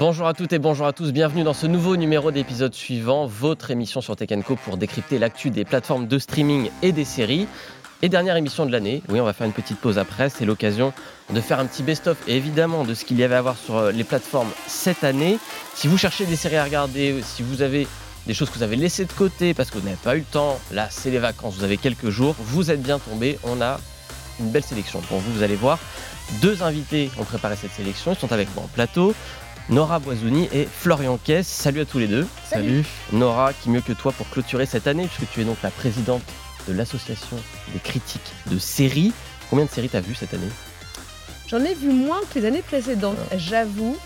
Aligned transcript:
Bonjour 0.00 0.26
à 0.26 0.32
toutes 0.32 0.54
et 0.54 0.58
bonjour 0.58 0.86
à 0.86 0.94
tous, 0.94 1.12
bienvenue 1.12 1.42
dans 1.42 1.52
ce 1.52 1.66
nouveau 1.66 1.94
numéro 1.94 2.30
d'épisode 2.30 2.72
suivant, 2.72 3.26
votre 3.26 3.70
émission 3.70 4.00
sur 4.00 4.16
Tech 4.16 4.30
Co 4.46 4.56
pour 4.56 4.78
décrypter 4.78 5.18
l'actu 5.18 5.50
des 5.50 5.66
plateformes 5.66 6.06
de 6.06 6.18
streaming 6.18 6.70
et 6.80 6.92
des 6.92 7.04
séries. 7.04 7.46
Et 8.00 8.08
dernière 8.08 8.34
émission 8.36 8.64
de 8.64 8.72
l'année, 8.72 9.02
oui 9.10 9.20
on 9.20 9.26
va 9.26 9.34
faire 9.34 9.46
une 9.46 9.52
petite 9.52 9.78
pause 9.78 9.98
après, 9.98 10.30
c'est 10.30 10.46
l'occasion 10.46 10.94
de 11.28 11.38
faire 11.42 11.60
un 11.60 11.66
petit 11.66 11.82
best-of 11.82 12.16
évidemment 12.28 12.84
de 12.84 12.94
ce 12.94 13.04
qu'il 13.04 13.18
y 13.18 13.24
avait 13.24 13.34
à 13.34 13.42
voir 13.42 13.58
sur 13.58 13.76
euh, 13.76 13.92
les 13.92 14.04
plateformes 14.04 14.48
cette 14.66 15.04
année. 15.04 15.38
Si 15.74 15.86
vous 15.86 15.98
cherchez 15.98 16.24
des 16.24 16.36
séries 16.36 16.56
à 16.56 16.64
regarder, 16.64 17.20
si 17.22 17.42
vous 17.42 17.60
avez 17.60 17.86
des 18.26 18.32
choses 18.32 18.48
que 18.48 18.54
vous 18.54 18.62
avez 18.62 18.76
laissées 18.76 19.04
de 19.04 19.12
côté 19.12 19.52
parce 19.52 19.70
que 19.70 19.76
vous 19.76 19.84
n'avez 19.84 20.00
pas 20.02 20.16
eu 20.16 20.20
le 20.20 20.24
temps, 20.24 20.58
là 20.72 20.88
c'est 20.88 21.10
les 21.10 21.18
vacances, 21.18 21.56
vous 21.56 21.64
avez 21.64 21.76
quelques 21.76 22.08
jours, 22.08 22.34
vous 22.38 22.70
êtes 22.70 22.82
bien 22.82 22.98
tombé, 22.98 23.38
on 23.44 23.60
a 23.60 23.78
une 24.40 24.50
belle 24.50 24.64
sélection 24.64 25.00
pour 25.00 25.18
vous, 25.18 25.30
vous 25.30 25.42
allez 25.42 25.56
voir. 25.56 25.78
Deux 26.40 26.62
invités 26.62 27.10
ont 27.18 27.24
préparé 27.24 27.56
cette 27.56 27.72
sélection, 27.72 28.12
ils 28.12 28.18
sont 28.18 28.32
avec 28.32 28.48
moi 28.54 28.64
en 28.64 28.68
plateau. 28.68 29.14
Nora 29.70 30.00
Boisouni 30.00 30.48
et 30.52 30.66
Florian 30.66 31.16
Kess. 31.16 31.46
Salut 31.46 31.80
à 31.80 31.84
tous 31.84 32.00
les 32.00 32.08
deux. 32.08 32.26
Salut. 32.44 32.84
Nora, 33.12 33.52
qui 33.52 33.70
mieux 33.70 33.80
que 33.80 33.92
toi 33.92 34.10
pour 34.10 34.28
clôturer 34.28 34.66
cette 34.66 34.88
année, 34.88 35.06
puisque 35.06 35.32
tu 35.32 35.42
es 35.42 35.44
donc 35.44 35.58
la 35.62 35.70
présidente 35.70 36.22
de 36.66 36.72
l'association 36.72 37.36
des 37.72 37.78
critiques 37.78 38.32
de 38.50 38.58
séries. 38.58 39.12
Combien 39.48 39.66
de 39.66 39.70
séries 39.70 39.88
t'as 39.88 40.00
vu 40.00 40.16
cette 40.16 40.34
année? 40.34 40.50
J'en 41.46 41.60
ai 41.60 41.74
vu 41.74 41.88
moins 41.88 42.20
que 42.32 42.40
les 42.40 42.46
années 42.46 42.62
précédentes, 42.62 43.18
j'avoue. 43.36 43.96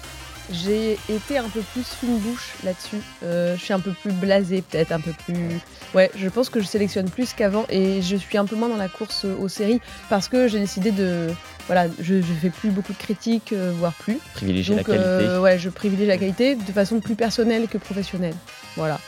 J'ai 0.53 0.98
été 1.09 1.39
un 1.39 1.48
peu 1.48 1.61
plus 1.73 1.84
fine 1.84 2.19
bouche 2.19 2.55
là-dessus. 2.65 2.98
Euh, 3.23 3.57
je 3.57 3.62
suis 3.65 3.73
un 3.73 3.80
peu 3.80 3.93
plus 3.93 4.12
blasée, 4.12 4.62
peut-être 4.62 4.93
un 4.93 5.01
peu 5.01 5.12
plus. 5.25 5.59
Ouais, 5.95 6.11
je 6.17 6.29
pense 6.29 6.51
que 6.51 6.61
je 6.61 6.67
sélectionne 6.67 7.09
plus 7.09 7.33
qu'avant 7.33 7.65
et 7.70 8.03
je 8.03 8.17
suis 8.17 8.37
un 8.37 8.45
peu 8.45 8.55
moins 8.57 8.69
dans 8.69 8.77
la 8.77 8.89
course 8.89 9.25
aux 9.25 9.48
séries 9.48 9.80
parce 10.11 10.29
que 10.29 10.47
j'ai 10.48 10.59
décidé 10.61 10.91
de. 10.91 11.29
Voilà, 11.67 11.86
je, 11.98 12.20
je 12.20 12.33
fais 12.42 12.51
plus 12.51 12.69
beaucoup 12.69 12.92
de 12.92 12.98
critiques, 12.98 13.55
euh, 13.55 13.73
voire 13.78 13.95
plus. 13.95 14.19
Privilégier 14.34 14.77
la 14.77 14.84
qualité. 14.84 15.03
euh, 15.06 15.41
ouais, 15.41 15.59
je 15.59 15.70
privilégie 15.70 16.09
la 16.09 16.19
qualité 16.19 16.56
de 16.56 16.73
façon 16.73 17.01
plus 17.01 17.14
personnelle 17.14 17.67
que 17.69 17.79
professionnelle. 17.79 18.34
Voilà. 18.77 19.01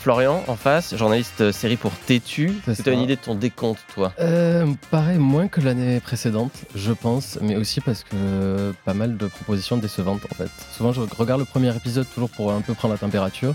Florian, 0.00 0.42
en 0.48 0.56
face, 0.56 0.96
journaliste 0.96 1.42
euh, 1.42 1.52
série 1.52 1.76
pour 1.76 1.92
Tétu. 1.92 2.52
Ça. 2.74 2.90
une 2.90 3.02
idée 3.02 3.16
de 3.16 3.20
ton 3.20 3.34
décompte, 3.34 3.80
toi? 3.94 4.12
Euh, 4.18 4.66
pareil, 4.90 5.18
moins 5.18 5.46
que 5.46 5.60
l'année 5.60 6.00
précédente, 6.00 6.52
je 6.74 6.92
pense, 6.92 7.38
mais 7.42 7.56
aussi 7.56 7.82
parce 7.82 8.02
que 8.04 8.72
pas 8.86 8.94
mal 8.94 9.18
de 9.18 9.26
propositions 9.26 9.76
décevantes 9.76 10.22
en 10.30 10.34
fait. 10.34 10.48
Souvent, 10.74 10.92
je 10.92 11.02
regarde 11.18 11.40
le 11.40 11.44
premier 11.44 11.74
épisode 11.76 12.06
toujours 12.14 12.30
pour 12.30 12.50
un 12.50 12.62
peu 12.62 12.72
prendre 12.72 12.94
la 12.94 12.98
température. 12.98 13.54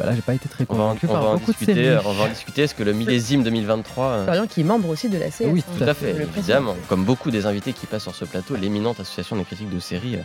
Bah 0.00 0.06
là, 0.06 0.14
j'ai 0.14 0.22
pas 0.22 0.34
été 0.34 0.48
très 0.48 0.64
on 0.68 0.74
va, 0.74 0.84
en, 0.84 0.86
convaincu 0.88 1.06
on 1.06 1.12
par 1.12 1.22
va 1.22 1.28
en 1.28 1.32
beaucoup 1.34 1.52
de 1.52 1.56
discuter. 1.58 1.74
séries. 1.74 1.88
euh, 1.88 2.00
On 2.06 2.12
va 2.12 2.24
en 2.24 2.28
discuter. 2.28 2.62
Est-ce 2.62 2.74
que 2.74 2.82
le 2.82 2.92
millésime 2.94 3.42
2023 3.42 4.04
euh, 4.06 4.24
Florian 4.24 4.46
qui 4.46 4.60
est 4.60 4.64
membre 4.64 4.88
aussi 4.88 5.08
de 5.10 5.18
la 5.18 5.28
CS. 5.28 5.42
Oui, 5.44 5.62
hein, 5.66 5.72
Tout 5.78 5.84
à 5.84 5.92
fait, 5.94 6.10
évidemment. 6.10 6.76
Comme 6.88 7.04
beaucoup 7.04 7.30
des 7.30 7.44
invités 7.44 7.74
qui 7.74 7.84
passent 7.86 8.02
sur 8.04 8.14
ce 8.14 8.24
plateau, 8.24 8.56
l'éminente 8.56 8.98
association 9.00 9.36
des 9.36 9.44
critiques 9.44 9.74
de 9.74 9.80
séries 9.80 10.16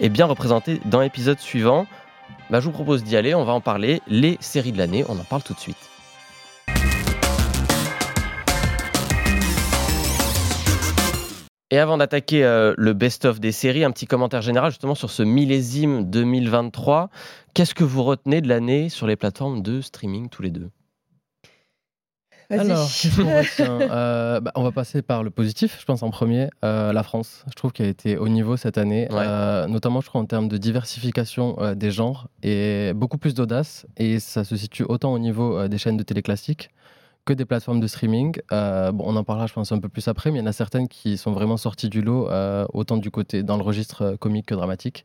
est 0.00 0.08
bien 0.08 0.26
représentée 0.26 0.80
dans 0.84 1.00
l'épisode 1.00 1.38
suivant. 1.38 1.86
Bah, 2.50 2.60
je 2.60 2.66
vous 2.66 2.72
propose 2.72 3.04
d'y 3.04 3.16
aller, 3.16 3.34
on 3.34 3.44
va 3.44 3.52
en 3.52 3.60
parler. 3.60 4.00
Les 4.08 4.36
séries 4.40 4.72
de 4.72 4.78
l'année, 4.78 5.04
on 5.08 5.18
en 5.18 5.24
parle 5.24 5.42
tout 5.42 5.54
de 5.54 5.60
suite. 5.60 5.90
Et 11.72 11.78
avant 11.78 11.98
d'attaquer 11.98 12.44
euh, 12.44 12.74
le 12.76 12.94
best-of 12.94 13.38
des 13.38 13.52
séries, 13.52 13.84
un 13.84 13.92
petit 13.92 14.06
commentaire 14.06 14.42
général 14.42 14.72
justement 14.72 14.96
sur 14.96 15.10
ce 15.10 15.22
millésime 15.22 16.10
2023. 16.10 17.10
Qu'est-ce 17.54 17.76
que 17.76 17.84
vous 17.84 18.02
retenez 18.02 18.40
de 18.40 18.48
l'année 18.48 18.88
sur 18.88 19.06
les 19.06 19.14
plateformes 19.14 19.62
de 19.62 19.80
streaming 19.80 20.28
tous 20.28 20.42
les 20.42 20.50
deux? 20.50 20.70
Alors, 22.50 22.88
Euh, 23.60 24.40
bah, 24.40 24.52
On 24.54 24.62
va 24.62 24.72
passer 24.72 25.02
par 25.02 25.22
le 25.22 25.30
positif, 25.30 25.76
je 25.80 25.84
pense 25.84 26.02
en 26.02 26.10
premier. 26.10 26.48
Euh, 26.64 26.92
la 26.92 27.02
France, 27.02 27.44
je 27.48 27.54
trouve 27.54 27.72
qu'elle 27.72 27.86
a 27.86 27.90
été 27.90 28.16
au 28.16 28.28
niveau 28.28 28.56
cette 28.56 28.78
année, 28.78 29.06
Ouais. 29.10 29.18
euh, 29.20 29.66
notamment 29.66 30.00
je 30.00 30.08
crois 30.08 30.20
en 30.20 30.26
termes 30.26 30.48
de 30.48 30.56
diversification 30.56 31.56
euh, 31.60 31.74
des 31.74 31.90
genres 31.90 32.28
et 32.42 32.92
beaucoup 32.94 33.18
plus 33.18 33.34
d'audace. 33.34 33.86
Et 33.96 34.18
ça 34.20 34.44
se 34.44 34.56
situe 34.56 34.84
autant 34.88 35.12
au 35.12 35.18
niveau 35.18 35.56
euh, 35.56 35.68
des 35.68 35.78
chaînes 35.78 35.96
de 35.96 36.02
télé 36.02 36.22
classiques 36.22 36.70
que 37.26 37.32
des 37.34 37.44
plateformes 37.44 37.80
de 37.80 37.86
streaming. 37.86 38.34
Euh, 38.50 38.92
bon, 38.92 39.04
on 39.06 39.14
en 39.16 39.24
parlera, 39.24 39.46
je 39.46 39.52
pense, 39.52 39.70
un 39.72 39.78
peu 39.78 39.88
plus 39.88 40.08
après, 40.08 40.30
mais 40.30 40.38
il 40.38 40.42
y 40.42 40.44
en 40.44 40.48
a 40.48 40.52
certaines 40.52 40.88
qui 40.88 41.18
sont 41.18 41.32
vraiment 41.32 41.56
sorties 41.58 41.88
du 41.90 42.00
lot, 42.00 42.28
euh, 42.30 42.64
autant 42.72 42.96
du 42.96 43.10
côté 43.10 43.42
dans 43.42 43.56
le 43.58 43.62
registre 43.62 44.02
euh, 44.02 44.16
comique 44.16 44.46
que 44.46 44.54
dramatique. 44.54 45.04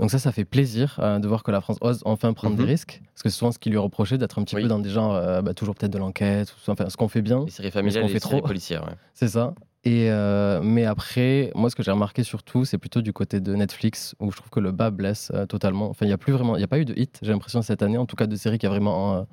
Donc 0.00 0.10
ça, 0.10 0.18
ça 0.18 0.32
fait 0.32 0.44
plaisir 0.44 0.96
euh, 1.00 1.18
de 1.20 1.28
voir 1.28 1.42
que 1.44 1.50
la 1.52 1.60
France 1.60 1.78
ose 1.80 2.02
enfin 2.04 2.32
prendre 2.32 2.54
Mhm. 2.56 2.60
des 2.64 2.66
risques, 2.66 3.00
parce 3.14 3.22
que 3.22 3.28
c'est 3.28 3.36
souvent 3.38 3.52
ce 3.52 3.58
qui 3.60 3.70
lui 3.70 3.78
reproché 3.78 4.18
d'être 4.18 4.38
un 4.40 4.44
petit 4.44 4.56
Oui. 4.56 4.62
peu 4.62 4.68
dans 4.68 4.80
des 4.80 4.90
genres, 4.90 5.14
euh, 5.14 5.40
bah, 5.40 5.54
toujours 5.54 5.74
peut-être 5.76 5.92
de 5.92 5.98
l'enquête, 5.98 6.52
enfin 6.66 6.88
ce 6.88 6.96
qu'on 6.96 7.08
fait 7.08 7.22
bien, 7.22 7.44
Les 7.44 7.50
séries 7.52 7.70
familiales 7.70 8.02
fait 8.08 8.14
les 8.14 8.18
séries 8.20 8.38
trop 8.40 8.46
policières. 8.46 8.84
ouais. 8.86 8.94
c'est 9.14 9.28
ça. 9.28 9.54
Et 9.84 10.10
euh, 10.10 10.60
mais 10.62 10.84
après, 10.86 11.52
moi, 11.54 11.68
ce 11.70 11.76
que 11.76 11.82
j'ai 11.82 11.90
remarqué 11.90 12.22
surtout, 12.24 12.64
c'est 12.64 12.78
plutôt 12.78 13.02
du 13.02 13.12
côté 13.12 13.38
de 13.40 13.54
Netflix, 13.54 14.14
où 14.18 14.30
je 14.32 14.36
trouve 14.36 14.48
que 14.50 14.58
le 14.60 14.72
bas 14.72 14.90
blesse 14.90 15.30
totalement. 15.48 15.90
Enfin, 15.90 16.06
il 16.06 16.08
n'y 16.08 16.14
a 16.14 16.18
plus 16.18 16.32
vraiment, 16.32 16.56
il 16.56 16.60
n'y 16.60 16.64
a 16.64 16.68
pas 16.68 16.78
eu 16.78 16.84
de 16.86 16.94
hit, 16.96 17.18
j'ai 17.22 17.32
l'impression 17.32 17.60
cette 17.62 17.82
année, 17.82 17.98
en 17.98 18.06
tout 18.06 18.16
cas 18.16 18.26
de 18.26 18.34
série 18.34 18.58
qui 18.58 18.66
a 18.66 18.70
vraiment 18.70 19.26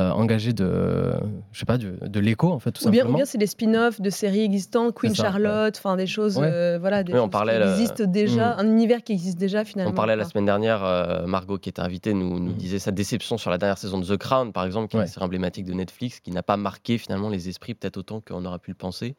euh, 0.00 0.10
engagé 0.12 0.52
de, 0.52 1.12
je 1.52 1.58
sais 1.58 1.66
pas, 1.66 1.76
du- 1.78 1.92
de 2.00 2.20
l'écho 2.20 2.50
en 2.52 2.58
fait, 2.58 2.72
tout 2.72 2.84
Ou 2.86 2.90
bien, 2.90 3.00
ou 3.00 3.02
simplement. 3.02 3.16
bien 3.18 3.24
c'est 3.26 3.38
des 3.38 3.46
spin-offs 3.46 4.00
de 4.00 4.08
séries 4.10 4.40
existantes, 4.42 4.94
Queen 4.94 5.14
ça, 5.14 5.24
Charlotte, 5.24 5.74
enfin 5.76 5.96
des 5.96 6.06
choses, 6.06 6.38
Ouais. 6.38 6.48
euh, 6.50 6.78
voilà, 6.80 7.02
des 7.04 7.12
Oui, 7.12 7.18
on 7.18 7.24
choses 7.24 7.30
parlait, 7.30 7.56
qui 7.60 7.68
existent 7.68 8.04
déjà, 8.06 8.56
Mm. 8.56 8.60
un 8.60 8.66
univers 8.66 9.02
qui 9.04 9.12
existe 9.12 9.38
déjà 9.38 9.64
finalement. 9.64 9.92
On 9.92 9.94
parlait 9.94 10.16
la 10.16 10.24
semaine 10.24 10.46
dernière, 10.46 10.82
euh, 10.84 11.26
Margot 11.26 11.58
qui 11.58 11.68
était 11.68 11.82
invitée 11.82 12.14
nous, 12.14 12.40
nous 12.40 12.50
Mhm. 12.52 12.56
disait 12.56 12.78
sa 12.78 12.90
déception 12.90 13.36
sur 13.38 13.50
la 13.50 13.58
dernière 13.58 13.78
saison 13.78 13.98
de 13.98 14.06
The 14.06 14.16
Crown, 14.16 14.52
par 14.52 14.64
exemple, 14.64 14.88
qui 14.88 14.96
est 14.96 15.00
une 15.00 15.06
série 15.06 15.24
emblématique 15.26 15.66
de 15.66 15.74
Netflix, 15.74 16.20
qui 16.20 16.30
n'a 16.30 16.42
pas 16.42 16.56
marqué 16.56 16.96
finalement 16.98 17.28
les 17.28 17.48
esprits 17.48 17.74
peut-être 17.74 17.96
autant 17.98 18.20
qu'on 18.20 18.44
aurait 18.44 18.58
pu 18.58 18.70
le 18.70 18.76
penser. 18.76 19.16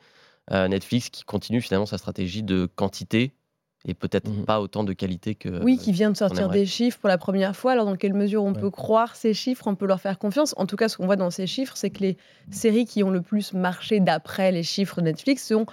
Euh, 0.52 0.68
Netflix 0.68 1.09
qui 1.09 1.24
continue 1.24 1.62
finalement 1.62 1.86
sa 1.86 1.98
stratégie 2.00 2.42
de 2.44 2.68
quantité 2.75 3.34
et 3.86 3.94
peut-être 3.94 4.30
Mhm. 4.30 4.46
pas 4.46 4.62
autant 4.62 4.84
de 4.84 4.94
qualité 4.94 5.36
que. 5.36 5.64
Oui, 5.64 5.78
qui 5.78 5.92
vient 5.92 6.12
de 6.12 6.18
sortir 6.18 6.50
des 6.50 6.66
chiffres 6.66 7.00
pour 7.00 7.09
la 7.09 7.18
première 7.18 7.56
fois. 7.56 7.72
Alors, 7.72 7.86
dans 7.86 7.96
quelle 7.96 8.14
mesure 8.14 8.44
on 8.44 8.53
Ouais. 8.53 8.59
peut 8.59 8.69
croire 8.69 9.16
ces 9.16 9.34
chiffres 9.34 9.66
On 9.68 9.75
peut 9.75 9.86
leur 9.88 10.00
faire 10.02 10.19
confiance. 10.19 10.53
En 10.58 10.66
tout 10.66 10.75
cas, 10.75 10.88
ce 10.90 10.97
qu'on 10.97 11.06
voit 11.06 11.16
dans 11.16 11.31
ces 11.31 11.47
chiffres, 11.47 11.75
c'est 11.75 11.90
que 11.90 12.02
les 12.02 12.18
séries 12.52 12.86
qui 12.86 13.03
ont 13.03 13.09
le 13.09 13.22
plus 13.22 13.53
marché 13.53 14.00
d'après 14.00 14.52
les 14.52 14.64
chiffres 14.64 15.02
Netflix 15.02 15.47
sont 15.47 15.66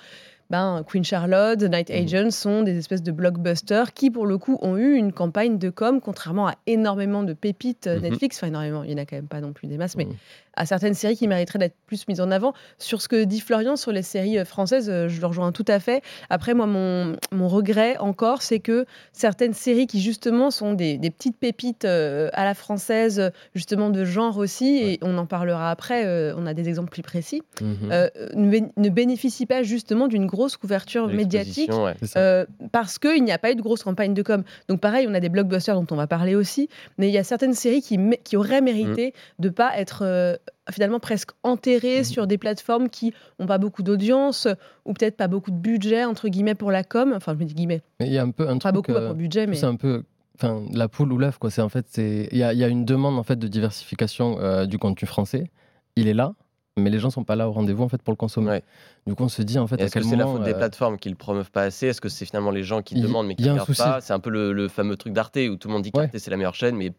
ben, 0.50 0.82
Queen 0.86 1.04
Charlotte, 1.04 1.58
The 1.58 1.64
Night 1.70 1.90
Mhm. 1.90 1.96
Agents 2.04 2.30
sont 2.30 2.62
des 2.62 2.78
espèces 2.78 3.02
de 3.02 3.12
blockbusters 3.12 3.92
qui, 3.92 4.10
pour 4.10 4.26
le 4.26 4.38
coup, 4.38 4.58
ont 4.62 4.76
eu 4.76 4.94
une 4.94 5.12
campagne 5.12 5.58
de 5.58 5.70
com, 5.70 6.00
contrairement 6.00 6.48
à 6.48 6.54
énormément 6.66 7.22
de 7.22 7.32
pépites 7.34 7.86
euh, 7.86 7.96
Mhm. 7.96 8.02
Netflix. 8.02 8.38
Enfin, 8.38 8.46
énormément, 8.48 8.82
il 8.84 8.88
n'y 8.94 9.00
en 9.00 9.02
a 9.02 9.06
quand 9.06 9.16
même 9.16 9.28
pas 9.28 9.40
non 9.40 9.52
plus 9.52 9.68
des 9.68 9.76
masses, 9.76 9.96
mais 9.96 10.06
Mhm. 10.06 10.12
à 10.56 10.64
certaines 10.66 10.94
séries 10.94 11.16
qui 11.16 11.28
mériteraient 11.28 11.58
d'être 11.58 11.76
plus 11.86 12.08
mises 12.08 12.20
en 12.20 12.30
avant. 12.30 12.52
Sur 12.78 13.02
ce 13.02 13.08
que 13.08 13.24
dit 13.24 13.40
Florian 13.40 13.76
sur 13.76 13.92
les 13.92 14.02
séries 14.02 14.38
euh, 14.38 14.44
françaises, 14.44 14.88
euh, 14.88 15.08
je 15.08 15.20
le 15.20 15.26
rejoins 15.26 15.52
tout 15.52 15.64
à 15.68 15.78
fait. 15.80 16.02
Après, 16.30 16.54
moi, 16.54 16.66
mon, 16.66 17.16
mon 17.30 17.48
regret 17.48 17.96
encore, 17.98 18.40
c'est 18.42 18.58
que 18.60 18.86
certaines 19.12 19.52
séries 19.54 19.86
qui, 19.86 20.00
justement, 20.00 20.50
sont 20.50 20.72
des, 20.72 20.96
des 20.98 21.10
petites 21.10 21.36
pépites 21.36 21.84
euh, 21.84 22.30
à 22.32 22.44
la 22.44 22.54
française, 22.54 23.30
justement 23.54 23.90
de 23.90 24.04
genre 24.04 24.38
aussi, 24.38 24.78
et 24.78 24.98
on 25.02 25.18
en 25.18 25.26
parlera 25.26 25.70
après, 25.70 26.06
euh, 26.06 26.32
on 26.36 26.46
a 26.46 26.54
des 26.54 26.68
exemples 26.68 26.90
plus 26.90 27.02
précis, 27.02 27.42
Mhm. 27.60 27.76
euh, 27.92 28.08
ne, 28.34 28.58
ne 28.76 28.88
bénéficient 28.88 29.46
pas 29.46 29.62
justement 29.62 30.08
d'une 30.08 30.26
grosse 30.26 30.37
couverture 30.56 31.08
de 31.08 31.12
médiatique 31.14 31.72
ouais. 31.72 31.94
Euh, 32.16 32.46
parce 32.72 32.98
qu'il 32.98 33.24
n'y 33.24 33.32
a 33.32 33.38
pas 33.38 33.50
eu 33.52 33.54
de 33.56 33.62
grosse 33.62 33.82
campagne 33.82 34.14
de 34.14 34.22
com. 34.22 34.42
Donc 34.68 34.80
pareil, 34.80 35.06
on 35.08 35.14
a 35.14 35.20
des 35.20 35.28
blockbusters 35.28 35.74
dont 35.74 35.86
on 35.90 35.96
va 35.96 36.06
parler 36.06 36.34
aussi, 36.34 36.68
mais 36.98 37.08
il 37.08 37.12
y 37.12 37.18
a 37.18 37.24
certaines 37.24 37.54
séries 37.54 37.82
qui, 37.82 37.98
qui 38.24 38.36
auraient 38.36 38.60
mérité 38.60 39.14
de 39.38 39.48
pas 39.48 39.78
être 39.78 40.02
euh, 40.04 40.36
finalement 40.70 41.00
presque 41.00 41.30
enterrées 41.42 41.98
Mhm. 41.98 42.04
sur 42.04 42.26
des 42.26 42.38
plateformes 42.38 42.88
qui 42.88 43.12
n'ont 43.38 43.46
pas 43.46 43.58
beaucoup 43.58 43.82
d'audience 43.82 44.46
ou 44.84 44.92
peut-être 44.92 45.16
pas 45.16 45.28
beaucoup 45.28 45.50
de 45.50 45.56
budget 45.56 46.04
entre 46.04 46.28
guillemets 46.28 46.54
pour 46.54 46.70
la 46.70 46.84
com. 46.84 47.12
Enfin, 47.16 47.34
je 47.34 47.38
me 47.38 47.44
dis 47.44 47.54
guillemets, 47.54 47.82
Mais 48.00 48.06
il 48.06 48.12
y 48.12 48.18
a 48.18 48.22
un 48.22 48.30
peu 48.30 48.48
un 48.48 48.58
pas 48.58 48.70
truc. 48.72 48.74
beaucoup 48.74 48.92
euh, 48.92 49.06
pour 49.06 49.14
budget, 49.16 49.46
mais 49.46 49.56
C'est 49.56 49.66
un 49.66 49.76
peu 49.76 50.04
enfin, 50.36 50.62
la 50.72 50.88
poule 50.88 51.12
ou 51.12 51.18
l'œuf, 51.18 51.38
quoi. 51.38 51.50
C'est 51.50 51.62
en 51.62 51.68
fait, 51.68 51.86
c'est 51.88 52.28
il 52.30 52.38
y 52.38 52.42
a, 52.42 52.52
il 52.52 52.58
y 52.58 52.64
a 52.64 52.68
une 52.68 52.84
demande 52.84 53.18
en 53.18 53.22
fait 53.24 53.36
de 53.38 53.48
diversification 53.48 54.38
euh, 54.40 54.66
du 54.66 54.78
contenu 54.78 55.06
français. 55.08 55.50
Il 55.96 56.06
est 56.06 56.14
là, 56.14 56.34
mais 56.78 56.90
les 56.90 56.98
gens 56.98 57.10
sont 57.10 57.24
pas 57.24 57.36
là 57.36 57.48
au 57.48 57.52
rendez-vous 57.52 57.82
en 57.84 57.88
fait 57.88 58.02
pour 58.02 58.12
le 58.12 58.16
consommer. 58.16 58.48
Ouais. 58.48 58.62
Du 59.06 59.14
coup, 59.14 59.24
on 59.24 59.28
se 59.28 59.42
dit 59.42 59.58
en 59.58 59.66
fait 59.66 59.80
Est-ce 59.80 59.94
que 59.94 60.02
c'est 60.02 60.16
la 60.16 60.26
faute 60.26 60.42
des 60.44 60.52
euh, 60.52 60.58
plateformes 60.58 60.98
qui 60.98 61.08
le 61.08 61.14
promeuvent 61.16 61.50
pas 61.50 61.62
assez? 61.62 61.86
Est-ce 61.88 62.00
que 62.00 62.08
c'est 62.08 62.24
finalement 62.24 62.50
les 62.50 62.62
gens 62.62 62.82
qui 62.82 62.94
demandent 63.00 63.26
mais 63.26 63.34
qui 63.34 63.44
ne 63.44 63.50
regardent 63.50 63.76
pas? 63.76 64.00
C'est 64.00 64.12
un 64.12 64.20
peu 64.20 64.30
le, 64.30 64.52
le 64.52 64.68
fameux 64.68 64.96
truc 64.96 65.12
d'Arte 65.12 65.36
où 65.50 65.56
tout 65.56 65.68
le 65.68 65.74
monde 65.74 65.82
dit 65.82 65.90
Ouais. 65.94 66.04
qu'Arte 66.04 66.18
c'est 66.18 66.30
la 66.30 66.36
meilleure 66.36 66.54
chaîne, 66.54 66.76
mais 66.76 66.92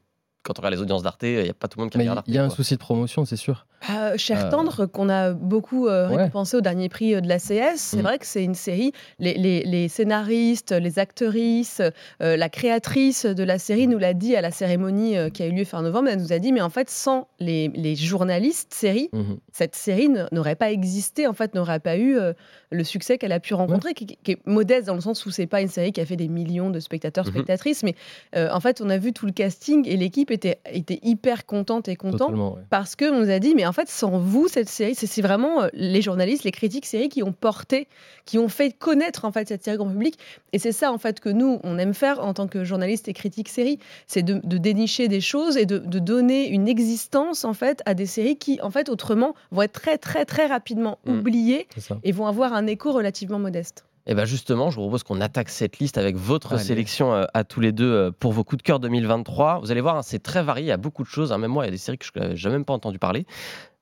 quand 0.49 0.57
on 0.57 0.61
regarde 0.61 0.73
les 0.73 0.81
audiences 0.81 1.03
d'Arte, 1.03 1.21
il 1.21 1.43
n'y 1.43 1.49
a 1.49 1.53
pas 1.53 1.67
tout 1.67 1.77
le 1.77 1.83
monde 1.83 1.91
qui 1.91 1.97
mais 1.99 2.05
regarde 2.05 2.17
Arte. 2.19 2.27
il 2.27 2.33
y 2.33 2.37
a 2.39 2.43
un 2.43 2.47
quoi. 2.47 2.55
souci 2.55 2.73
de 2.73 2.79
promotion, 2.79 3.23
c'est 3.23 3.35
sûr. 3.35 3.67
Ah, 3.87 4.17
Cher 4.17 4.45
Euh, 4.47 4.49
Tendre, 4.49 4.87
qu'on 4.87 5.07
a 5.09 5.31
beaucoup 5.31 5.87
euh, 5.87 6.09
ouais. 6.09 6.15
récompensé 6.17 6.57
au 6.57 6.61
dernier 6.61 6.89
prix 6.89 7.13
euh, 7.15 7.21
de 7.21 7.29
la 7.29 7.37
CS, 7.39 7.77
c'est 7.77 7.97
Mm. 7.97 8.01
vrai 8.01 8.17
que 8.19 8.25
c'est 8.25 8.43
une 8.43 8.55
série. 8.55 8.91
Les, 9.19 9.35
les- 9.35 9.63
les 9.63 9.87
scénaristes, 9.87 10.71
les 10.73 10.97
actrices, 10.99 11.81
euh, 12.21 12.35
la 12.35 12.49
créatrice 12.49 13.25
de 13.25 13.43
la 13.43 13.59
série 13.59 13.87
nous 13.87 13.97
l'a 13.99 14.13
dit 14.13 14.35
à 14.35 14.41
la 14.41 14.51
cérémonie 14.51 15.17
euh, 15.17 15.29
qui 15.29 15.43
a 15.43 15.45
eu 15.47 15.51
lieu 15.51 15.63
fin 15.65 15.81
novembre. 15.81 16.09
Elle 16.09 16.19
nous 16.19 16.33
a 16.33 16.39
dit, 16.39 16.51
mais 16.51 16.61
en 16.61 16.69
fait, 16.69 16.89
sans 16.89 17.27
les, 17.39 17.69
les 17.69 17.95
journalistes 17.95 18.73
série, 18.73 19.09
Mhm. 19.13 19.37
cette 19.53 19.75
série 19.75 20.09
n'aurait 20.31 20.55
pas 20.55 20.71
existé, 20.71 21.27
en 21.27 21.33
fait, 21.33 21.53
n'aurait 21.55 21.79
pas 21.79 21.95
eu 21.95 22.17
euh, 22.17 22.33
le 22.71 22.83
succès 22.83 23.17
qu'elle 23.17 23.31
a 23.31 23.39
pu 23.39 23.53
rencontrer, 23.53 23.93
qui, 23.93 24.05
qui 24.07 24.31
est 24.31 24.39
modeste 24.45 24.87
dans 24.87 24.95
le 24.95 25.01
sens 25.01 25.25
où 25.25 25.31
c'est 25.31 25.47
pas 25.47 25.61
une 25.61 25.67
série 25.69 25.91
qui 25.91 26.01
a 26.01 26.05
fait 26.05 26.15
des 26.17 26.27
millions 26.27 26.69
de 26.69 26.79
spectateurs, 26.79 27.25
Mhm. 27.25 27.31
spectatrices, 27.31 27.83
mais 27.83 27.95
euh, 28.35 28.49
en 28.51 28.59
fait, 28.59 28.81
on 28.81 28.89
a 28.89 28.97
vu 28.97 29.13
tout 29.13 29.25
le 29.25 29.31
casting 29.31 29.87
et 29.87 29.95
l'équipe 29.95 30.31
était, 30.45 30.59
était 30.71 30.99
hyper 31.03 31.45
contente 31.45 31.87
et 31.87 31.95
content 31.95 32.31
ouais. 32.31 32.61
parce 32.69 32.95
qu'on 32.95 33.19
nous 33.19 33.29
a 33.29 33.39
dit, 33.39 33.55
mais 33.55 33.65
en 33.65 33.73
fait, 33.73 33.89
sans 33.89 34.19
vous, 34.19 34.47
cette 34.47 34.69
série, 34.69 34.95
c'est 34.95 35.21
vraiment 35.21 35.63
euh, 35.63 35.67
les 35.73 36.01
journalistes, 36.01 36.43
les 36.43 36.51
critiques 36.51 36.85
séries 36.85 37.09
qui 37.09 37.23
ont 37.23 37.33
porté, 37.33 37.87
qui 38.25 38.37
ont 38.39 38.49
fait 38.49 38.71
connaître 38.71 39.25
en 39.25 39.31
fait 39.31 39.47
cette 39.47 39.63
série 39.63 39.77
grand 39.77 39.89
public. 39.89 40.17
Et 40.53 40.59
c'est 40.59 40.71
ça 40.71 40.91
en 40.91 40.97
fait 40.97 41.19
que 41.19 41.29
nous, 41.29 41.59
on 41.63 41.77
aime 41.77 41.93
faire 41.93 42.19
en 42.23 42.33
tant 42.33 42.47
que 42.47 42.63
journalistes 42.63 43.07
et 43.07 43.13
critiques 43.13 43.49
séries, 43.49 43.79
c'est 44.07 44.23
de, 44.23 44.39
de 44.43 44.57
dénicher 44.57 45.07
des 45.07 45.21
choses 45.21 45.57
et 45.57 45.65
de, 45.65 45.77
de 45.77 45.99
donner 45.99 46.49
une 46.49 46.67
existence 46.67 47.45
en 47.45 47.53
fait 47.53 47.81
à 47.85 47.93
des 47.93 48.05
séries 48.05 48.37
qui, 48.37 48.59
en 48.61 48.71
fait, 48.71 48.89
autrement, 48.89 49.35
vont 49.51 49.63
être 49.63 49.73
très 49.73 49.97
très 49.97 50.25
très 50.25 50.47
rapidement 50.47 50.99
Mm. 51.05 51.19
oubliées 51.19 51.67
et 52.03 52.11
vont 52.11 52.27
avoir 52.27 52.53
un 52.53 52.67
écho 52.67 52.91
relativement 52.91 53.39
modeste. 53.39 53.85
Et 54.11 54.15
bien 54.15 54.25
justement, 54.25 54.71
je 54.71 54.75
vous 54.77 54.81
propose 54.81 55.03
qu'on 55.03 55.21
attaque 55.21 55.49
cette 55.49 55.77
liste 55.77 55.99
avec 55.99 56.15
votre 56.15 56.53
Allez. 56.55 56.63
sélection 56.63 57.13
euh, 57.13 57.25
à 57.35 57.43
tous 57.43 57.59
les 57.59 57.71
deux 57.71 57.91
euh, 57.93 58.11
pour 58.11 58.33
vos 58.33 58.43
coups 58.43 58.57
de 58.57 58.63
cœur 58.63 58.79
2023. 58.79 59.59
Vous 59.59 59.69
allez 59.71 59.81
voir, 59.81 59.97
hein, 59.97 60.01
c'est 60.01 60.17
très 60.17 60.41
varié, 60.41 60.65
il 60.65 60.69
y 60.69 60.71
a 60.71 60.77
beaucoup 60.77 61.03
de 61.03 61.07
choses. 61.07 61.31
hein. 61.31 61.37
Même 61.37 61.51
moi, 61.51 61.63
il 61.63 61.67
y 61.67 61.69
a 61.69 61.71
des 61.71 61.77
séries 61.77 61.99
que 61.99 62.05
je 62.05 62.19
n'avais 62.19 62.35
jamais 62.35 62.53
même 62.55 62.65
pas 62.65 62.73
entendu 62.73 62.97
parler. 62.97 63.27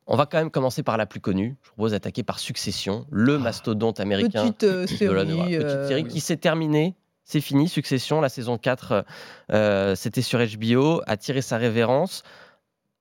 On 0.06 0.18
va 0.18 0.26
quand 0.26 0.38
même 0.38 0.52
commencer 0.52 0.84
par 0.84 0.98
la 0.98 1.06
plus 1.06 1.22
connue. 1.22 1.56
Je 1.64 1.70
vous 1.70 1.76
propose 1.76 1.92
d'attaquer 1.92 2.24
par 2.24 2.40
Succession, 2.40 3.06
le 3.10 3.38
mastodonte 3.38 4.02
américain. 4.02 4.44
Petite 4.52 4.64
euh, 4.66 4.82
de 4.82 4.88
série. 4.88 5.26
petite 5.26 5.62
euh, 5.64 5.88
série 5.88 6.04
qui 6.06 6.20
s'est 6.20 6.38
terminée. 6.38 6.96
C'est 7.24 7.42
fini, 7.42 7.70
Succession, 7.70 8.20
la 8.20 8.30
saison 8.30 8.58
4, 8.58 9.06
euh, 9.54 9.96
c'était 9.96 10.22
sur 10.22 10.40
HBO, 10.40 11.02
a 11.08 11.16
tiré 11.18 11.42
sa 11.42 11.58
révérence. 11.58 12.24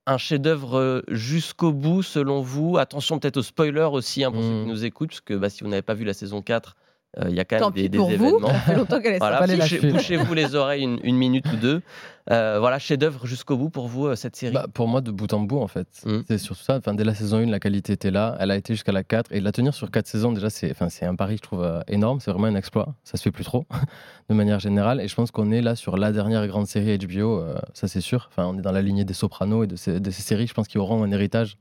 Un 0.07 0.19
chef-d'œuvre 0.19 1.03
jusqu'au 1.09 1.73
bout, 1.73 2.03
selon 2.05 2.41
vous. 2.41 2.79
Attention 2.79 3.19
peut-être 3.19 3.37
aux 3.39 3.43
spoilers 3.43 3.89
aussi 3.93 4.23
hein, 4.23 4.31
pour 4.31 4.43
ceux 4.43 4.49
Mm. 4.51 4.63
qui 4.65 4.69
nous 4.69 4.85
écoutent, 4.85 5.09
parce 5.11 5.21
que 5.21 5.35
bah, 5.35 5.51
si 5.51 5.65
vous 5.65 5.71
n'avez 5.71 5.83
pas 5.83 5.95
vu 5.95 6.05
la 6.05 6.15
saison 6.15 6.43
4, 6.43 6.77
euh, 6.77 6.86
il 7.29 7.35
y 7.35 7.41
a 7.41 7.45
quand 7.45 7.57
même 7.57 7.63
Tant 7.63 7.71
des, 7.71 7.83
pis 7.85 7.89
des 7.91 7.99
pour 7.99 8.09
vous, 8.09 8.15
événements. 8.15 8.49
ça 8.49 8.55
fait 8.61 8.77
longtemps 8.77 9.01
qu'elle 9.01 9.15
est 9.15 9.19
Voilà, 9.21 9.47
bouchez-vous 9.47 10.35
les 10.35 10.55
oreilles 10.55 10.83
une, 10.83 11.01
une 11.03 11.17
minute 11.17 11.47
ou 11.53 11.57
deux. 11.57 11.83
Euh, 12.29 12.57
voilà, 12.59 12.81
chef-d'œuvre 12.81 13.25
jusqu'au 13.25 13.57
bout 13.57 13.71
pour 13.71 13.87
vous, 13.87 14.07
euh, 14.07 14.17
cette 14.17 14.35
série. 14.35 14.53
Bah, 14.53 14.67
pour 14.73 14.89
moi, 14.89 15.01
de 15.01 15.13
bout 15.13 15.33
en 15.33 15.41
bout, 15.41 15.61
en 15.61 15.69
fait. 15.69 15.87
Mm. 16.05 16.19
C'est 16.27 16.39
surtout 16.39 16.63
ça. 16.63 16.77
Enfin, 16.77 16.93
dès 16.93 17.05
la 17.05 17.15
saison 17.15 17.37
1, 17.39 17.47
la 17.47 17.61
qualité 17.61 17.93
était 17.93 18.11
là. 18.11 18.37
Elle 18.41 18.51
a 18.51 18.57
été 18.57 18.75
jusqu'à 18.75 18.91
la 18.91 19.05
4. 19.05 19.31
Et 19.33 19.41
la 19.41 19.53
tenir 19.53 19.75
sur 19.75 19.91
4 19.91 20.07
saisons, 20.09 20.33
déjà, 20.33 20.51
c'est 20.51 20.71
enfin, 20.73 20.89
c'est 20.89 21.07
un 21.07 21.15
pari, 21.15 21.37
je 21.37 21.43
trouve, 21.43 21.63
euh, 21.63 21.81
énorme. 21.87 22.19
C'est 22.19 22.33
vraiment 22.33 22.49
un 22.49 22.57
exploit. 22.57 22.95
Ça 23.05 23.17
se 23.17 23.23
fait 23.23 23.31
plus 23.31 23.45
trop, 23.45 23.65
de 24.29 24.35
manière 24.35 24.59
générale. 24.59 25.01
Et 25.01 25.07
je 25.07 25.15
pense 25.15 25.31
qu'on 25.31 25.53
est 25.53 25.63
là 25.63 25.77
sur 25.77 25.97
la 25.97 26.11
dernière 26.11 26.45
grande 26.49 26.67
série 26.67 26.99
HBO, 26.99 27.41
euh, 27.41 27.55
ça 27.75 27.87
c'est 27.87 28.01
sûr. 28.01 28.29
Enfin, 28.33 28.47
on 28.47 28.59
est 28.59 28.63
dans 28.63 28.73
la 28.73 28.83
lignée 28.83 29.05
des 29.05 29.15
Sopranos 29.15 29.63
et 29.63 29.67
de 29.69 29.77
ces, 29.77 30.01
de 30.01 30.11
ces 30.11 30.23
séries, 30.23 30.49
je 30.49 30.55
pense, 30.55 30.67
qui 30.67 30.79
auront 30.79 31.05
un 31.05 31.11
héritage 31.13 31.59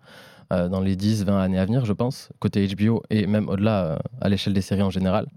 euh, 0.54 0.68
dans 0.70 0.82
les 0.82 0.96
10, 0.96 1.26
20 1.26 1.42
années 1.42 1.60
à 1.60 1.66
venir, 1.66 1.86
je 1.86 1.94
pense, 1.94 2.30
côté 2.40 2.68
HBO 2.68 3.02
et 3.10 3.28
même 3.28 3.50
au-delà, 3.50 3.86
euh, 3.86 3.98
à 4.22 4.30
l'échelle 4.30 4.54
des 4.54 4.62
séries 4.62 4.84
en 4.84 4.90
général. 4.90 5.28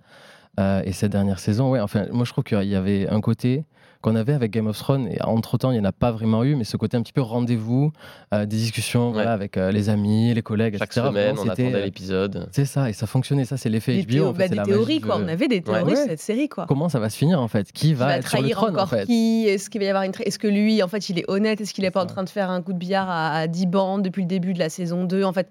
Euh, 0.60 0.82
et 0.84 0.92
cette 0.92 1.12
dernière 1.12 1.38
saison, 1.38 1.70
ouais, 1.70 1.80
enfin, 1.80 2.06
moi 2.12 2.24
je 2.24 2.32
trouve 2.32 2.44
qu'il 2.44 2.64
y 2.64 2.74
avait 2.74 3.08
un 3.08 3.20
côté 3.20 3.64
qu'on 4.00 4.14
avait 4.14 4.32
avec 4.32 4.52
Game 4.52 4.66
of 4.68 4.78
Thrones, 4.78 5.08
et 5.08 5.20
entre-temps, 5.22 5.70
il 5.72 5.74
n'y 5.74 5.80
en 5.80 5.84
a 5.88 5.92
pas 5.92 6.12
vraiment 6.12 6.44
eu, 6.44 6.54
mais 6.54 6.62
ce 6.64 6.76
côté 6.76 6.96
un 6.96 7.02
petit 7.02 7.12
peu 7.12 7.20
rendez-vous, 7.20 7.92
euh, 8.32 8.46
des 8.46 8.56
discussions 8.56 9.10
voilà, 9.10 9.32
avec 9.32 9.56
euh, 9.56 9.72
les 9.72 9.88
amis, 9.88 10.32
les 10.32 10.42
collègues, 10.42 10.76
Chaque 10.78 10.90
etc. 10.92 11.06
semaine, 11.08 11.34
Vraiment, 11.34 11.40
on 11.40 11.50
c'était, 11.50 11.62
attendait 11.64 11.82
euh, 11.82 11.84
l'épisode. 11.84 12.48
C'est 12.52 12.64
ça, 12.64 12.88
et 12.88 12.92
ça 12.92 13.06
fonctionnait, 13.08 13.44
ça 13.44 13.56
c'est 13.56 13.68
l'effet 13.68 13.96
HBO. 14.02 14.10
théo- 14.12 14.26
en 14.28 14.34
fait, 14.34 14.38
bah, 14.44 14.48
des 14.48 14.54
la 14.56 14.62
théories, 14.64 15.00
quoi. 15.00 15.18
de- 15.18 15.24
On 15.24 15.28
avait 15.28 15.48
des 15.48 15.62
théories 15.62 15.82
Ouais. 15.82 15.96
sur 15.96 16.04
cette 16.06 16.20
série, 16.20 16.48
quoi. 16.48 16.66
Comment 16.68 16.88
ça 16.88 17.00
va 17.00 17.10
se 17.10 17.16
finir 17.16 17.40
en 17.42 17.48
fait? 17.48 17.72
Qui 17.72 17.94
va, 17.94 18.06
va 18.06 18.16
être 18.18 18.28
sur 18.28 18.38
le 18.38 18.42
trahir 18.42 18.56
trône 18.56 18.70
en 18.70 18.72
encore 18.74 18.90
fait? 18.90 19.06
qui? 19.06 19.46
Est-ce 19.48 19.68
qu'il 19.68 19.80
va 19.80 19.86
y 19.86 19.88
avoir 19.90 20.04
une 20.04 20.12
tra- 20.12 20.22
Est-ce 20.22 20.38
que 20.38 20.46
lui, 20.48 20.82
en 20.82 20.88
fait, 20.88 21.08
il 21.08 21.18
est 21.18 21.24
honnête? 21.28 21.60
Est-ce 21.60 21.74
qu'il 21.74 21.82
n'est 21.84 21.90
pas 21.90 22.02
en 22.02 22.06
train 22.06 22.22
de 22.24 22.28
faire 22.28 22.50
un 22.50 22.62
coup 22.62 22.72
de 22.72 22.78
billard 22.78 23.10
à, 23.10 23.30
à 23.32 23.46
10 23.48 23.66
bandes 23.66 24.02
depuis 24.02 24.22
le 24.22 24.28
début 24.28 24.52
de 24.54 24.58
la 24.60 24.68
saison 24.68 25.04
2 25.04 25.24
En 25.24 25.32
fait, 25.32 25.48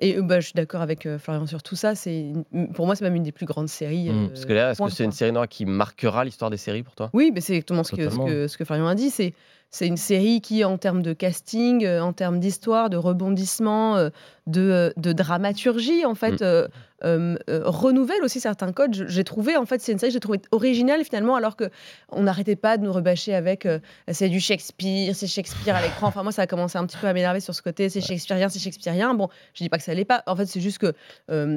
et 0.00 0.16
euh, 0.16 0.22
bah, 0.22 0.40
je 0.40 0.46
suis 0.46 0.54
d'accord 0.54 0.80
avec 0.80 1.06
euh, 1.06 1.18
Florian 1.18 1.46
sur 1.46 1.62
tout 1.62 1.76
ça. 1.76 1.94
C'est 1.94 2.32
pour 2.74 2.86
moi, 2.86 2.94
c'est 2.94 3.04
même 3.04 3.16
une 3.16 3.22
des 3.22 3.32
plus 3.32 3.46
grandes 3.46 3.68
séries. 3.68 4.10
Mm. 4.10 4.24
euh, 4.24 4.28
Parce 4.28 4.44
que 4.46 4.52
là, 4.52 4.70
est-ce 4.70 4.82
que 4.82 4.90
c'est 4.90 5.04
une 5.04 5.12
série 5.12 5.32
noire 5.32 5.48
qui 5.48 5.66
marquera 5.66 6.24
l'histoire 6.24 6.50
des 6.50 6.56
séries 6.56 6.82
pour 6.82 6.94
toi? 6.94 7.10
Oui, 7.12 7.30
mais 7.34 7.40
c'est 7.40 7.54
exactement 7.54 7.84
ce 7.84 7.92
que, 7.92 7.96
ce, 7.96 8.04
Totalement. 8.04 8.26
que, 8.26 8.48
ce 8.48 8.56
que 8.56 8.64
Florian 8.64 8.86
a 8.86 8.94
dit. 8.94 9.10
C'est 9.10 9.34
c'est 9.70 9.86
une 9.86 9.96
série 9.98 10.40
qui, 10.40 10.64
en 10.64 10.78
termes 10.78 11.02
de 11.02 11.12
casting, 11.12 11.84
euh, 11.84 12.00
en 12.02 12.12
termes 12.12 12.40
d'histoire, 12.40 12.88
de 12.90 12.96
rebondissement, 12.96 13.96
euh, 13.96 14.08
de, 14.46 14.60
euh, 14.62 14.90
de 14.96 15.12
dramaturgie, 15.12 16.06
en 16.06 16.14
fait, 16.14 16.40
Mm. 16.40 16.44
euh, 16.44 16.68
euh, 17.04 17.36
euh, 17.48 17.62
renouvelle 17.64 18.24
aussi 18.24 18.40
certains 18.40 18.72
codes. 18.72 19.04
J'ai 19.08 19.22
trouvé, 19.22 19.56
en 19.56 19.66
fait, 19.66 19.80
c'est 19.80 19.92
une 19.92 19.98
série 20.00 20.10
que 20.10 20.14
j'ai 20.14 20.20
trouvé 20.20 20.40
originale 20.50 21.04
finalement, 21.04 21.36
alors 21.36 21.54
que 21.54 21.70
on 22.10 22.22
n'arrêtait 22.22 22.56
pas 22.56 22.76
de 22.76 22.82
nous 22.82 22.92
rebâcher 22.92 23.34
avec 23.36 23.68
c'est 24.10 24.28
du 24.28 24.40
Shakespeare, 24.40 25.14
c'est 25.14 25.28
Shakespeare 25.28 25.76
à 25.76 25.82
l'écran. 25.82 26.08
Enfin, 26.08 26.22
moi, 26.24 26.32
ça 26.32 26.42
a 26.42 26.46
commencé 26.48 26.76
un 26.76 26.86
petit 26.86 26.96
peu 26.96 27.06
à 27.06 27.12
m'énerver 27.12 27.38
sur 27.40 27.54
ce 27.54 27.62
côté, 27.62 27.88
c'est 27.88 28.00
Shakespearean, 28.00 28.48
c'est 28.48 28.58
Shakespearean. 28.58 29.14
Bon, 29.14 29.28
je 29.54 29.62
dis 29.62 29.68
pas 29.68 29.78
que 29.78 29.84
ça 29.84 29.94
l'est 29.94 30.04
pas. 30.06 30.24
En 30.26 30.34
fait, 30.34 30.46
c'est 30.46 30.60
juste 30.60 30.78
que 30.78 30.92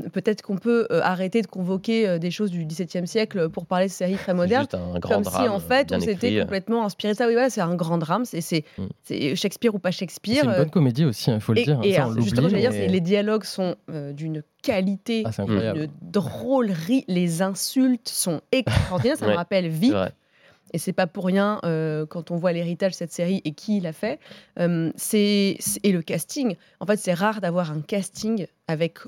peut-être 0.09 0.41
qu'on 0.43 0.57
peut 0.57 0.87
arrêter 1.01 1.41
de 1.41 1.47
convoquer 1.47 2.19
des 2.19 2.29
choses 2.31 2.51
du 2.51 2.65
XVIIe 2.65 3.07
siècle 3.07 3.49
pour 3.49 3.65
parler 3.65 3.87
de 3.87 3.91
séries 3.91 4.15
très 4.17 4.33
modernes 4.35 4.67
un 4.73 4.99
grand 4.99 5.15
comme 5.15 5.23
drame, 5.23 5.43
si 5.43 5.49
en 5.49 5.59
fait 5.59 5.91
on 5.91 5.99
s'était 5.99 6.39
complètement 6.41 6.85
inspiré 6.85 7.13
de 7.13 7.17
ça. 7.17 7.25
Oui, 7.25 7.33
voilà, 7.33 7.49
c'est 7.49 7.61
un 7.61 7.73
grand 7.75 7.97
drame. 8.01 8.25
C'est 8.25 8.41
c'est- 8.41 8.65
Mm. 8.77 8.85
c'est 9.03 9.35
Shakespeare 9.37 9.73
ou 9.73 9.79
pas 9.79 9.91
C'est 9.91 9.99
Shakespeare. 9.99 10.43
une 10.43 10.49
euh, 10.51 10.57
bonne 10.57 10.69
comédie 10.69 11.05
aussi, 11.05 11.31
il 11.31 11.39
faut 11.39 11.53
le 11.53 11.59
et, 11.59 11.63
dire. 11.63 11.79
hein, 11.79 11.83
et 11.83 11.93
ça, 11.93 12.07
on 12.09 12.19
justement, 12.21 12.49
dire, 12.49 12.71
c'est- 12.73 12.87
les 12.87 12.99
dialogues 13.01 13.45
sont 13.45 13.75
euh, 13.89 14.11
d'une 14.11 14.43
qualité, 14.61 15.23
Ah, 15.25 15.31
c'est 15.31 15.43
drôlerie. 16.01 17.05
Les 17.07 17.41
insultes 17.41 18.09
sont 18.09 18.41
extraordinaires. 18.51 19.17
Ça 19.17 19.27
me 19.27 19.33
rappelle 19.33 19.63
C'est 19.65 19.69
Vip. 19.69 19.95
Et 20.73 20.77
c'est 20.77 20.93
pas 20.93 21.05
pour 21.07 21.25
rien 21.25 21.59
euh, 21.65 22.05
quand 22.05 22.31
on 22.31 22.37
voit 22.37 22.53
l'héritage 22.53 22.91
de 22.93 22.95
cette 22.95 23.11
série 23.11 23.41
et 23.43 23.51
qui 23.51 23.81
l'a 23.81 23.91
fait. 23.91 24.19
Euh, 24.57 24.89
c'est 24.95 25.57
c'est- 25.59 25.79
et 25.83 25.91
le 25.91 26.01
casting. 26.01 26.55
En 26.79 26.85
fait, 26.85 26.95
c'est 26.97 27.13
rare 27.13 27.41
d'avoir 27.41 27.71
un 27.73 27.81
casting 27.81 28.47
avec 28.69 28.99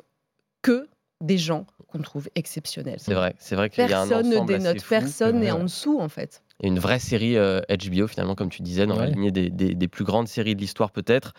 que 0.61 0.87
des 1.21 1.37
gens 1.37 1.65
qu'on 1.87 1.99
trouve 1.99 2.27
exceptionnels. 2.35 2.97
C'est 2.99 3.13
vrai, 3.13 3.33
c'est 3.39 3.55
vrai 3.55 3.69
qu'il 3.69 3.87
y 3.87 3.93
a 3.93 4.01
un 4.01 4.07
Personne 4.09 4.29
ne 4.29 4.45
dénote, 4.45 4.83
personne 4.89 5.39
n'est 5.39 5.51
en 5.51 5.63
dessous 5.63 5.99
en 6.01 6.09
fait. 6.09 6.42
Et 6.61 6.67
une 6.67 6.79
vraie 6.79 6.99
série 6.99 7.35
euh, 7.37 7.61
HBO, 7.69 8.07
finalement, 8.07 8.35
comme 8.35 8.49
tu 8.49 8.61
disais, 8.61 8.85
dans 8.85 8.95
la 8.95 9.07
lignée 9.07 9.31
des, 9.31 9.49
des- 9.49 9.75
des 9.75 9.87
plus 9.87 10.05
grandes 10.05 10.27
séries 10.27 10.55
de 10.55 10.61
l'histoire, 10.61 10.91
peut-être. 10.91 11.33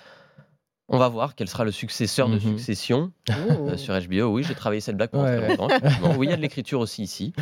On 0.88 0.98
va 0.98 1.08
voir 1.08 1.34
quel 1.34 1.48
sera 1.48 1.64
le 1.64 1.70
successeur 1.70 2.28
de 2.28 2.34
Mhm. 2.34 2.40
Succession 2.40 3.12
euh, 3.30 3.76
sur 3.78 3.94
HBO. 3.98 4.26
Oui, 4.34 4.42
j'ai 4.44 4.54
travaillé 4.54 4.82
cette 4.82 4.96
blague 4.96 5.08
pendant 5.10 5.24
Ouais, 5.24 5.38
très 5.38 5.48
longtemps. 5.56 5.68
effectivement. 5.70 6.14
Oui, 6.18 6.26
il 6.26 6.30
y 6.30 6.32
a 6.34 6.36
de 6.36 6.42
l'écriture 6.42 6.80
aussi 6.80 7.02
ici. 7.02 7.32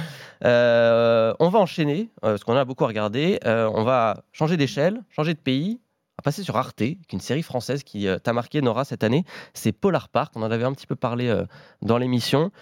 Euh, 0.45 1.35
on 1.41 1.49
va 1.49 1.59
enchaîner, 1.59 2.11
euh, 2.25 2.31
parce 2.33 2.45
qu'on 2.45 2.55
a 2.57 2.65
beaucoup 2.65 2.87
regardé. 2.87 3.41
Euh, 3.45 3.69
on 3.75 3.83
va 3.85 4.23
changer 4.33 4.57
d'échelle, 4.57 5.03
changer 5.11 5.35
de 5.35 5.39
pays. 5.41 5.81
On 5.81 6.23
va 6.23 6.25
passer 6.25 6.43
sur 6.45 6.57
Arte, 6.57 6.77
qui 6.77 6.85
est 6.85 7.13
une 7.13 7.21
série 7.21 7.43
française 7.43 7.83
qui 7.83 8.07
euh, 8.07 8.19
t'a 8.19 8.33
marqué, 8.33 8.61
Nora, 8.63 8.85
cette 8.85 9.03
année. 9.03 9.25
C'est 9.55 9.73
Polar 9.73 10.09
Park. 10.09 10.33
On 10.37 10.43
en 10.43 10.51
avait 10.51 10.65
un 10.65 10.73
petit 10.73 10.87
peu 10.87 10.95
parlé 10.97 11.29
euh, 11.29 11.45
dans 11.81 11.99
l'émission. 11.99 12.53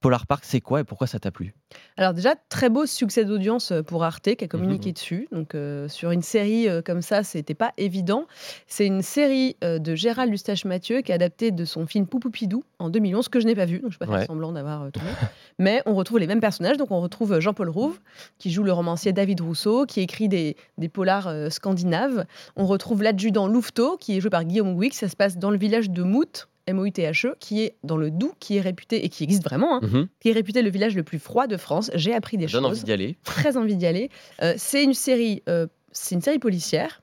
Polar 0.00 0.28
Park, 0.28 0.44
c'est 0.46 0.60
quoi 0.60 0.80
et 0.80 0.84
pourquoi 0.84 1.08
ça 1.08 1.18
t'a 1.18 1.32
plu? 1.32 1.54
Alors 1.96 2.14
déjà, 2.14 2.34
très 2.48 2.68
beau 2.68 2.86
succès 2.86 3.24
d'audience 3.24 3.72
euh, 3.72 3.82
pour 3.82 4.04
Arte 4.04 4.36
qui 4.36 4.44
a 4.44 4.46
communiqué 4.48 4.90
Mhm. 4.90 4.92
dessus. 4.94 5.28
Donc 5.32 5.54
euh, 5.56 5.88
sur 5.88 6.12
une 6.12 6.22
série 6.22 6.68
euh, 6.68 6.82
comme 6.82 7.02
ça, 7.02 7.24
c'était 7.24 7.54
pas 7.54 7.72
évident. 7.78 8.26
C'est 8.68 8.86
une 8.86 9.02
série 9.02 9.56
euh, 9.64 9.80
de 9.80 9.96
Gérald 9.96 10.32
Eustache-Mathieu 10.32 11.00
qui 11.00 11.10
est 11.10 11.14
adaptée 11.16 11.50
de 11.50 11.64
son 11.64 11.84
film 11.86 12.06
Poupoupidou 12.06 12.62
en 12.78 12.90
2011 12.90 13.28
que 13.28 13.40
je 13.40 13.46
n'ai 13.46 13.56
pas 13.56 13.64
vu, 13.64 13.80
donc 13.80 13.90
je 13.90 13.98
vais 13.98 14.06
pas 14.06 14.12
Ouais. 14.12 14.18
faire 14.18 14.26
semblant 14.28 14.52
d'avoir 14.52 14.92
tout. 14.92 15.00
Mais 15.58 15.82
on 15.84 15.94
retrouve 15.94 16.20
les 16.20 16.28
mêmes 16.28 16.40
personnages. 16.40 16.76
Donc 16.76 16.92
on 16.92 17.00
retrouve 17.00 17.40
Jean-Paul 17.40 17.68
Rouve 17.68 17.98
qui 18.38 18.52
joue 18.52 18.62
le 18.62 18.72
romancier 18.72 19.12
David 19.12 19.40
Rousseau, 19.40 19.84
qui 19.84 20.00
écrit 20.00 20.28
des, 20.28 20.56
des 20.78 20.88
polars 20.88 21.28
scandinaves. 21.50 22.24
On 22.54 22.66
retrouve 22.66 23.02
l'adjudant 23.02 23.48
Louveteau 23.48 23.96
qui 23.96 24.16
est 24.16 24.20
joué 24.20 24.30
par 24.30 24.44
Guillaume 24.44 24.74
Gouix. 24.76 24.92
Ça 24.92 25.08
se 25.08 25.16
passe 25.16 25.38
dans 25.38 25.50
le 25.50 25.58
village 25.58 25.90
de 25.90 26.04
Mout. 26.04 26.46
M-O-U-T-H-E, 26.68 27.34
qui 27.40 27.62
est 27.62 27.74
dans 27.84 27.96
le 27.96 28.10
Doubs, 28.10 28.34
qui 28.40 28.56
est 28.56 28.60
réputé, 28.60 29.04
et 29.04 29.08
qui 29.08 29.24
existe 29.24 29.42
vraiment, 29.44 29.76
hein, 29.76 29.80
Mhm. 29.82 30.08
qui 30.20 30.28
est 30.28 30.32
réputé 30.32 30.62
le 30.62 30.70
village 30.70 30.94
le 30.94 31.02
plus 31.02 31.18
froid 31.18 31.46
de 31.46 31.56
France. 31.56 31.90
J'ai 31.94 32.14
appris 32.14 32.36
des 32.36 32.46
choses 32.48 32.64
envie 32.64 32.82
d'y 32.84 32.92
aller. 32.92 33.16
très 33.24 33.56
envie 33.56 33.76
d'y 33.76 33.86
aller. 33.86 34.10
Euh, 34.42 34.54
c'est 34.56 34.84
une 34.84 34.94
série, 34.94 35.42
euh, 35.48 35.66
c'est 35.92 36.14
une 36.14 36.20
série 36.22 36.38
policière. 36.38 37.02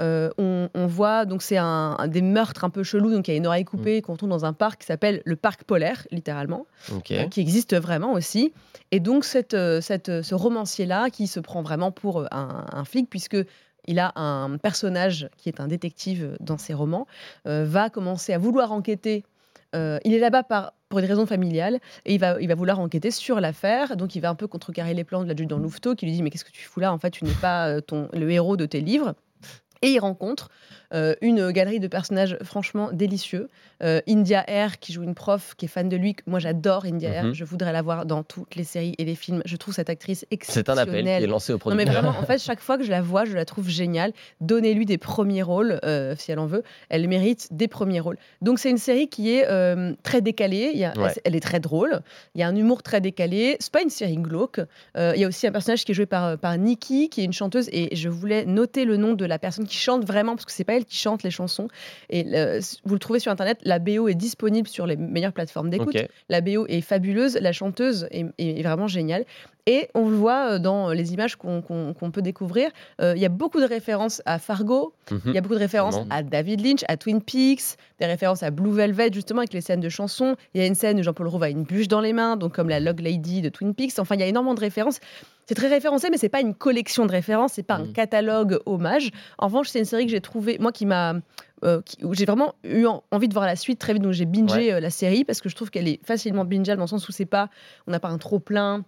Euh, 0.00 0.28
on, 0.38 0.68
on 0.74 0.88
voit 0.88 1.24
donc 1.24 1.40
c'est 1.40 1.56
un, 1.56 1.94
un 2.00 2.08
des 2.08 2.20
meurtres 2.20 2.64
un 2.64 2.70
peu 2.70 2.82
chelous. 2.82 3.12
Donc 3.12 3.28
il 3.28 3.30
y 3.30 3.34
a 3.34 3.36
une 3.36 3.46
oreille 3.46 3.64
coupée 3.64 4.02
qu'on 4.02 4.16
trouve 4.16 4.28
dans 4.28 4.44
un 4.44 4.52
parc 4.52 4.80
qui 4.80 4.86
s'appelle 4.88 5.22
le 5.24 5.36
parc 5.36 5.62
polaire, 5.62 6.04
littéralement, 6.10 6.66
Ok. 6.92 7.12
euh, 7.12 7.28
qui 7.28 7.40
existe 7.40 7.76
vraiment 7.76 8.12
aussi. 8.12 8.52
Et 8.90 8.98
donc 8.98 9.24
cette, 9.24 9.56
cette, 9.80 10.22
ce 10.22 10.34
romancier 10.34 10.86
là 10.86 11.10
qui 11.10 11.28
se 11.28 11.38
prend 11.38 11.62
vraiment 11.62 11.92
pour 11.92 12.24
un, 12.32 12.66
un 12.72 12.84
flic 12.84 13.08
puisque 13.08 13.36
il 13.86 13.98
a 13.98 14.12
un 14.16 14.56
personnage 14.58 15.28
qui 15.36 15.48
est 15.48 15.60
un 15.60 15.68
détective 15.68 16.36
dans 16.40 16.58
ses 16.58 16.74
romans, 16.74 17.06
euh, 17.46 17.64
va 17.66 17.90
commencer 17.90 18.32
à 18.32 18.38
vouloir 18.38 18.72
enquêter. 18.72 19.24
Euh, 19.74 19.98
il 20.04 20.14
est 20.14 20.18
là-bas 20.18 20.44
pour 20.88 20.98
une 20.98 21.04
raison 21.04 21.26
familiale 21.26 21.80
et 22.04 22.14
il 22.14 22.20
va, 22.20 22.40
il 22.40 22.48
va 22.48 22.54
vouloir 22.54 22.78
enquêter 22.78 23.10
sur 23.10 23.40
l'affaire. 23.40 23.96
Donc 23.96 24.14
il 24.14 24.20
va 24.20 24.30
un 24.30 24.34
peu 24.34 24.46
contrecarrer 24.46 24.94
les 24.94 25.04
plans 25.04 25.22
de 25.22 25.28
l'adjudant 25.28 25.58
Louveteau 25.58 25.94
qui 25.94 26.06
lui 26.06 26.12
dit 26.12 26.22
Mais 26.22 26.30
qu'est-ce 26.30 26.44
que 26.44 26.52
tu 26.52 26.64
fous 26.64 26.80
là? 26.80 26.92
En 26.92 26.98
fait, 26.98 27.10
tu 27.10 27.24
n'es 27.24 27.34
pas 27.40 27.68
euh, 27.68 27.80
ton, 27.80 28.08
le 28.12 28.30
héros 28.30 28.56
de 28.56 28.66
tes 28.66 28.80
livres. 28.80 29.14
Et 29.82 29.88
il 29.88 29.98
rencontre 29.98 30.48
une 31.22 31.50
galerie 31.50 31.80
de 31.80 31.88
personnages 31.88 32.36
franchement 32.42 32.90
délicieux. 32.92 33.48
India 34.08 34.44
Air, 34.48 34.78
qui 34.78 34.92
joue 34.92 35.02
une 35.02 35.14
prof 35.14 35.54
qui 35.56 35.66
est 35.66 35.68
fan 35.68 35.88
de 35.88 35.96
lui. 35.96 36.16
Moi, 36.26 36.38
j'adore 36.38 36.84
India 36.86 37.10
Air. 37.10 37.24
Mhm. 37.24 37.34
Je 37.34 37.44
voudrais 37.44 37.72
la 37.72 37.82
voir 37.82 38.06
dans 38.06 38.22
toutes 38.22 38.54
les 38.56 38.64
séries 38.64 38.94
et 38.98 39.04
les 39.04 39.14
films. 39.14 39.42
Je 39.44 39.56
trouve 39.56 39.74
cette 39.74 39.90
actrice 39.90 40.20
C'est 40.20 40.26
un 40.32 40.34
exceptionnelle. 40.34 40.78
appel 41.06 41.18
qui 41.18 41.24
est 41.24 41.26
lancé 41.26 41.52
au 41.52 41.56
Non 41.56 41.74
mais 41.74 41.84
producteur. 41.84 42.02
vraiment, 42.02 42.18
en 42.18 42.22
fait, 42.26 42.38
chaque 42.42 42.60
fois 42.60 42.78
que 42.78 42.84
je 42.84 42.90
la 42.90 43.02
vois, 43.02 43.24
je 43.24 43.34
la 43.34 43.44
trouve 43.44 43.68
géniale. 43.68 44.12
Donnez-lui 44.40 44.86
des 44.86 44.98
premiers 44.98 45.42
rôles, 45.42 45.80
euh, 45.84 46.14
si 46.16 46.30
elle 46.32 46.38
en 46.38 46.46
veut. 46.46 46.62
Elle 46.88 47.08
mérite 47.08 47.48
des 47.50 47.68
premiers 47.68 48.00
rôles. 48.00 48.16
Donc 48.40 48.58
c'est 48.58 48.70
une 48.70 48.78
série 48.78 49.08
qui 49.08 49.32
est 49.34 49.46
euh, 49.48 49.92
très 50.02 50.20
décalée. 50.22 50.70
Il 50.72 50.78
y 50.78 50.84
a- 50.84 50.92
Ouais. 50.96 51.10
elle, 51.16 51.20
elle 51.24 51.36
est 51.36 51.40
très 51.40 51.60
drôle. 51.60 52.00
Il 52.34 52.40
y 52.40 52.44
a 52.44 52.48
un 52.48 52.54
humour 52.56 52.82
très 52.82 53.00
décalé. 53.00 53.56
C'est 53.60 53.72
pas 53.72 53.82
une 53.82 53.90
série 53.90 54.16
glauque. 54.16 54.60
Euh, 54.96 55.12
il 55.16 55.20
y 55.20 55.24
a 55.24 55.28
aussi 55.28 55.46
un 55.46 55.52
personnage 55.52 55.84
qui 55.84 55.92
est 55.92 55.94
joué 55.94 56.06
par, 56.06 56.38
par 56.38 56.56
Nikki, 56.56 57.08
qui 57.10 57.20
est 57.20 57.24
une 57.24 57.32
chanteuse. 57.32 57.68
Et 57.72 57.94
je 57.96 58.08
voulais 58.08 58.44
noter 58.46 58.84
le 58.84 58.96
nom 58.96 59.12
de 59.14 59.24
la 59.24 59.38
personne 59.38 59.66
qui 59.66 59.76
chante 59.76 60.04
vraiment, 60.06 60.36
parce 60.36 60.44
que 60.46 60.52
c'est 60.52 60.64
pas 60.64 60.74
elle 60.74 60.83
qui 60.84 60.96
chante 60.96 61.22
les 61.22 61.30
chansons. 61.30 61.68
Et 62.10 62.24
euh, 62.34 62.60
vous 62.84 62.94
le 62.94 63.00
trouvez 63.00 63.18
sur 63.18 63.32
Internet. 63.32 63.58
La 63.62 63.78
BO 63.78 64.08
est 64.08 64.14
disponible 64.14 64.68
sur 64.68 64.86
les 64.86 64.96
meilleures 64.96 65.32
plateformes 65.32 65.70
d'écoute. 65.70 65.96
La 66.28 66.40
BO 66.40 66.66
est 66.66 66.80
fabuleuse, 66.80 67.36
la 67.40 67.52
chanteuse 67.52 68.06
est, 68.10 68.26
est 68.38 68.62
vraiment 68.62 68.88
géniale. 68.88 69.24
Et 69.66 69.88
on 69.94 70.10
le 70.10 70.16
voit 70.16 70.52
euh, 70.52 70.58
dans 70.58 70.90
les 70.90 71.14
images 71.14 71.36
qu'on 71.36 71.62
peut 72.12 72.20
découvrir. 72.22 72.70
Euh, 73.00 73.14
Il 73.16 73.22
y 73.22 73.24
a 73.24 73.30
beaucoup 73.30 73.60
de 73.60 73.64
références 73.66 74.20
à 74.26 74.38
Fargo, 74.38 74.92
Mhm. 75.10 75.20
il 75.26 75.32
y 75.34 75.38
a 75.38 75.40
beaucoup 75.40 75.54
de 75.54 75.58
références 75.60 75.94
Vraiment. 75.94 76.14
à 76.14 76.22
David 76.22 76.60
Lynch, 76.64 76.84
à 76.88 76.96
Twin 76.98 77.22
Peaks, 77.22 77.76
des 77.98 78.06
références 78.06 78.42
à 78.42 78.50
Blue 78.50 78.72
Velvet, 78.72 79.10
justement, 79.12 79.38
avec 79.40 79.52
les 79.54 79.62
scènes 79.62 79.80
de 79.80 79.88
chansons. 79.88 80.36
Il 80.54 80.60
y 80.60 80.64
a 80.64 80.66
une 80.66 80.74
scène 80.74 81.00
où 81.00 81.02
Jean-Paul 81.02 81.28
Rouve 81.28 81.42
a 81.44 81.48
une 81.48 81.62
bûche 81.64 81.88
dans 81.88 82.00
les 82.02 82.12
mains, 82.12 82.36
donc 82.36 82.54
comme 82.54 82.68
la 82.68 82.78
Log 82.80 83.00
Lady 83.00 83.40
de 83.40 83.48
Twin 83.48 83.74
Peaks. 83.74 83.98
Enfin, 83.98 84.16
il 84.16 84.20
y 84.20 84.24
a 84.24 84.26
énormément 84.26 84.54
de 84.54 84.60
références. 84.60 85.00
C'est 85.46 85.54
très 85.54 85.68
référencé, 85.68 86.08
mais 86.10 86.16
c'est 86.18 86.28
pas 86.28 86.40
une 86.40 86.54
collection 86.54 87.06
de 87.06 87.10
références, 87.12 87.52
c'est 87.54 87.62
pas 87.62 87.74
un 87.76 87.86
Mhm. 87.86 87.92
catalogue 87.92 88.58
hommage. 88.66 89.10
En 89.38 89.46
revanche, 89.46 89.68
c'est 89.68 89.78
une 89.78 89.84
série 89.86 90.04
que 90.04 90.10
j'ai 90.10 90.20
trouvée, 90.20 90.58
moi, 90.58 90.72
qui 90.72 90.84
m'a. 90.86 91.14
euh, 91.62 91.80
où 92.02 92.12
j'ai 92.12 92.26
vraiment 92.26 92.56
eu 92.62 92.84
en- 92.84 93.02
envie 93.10 93.26
de 93.28 93.32
voir 93.32 93.46
la 93.46 93.56
suite 93.56 93.78
très 93.78 93.94
vite, 93.94 94.02
donc 94.02 94.12
j'ai 94.12 94.26
bingé 94.26 94.54
Ouais. 94.66 94.72
euh, 94.74 94.80
la 94.80 94.90
série 94.90 95.24
parce 95.24 95.40
que 95.40 95.48
je 95.48 95.54
trouve 95.56 95.70
qu'elle 95.70 95.88
est 95.88 95.98
facilement 96.04 96.44
bingeable 96.44 96.76
dans 96.76 96.84
le 96.84 96.88
sens 96.88 97.08
où 97.08 97.12
c'est 97.12 97.24
pas, 97.24 97.48
on 97.86 97.90
n'a 97.92 98.00
pas 98.00 98.08
un 98.10 98.18
trop 98.18 98.38
plein, 98.38 98.84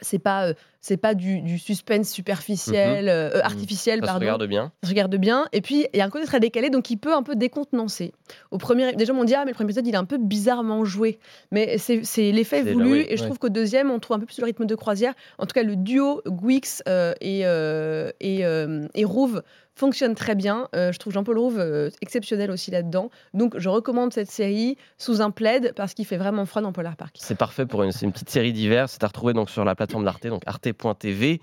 c'est 0.00 0.18
pas, 0.18 0.48
euh, 0.48 0.54
c'est 0.80 0.96
pas 0.96 1.14
du, 1.14 1.40
du 1.40 1.58
suspense 1.58 2.10
superficiel, 2.10 3.08
euh, 3.08 3.30
euh, 3.34 3.40
artificiel, 3.42 4.00
Mhm. 4.00 4.02
Ça 4.02 4.06
se 4.06 4.12
pardon 4.12 4.20
regarde 4.26 4.46
bien. 4.46 4.72
ça 4.82 4.88
se 4.88 4.92
regarde 4.92 5.16
bien. 5.16 5.46
Et 5.52 5.60
puis, 5.60 5.86
il 5.92 5.98
y 5.98 6.00
a 6.00 6.04
un 6.04 6.10
côté 6.10 6.26
très 6.26 6.40
décalé, 6.40 6.70
donc 6.70 6.90
il 6.90 6.96
peut 6.96 7.14
un 7.14 7.22
peu 7.22 7.36
décontenancer. 7.36 8.12
Au 8.50 8.58
premier, 8.58 8.92
déjà, 8.92 9.12
on 9.12 9.24
dit, 9.24 9.34
ah, 9.34 9.44
mais 9.44 9.52
le 9.52 9.54
premier 9.54 9.68
épisode, 9.68 9.86
il 9.86 9.94
est 9.94 9.98
un 9.98 10.04
peu 10.04 10.18
bizarrement 10.18 10.84
joué. 10.84 11.18
Mais 11.52 11.78
c'est 11.78 12.02
l'effet 12.32 12.62
là, 12.62 12.72
voulu. 12.72 12.92
oui, 12.92 13.06
et 13.08 13.16
je 13.16 13.22
ouais. 13.22 13.28
trouve 13.28 13.38
qu'au 13.38 13.48
deuxième, 13.48 13.90
on 13.90 13.98
trouve 13.98 14.16
un 14.16 14.20
peu 14.20 14.26
plus 14.26 14.38
le 14.38 14.44
rythme 14.44 14.66
de 14.66 14.74
croisière. 14.74 15.14
En 15.38 15.46
tout 15.46 15.54
cas, 15.54 15.62
le 15.62 15.76
duo 15.76 16.22
Guix 16.26 16.82
euh, 16.88 17.14
et, 17.20 17.42
euh, 17.44 18.10
et, 18.20 18.44
euh, 18.44 18.86
et 18.94 19.04
Rouve 19.04 19.42
fonctionne 19.74 20.14
très 20.14 20.34
bien. 20.34 20.68
Euh, 20.74 20.92
je 20.92 20.98
trouve 20.98 21.12
Jean-Paul 21.12 21.38
Rouve 21.38 21.58
euh, 21.58 21.90
exceptionnel 22.00 22.50
aussi 22.50 22.70
là-dedans. 22.70 23.10
Donc, 23.32 23.58
je 23.58 23.68
recommande 23.68 24.12
cette 24.12 24.30
série 24.30 24.76
sous 24.98 25.20
un 25.20 25.30
plaid 25.30 25.72
parce 25.74 25.94
qu'il 25.94 26.06
fait 26.06 26.16
vraiment 26.16 26.46
froid 26.46 26.62
dans 26.62 26.72
Polar 26.72 26.96
Park. 26.96 27.16
C'est 27.18 27.36
parfait 27.36 27.66
pour 27.66 27.82
une, 27.82 27.92
une 28.02 28.12
petite 28.12 28.30
série 28.30 28.52
d'hiver. 28.52 28.88
C'est 28.88 29.02
à 29.04 29.08
retrouver 29.08 29.32
donc 29.32 29.50
sur 29.50 29.64
la 29.64 29.74
plateforme 29.74 30.04
d'Arte, 30.04 30.26
donc 30.26 30.42
arte.tv. 30.46 31.40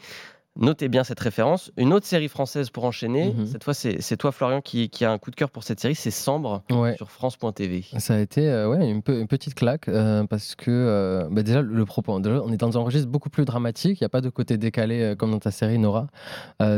Notez 0.60 0.90
bien 0.90 1.06
cette 1.06 1.20
référence. 1.22 1.72
Une 1.78 1.94
autre 1.94 2.06
série 2.06 2.28
française 2.28 2.70
pour 2.72 2.84
enchaîner. 2.84 3.34
Mhm. 3.34 3.46
Cette 3.46 3.64
fois, 3.64 3.74
c'est 3.74 4.18
toi, 4.18 4.34
Florian, 4.34 4.60
qui, 4.60 4.90
qui 4.90 5.06
a 5.06 5.12
un 5.12 5.18
coup 5.18 5.32
de 5.32 5.36
cœur 5.38 5.50
pour 5.50 5.64
cette 5.64 5.80
série. 5.80 5.96
C'est 5.96 6.12
Sambre 6.12 6.62
Ouais. 6.70 6.96
sur 6.98 7.10
France.tv. 7.10 7.86
Ça 8.00 8.16
a 8.16 8.20
été 8.20 8.50
euh, 8.50 8.68
ouais, 8.70 8.86
une, 8.90 9.02
pe- 9.02 9.18
une 9.22 9.28
petite 9.28 9.56
claque 9.56 9.88
euh, 9.88 10.26
parce 10.26 10.56
que 10.56 10.70
euh, 10.70 11.30
bah 11.32 11.42
déjà 11.44 11.62
le 11.62 11.86
propos, 11.86 12.20
déjà, 12.20 12.42
on 12.44 12.52
est 12.52 12.58
dans 12.58 12.78
un 12.78 12.82
registre 12.82 13.08
beaucoup 13.08 13.30
plus 13.30 13.46
dramatique, 13.46 14.02
il 14.02 14.04
n'y 14.04 14.06
a 14.06 14.10
pas 14.10 14.20
de 14.20 14.28
côté 14.30 14.58
décalé 14.58 15.14
comme 15.18 15.32
dans 15.32 15.40
ta 15.40 15.52
série 15.52 15.80
Nora. 15.80 16.08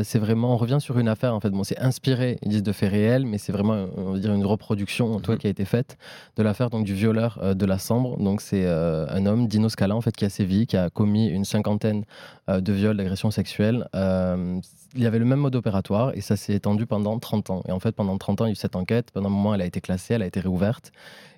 C'est 0.04 0.20
vraiment, 0.20 0.54
on 0.54 0.58
revient 0.58 0.78
sur 0.80 1.00
une 1.00 1.08
affaire 1.08 1.34
en 1.34 1.40
fait. 1.40 1.50
Bon, 1.50 1.64
c'est 1.64 1.80
inspiré, 1.80 2.38
ils 2.44 2.50
disent 2.50 2.64
de 2.64 2.72
faits 2.74 2.92
réels, 2.92 3.26
mais 3.26 3.40
c'est 3.40 3.52
vraiment, 3.52 3.88
on 3.98 4.12
va 4.12 4.20
dire, 4.20 4.34
une 4.34 4.46
reproduction 4.46 5.14
en 5.16 5.20
cas, 5.20 5.32
Mhm. 5.34 5.38
qui 5.40 5.48
a 5.48 5.50
été 5.50 5.66
faite 5.66 5.98
de 6.38 6.44
l'affaire 6.44 6.70
donc 6.70 6.86
du 6.86 6.94
violeur 6.94 7.56
de 7.56 7.66
la 7.66 7.80
Sambre. 7.80 8.18
Donc 8.20 8.42
c'est 8.42 8.68
un 8.68 9.26
homme, 9.26 9.48
Dino 9.48 9.68
Scala 9.68 9.96
en 9.96 10.02
fait, 10.02 10.16
qui 10.16 10.26
a 10.26 10.30
sévi, 10.30 10.68
qui 10.68 10.78
a 10.78 10.92
commis 10.92 11.28
une 11.28 11.44
cinquantaine 11.44 12.06
de 12.48 12.72
viols, 12.74 12.98
d'agressions 12.98 13.32
sexuelles. 13.32 13.63
Euh, 13.96 14.60
il 14.96 15.02
y 15.02 15.08
avait 15.08 15.20
le 15.20 15.26
même 15.26 15.40
mode 15.40 15.56
opératoire 15.56 16.12
et 16.16 16.22
ça 16.22 16.36
s'est 16.36 16.54
étendu 16.54 16.86
pendant 16.86 17.18
30 17.18 17.50
ans. 17.50 17.64
Et 17.68 17.72
en 17.72 17.80
fait, 17.80 17.94
pendant 17.94 18.18
30 18.18 18.42
ans, 18.42 18.46
il 18.46 18.50
y 18.50 18.52
a 18.52 18.56
cette 18.56 18.76
enquête. 18.76 19.12
Pendant 19.12 19.28
un 19.28 19.32
moment, 19.32 19.54
elle 19.56 19.62
a 19.62 19.66
été 19.66 19.82
classée, 19.82 20.14
elle 20.14 20.22
a 20.22 20.28
été 20.28 20.40
réouverte. 20.40 20.92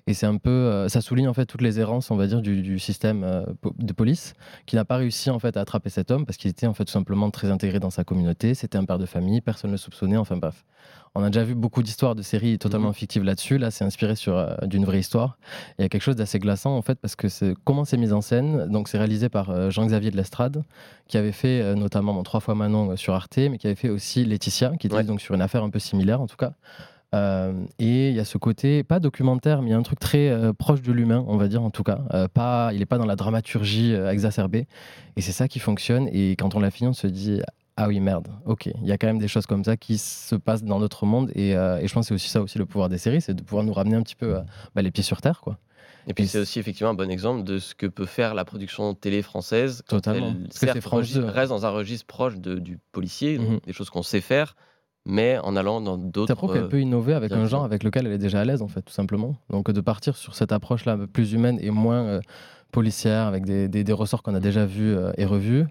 Et 0.08 0.14
c'est 0.14 0.26
un 0.26 0.36
peu, 0.36 0.50
euh, 0.50 0.88
ça 0.88 1.00
souligne 1.00 1.26
en 1.26 1.34
fait 1.34 1.46
toutes 1.46 1.62
les 1.62 1.80
errances, 1.80 2.12
on 2.12 2.16
va 2.16 2.28
dire, 2.28 2.40
du, 2.40 2.62
du 2.62 2.78
système 2.78 3.24
euh, 3.24 3.44
de 3.78 3.92
police, 3.92 4.34
qui 4.64 4.76
n'a 4.76 4.84
pas 4.84 4.96
réussi 4.98 5.30
en 5.30 5.40
fait 5.40 5.56
à 5.56 5.62
attraper 5.62 5.90
cet 5.90 6.12
homme 6.12 6.24
parce 6.24 6.36
qu'il 6.36 6.48
était 6.48 6.68
en 6.68 6.74
fait 6.74 6.84
tout 6.84 6.92
simplement 6.92 7.28
très 7.30 7.50
intégré 7.50 7.80
dans 7.80 7.90
sa 7.90 8.04
communauté. 8.04 8.54
C'était 8.54 8.78
un 8.78 8.84
père 8.84 8.98
de 8.98 9.06
famille, 9.06 9.40
personne 9.40 9.70
ne 9.70 9.74
le 9.74 9.78
soupçonnait. 9.78 10.16
Enfin 10.16 10.36
bref, 10.36 10.64
on 11.16 11.24
a 11.24 11.30
déjà 11.30 11.42
vu 11.42 11.56
beaucoup 11.56 11.82
d'histoires 11.82 12.14
de 12.14 12.22
séries 12.22 12.56
totalement 12.58 12.92
fictives 12.92 13.24
là-dessus. 13.24 13.58
Là, 13.58 13.72
c'est 13.72 13.84
inspiré 13.84 14.14
sur 14.14 14.36
euh, 14.36 14.54
d'une 14.62 14.84
vraie 14.84 15.00
histoire. 15.00 15.38
Et 15.70 15.74
Il 15.80 15.82
y 15.82 15.86
a 15.86 15.88
quelque 15.88 16.02
chose 16.02 16.14
d'assez 16.14 16.38
glaçant 16.38 16.76
en 16.76 16.82
fait 16.82 17.00
parce 17.00 17.16
que 17.16 17.28
c'est 17.28 17.54
comment 17.64 17.84
c'est 17.84 17.96
mis 17.96 18.12
en 18.12 18.20
scène? 18.20 18.68
Donc 18.68 18.86
c'est 18.86 18.98
réalisé 18.98 19.28
par 19.28 19.50
euh, 19.50 19.70
Jean-Xavier 19.70 20.12
de 20.12 20.16
l'Estrade, 20.16 20.62
qui 21.08 21.18
avait 21.18 21.32
fait 21.32 21.62
euh, 21.62 21.74
notamment 21.74 22.22
trois 22.22 22.38
fois 22.38 22.54
Manon 22.54 22.94
sur 22.96 23.12
Arte, 23.14 23.38
mais 23.38 23.58
qui 23.58 23.66
avait 23.66 23.74
fait 23.74 23.88
aussi 23.88 24.24
Laetitia, 24.24 24.76
qui 24.78 24.86
était 24.86 24.94
Ouais. 24.96 25.02
donc 25.04 25.20
sur 25.20 25.34
une 25.34 25.42
affaire 25.42 25.64
un 25.64 25.70
peu 25.70 25.80
similaire 25.80 26.20
en 26.20 26.28
tout 26.28 26.36
cas. 26.36 26.52
Euh, 27.14 27.52
et 27.78 28.08
il 28.10 28.14
y 28.14 28.20
a 28.20 28.24
ce 28.24 28.36
côté, 28.36 28.82
pas 28.82 28.98
documentaire, 29.00 29.62
mais 29.62 29.68
il 29.68 29.70
y 29.70 29.74
a 29.74 29.78
un 29.78 29.82
truc 29.82 29.98
très 30.00 30.28
euh, 30.28 30.52
proche 30.52 30.82
de 30.82 30.92
l'humain, 30.92 31.24
on 31.28 31.36
va 31.36 31.48
dire 31.48 31.62
en 31.62 31.70
tout 31.70 31.82
cas. 31.82 32.00
Euh, 32.12 32.28
pas, 32.28 32.70
il 32.72 32.80
n'est 32.80 32.86
pas 32.86 32.98
dans 32.98 33.06
la 33.06 33.16
dramaturgie 33.16 33.92
exacerbée. 33.94 34.66
Et 35.16 35.20
c'est 35.20 35.32
ça 35.32 35.48
qui 35.48 35.58
fonctionne. 35.58 36.08
Et 36.12 36.32
quand 36.36 36.54
on 36.54 36.60
l'a 36.60 36.70
fini, 36.70 36.88
on 36.88 36.92
se 36.92 37.06
dit 37.06 37.40
Ah 37.76 37.88
oui, 37.88 38.00
merde, 38.00 38.28
ok. 38.44 38.66
Il 38.66 38.86
y 38.88 38.92
a 38.92 38.98
quand 38.98 39.06
même 39.06 39.18
des 39.18 39.28
choses 39.28 39.46
comme 39.46 39.64
ça 39.64 39.76
qui 39.76 39.98
se 39.98 40.34
passent 40.34 40.64
dans 40.64 40.78
notre 40.78 41.06
monde. 41.06 41.30
Et, 41.34 41.56
euh, 41.56 41.78
et 41.78 41.86
je 41.88 41.94
pense 41.94 42.04
que 42.06 42.08
c'est 42.08 42.14
aussi 42.14 42.28
ça 42.28 42.42
aussi 42.42 42.58
le 42.58 42.66
pouvoir 42.66 42.88
des 42.88 42.98
séries, 42.98 43.20
c'est 43.20 43.34
de 43.34 43.42
pouvoir 43.42 43.64
nous 43.64 43.72
ramener 43.72 43.96
un 43.96 44.02
petit 44.02 44.16
peu 44.16 44.36
euh, 44.36 44.40
bah, 44.74 44.82
les 44.82 44.90
pieds 44.90 45.04
sur 45.04 45.20
terre. 45.20 45.40
quoi. 45.40 45.58
Et 46.08 46.14
puis 46.14 46.26
c'est 46.28 46.38
aussi 46.38 46.58
effectivement 46.60 46.90
un 46.90 46.94
bon 46.94 47.10
exemple 47.10 47.42
de 47.44 47.58
ce 47.58 47.74
que 47.74 47.86
peut 47.86 48.06
faire 48.06 48.34
la 48.34 48.44
production 48.44 48.94
télé 48.94 49.22
française. 49.22 49.82
quand 49.88 49.96
Totalement. 49.96 50.28
elle, 50.28 50.34
Parce 50.44 50.48
que 50.54 50.58
c'est 50.60 50.66
certes, 50.66 50.80
France 50.80 50.98
registre- 51.00 51.20
2. 51.20 51.26
reste 51.26 51.48
dans 51.50 51.66
un 51.66 51.70
registre 51.70 52.06
proche 52.06 52.36
de- 52.38 52.58
du 52.60 52.78
policier, 52.92 53.38
Mhm. 53.38 53.58
des 53.66 53.72
choses 53.72 53.90
qu'on 53.90 54.02
sait 54.04 54.20
faire, 54.20 54.54
mais 55.06 55.38
en 55.38 55.56
allant 55.56 55.80
dans 55.80 55.96
d'autres. 55.96 56.34
Prouve 56.34 56.52
qu'elle 56.52 56.68
peut 56.68 56.80
innover 56.80 57.14
avec 57.14 57.32
un 57.32 57.46
genre 57.46 57.64
avec 57.64 57.82
lequel 57.82 58.06
elle 58.06 58.12
est 58.12 58.18
déjà 58.18 58.40
à 58.40 58.44
l'aise, 58.44 58.60
en 58.62 58.68
fait, 58.68 58.82
tout 58.82 58.92
simplement. 58.92 59.36
Donc 59.50 59.70
de 59.70 59.80
partir 59.80 60.16
sur 60.16 60.34
cette 60.34 60.52
approche-là 60.52 60.98
plus 61.12 61.32
humaine 61.32 61.58
et 61.62 61.70
moins 61.70 62.02
euh, 62.04 62.20
policière, 62.72 63.26
avec 63.26 63.44
des, 63.44 63.68
des- 63.68 63.84
des 63.84 63.92
ressorts 63.92 64.22
qu'on 64.22 64.34
a 64.34 64.40
déjà 64.40 64.66
vus 64.66 64.94
euh, 64.94 65.12
et 65.16 65.24
revus. 65.24 65.64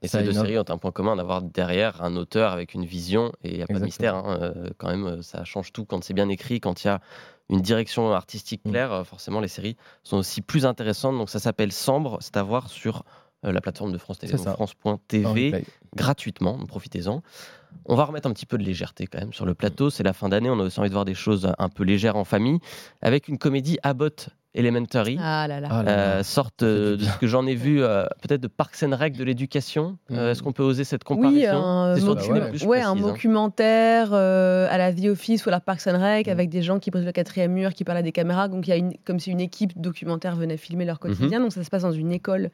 Et 0.00 0.06
ça 0.06 0.20
ces 0.20 0.24
deux 0.24 0.32
séries 0.32 0.58
ont 0.58 0.64
un 0.68 0.78
point 0.78 0.92
commun 0.92 1.16
d'avoir 1.16 1.42
derrière 1.42 2.02
un 2.04 2.14
auteur 2.14 2.52
avec 2.52 2.72
une 2.72 2.84
vision, 2.84 3.32
et 3.42 3.50
il 3.50 3.56
n'y 3.56 3.62
a 3.62 3.66
pas 3.66 3.80
de 3.80 3.84
mystère. 3.84 4.14
hein, 4.14 4.38
euh, 4.40 4.70
quand 4.78 4.88
même, 4.88 5.22
ça 5.22 5.44
change 5.44 5.72
tout 5.72 5.84
quand 5.84 6.04
c'est 6.04 6.14
bien 6.14 6.28
écrit, 6.28 6.60
quand 6.60 6.84
il 6.84 6.86
y 6.86 6.90
a 6.90 7.00
une 7.50 7.60
direction 7.60 8.12
artistique 8.12 8.62
Mm. 8.64 8.70
claire. 8.70 9.06
Forcément, 9.06 9.40
les 9.40 9.48
séries 9.48 9.76
sont 10.04 10.18
aussi 10.18 10.40
plus 10.40 10.66
intéressantes. 10.66 11.18
Donc 11.18 11.28
ça 11.30 11.40
s'appelle 11.40 11.72
Sambre, 11.72 12.18
c'est 12.20 12.36
à 12.36 12.44
voir 12.44 12.68
sur 12.68 13.02
la 13.42 13.60
plateforme 13.60 13.90
de 13.90 13.98
France 13.98 14.20
Télé, 14.20 14.34
France.tv, 14.54 15.50
gratuitement. 15.96 16.56
Profitez-en. 16.66 17.22
On 17.84 17.96
va 17.96 18.04
remettre 18.04 18.28
un 18.28 18.32
petit 18.32 18.46
peu 18.46 18.58
de 18.58 18.62
légèreté 18.62 19.06
quand 19.06 19.18
même 19.18 19.32
sur 19.32 19.46
le 19.46 19.54
plateau. 19.54 19.90
C'est 19.90 20.02
la 20.02 20.12
fin 20.12 20.28
d'année, 20.28 20.50
on 20.50 20.58
a 20.60 20.64
aussi 20.64 20.78
envie 20.78 20.88
de 20.88 20.94
voir 20.94 21.04
des 21.04 21.14
choses 21.14 21.52
un 21.58 21.68
peu 21.68 21.84
légères 21.84 22.16
en 22.16 22.24
famille, 22.24 22.58
avec 23.00 23.28
une 23.28 23.38
comédie 23.38 23.78
Abbott 23.82 24.30
Elementary. 24.54 25.16
Ah 25.20 25.46
là 25.48 25.60
là. 25.60 25.68
Ah 25.70 25.82
là 25.82 25.90
Euh, 25.92 26.22
sorte 26.22 26.62
euh, 26.62 26.96
de 26.96 27.04
ce 27.04 27.18
que 27.18 27.26
j'en 27.26 27.46
ai 27.46 27.54
vu, 27.54 27.82
euh, 27.82 28.04
peut-être 28.22 28.40
de 28.40 28.48
Parks 28.48 28.82
and 28.82 28.94
Rec 28.94 29.16
de 29.16 29.24
l'éducation. 29.24 29.96
Euh, 30.10 30.14
Mhm. 30.26 30.30
Est-ce 30.30 30.42
qu'on 30.42 30.52
peut 30.52 30.62
oser 30.62 30.84
cette 30.84 31.04
comparaison 31.04 31.34
Oui, 31.34 31.46
un, 31.46 31.96
sur 31.96 32.10
ouais. 32.66 32.66
ouais, 32.66 32.80
hein. 32.82 32.94
documentaire 32.96 34.10
euh, 34.12 34.66
à 34.70 34.78
la 34.78 34.92
The 34.92 35.06
Office 35.06 35.46
ou 35.46 35.48
à 35.48 35.52
la 35.52 35.60
Parks 35.60 35.86
and 35.86 35.98
Rec 35.98 36.26
Mm. 36.26 36.30
avec 36.30 36.50
des 36.50 36.62
gens 36.62 36.78
qui 36.78 36.90
brisent 36.90 37.06
le 37.06 37.12
quatrième 37.12 37.52
mur, 37.52 37.72
qui 37.72 37.84
parlent 37.84 37.98
à 37.98 38.02
des 38.02 38.12
caméras. 38.12 38.48
Donc 38.48 38.66
il 38.66 38.70
y 38.70 38.72
a 38.72 38.76
une, 38.76 38.92
comme 39.04 39.18
si 39.20 39.30
une 39.30 39.40
équipe 39.40 39.72
documentaire 39.80 40.36
venait 40.36 40.56
filmer 40.56 40.84
leur 40.84 40.98
quotidien. 41.00 41.38
Mhm. 41.38 41.44
Donc 41.46 41.52
ça 41.52 41.64
se 41.64 41.70
passe 41.70 41.82
dans 41.82 41.92
une 41.92 42.12
école 42.12 42.50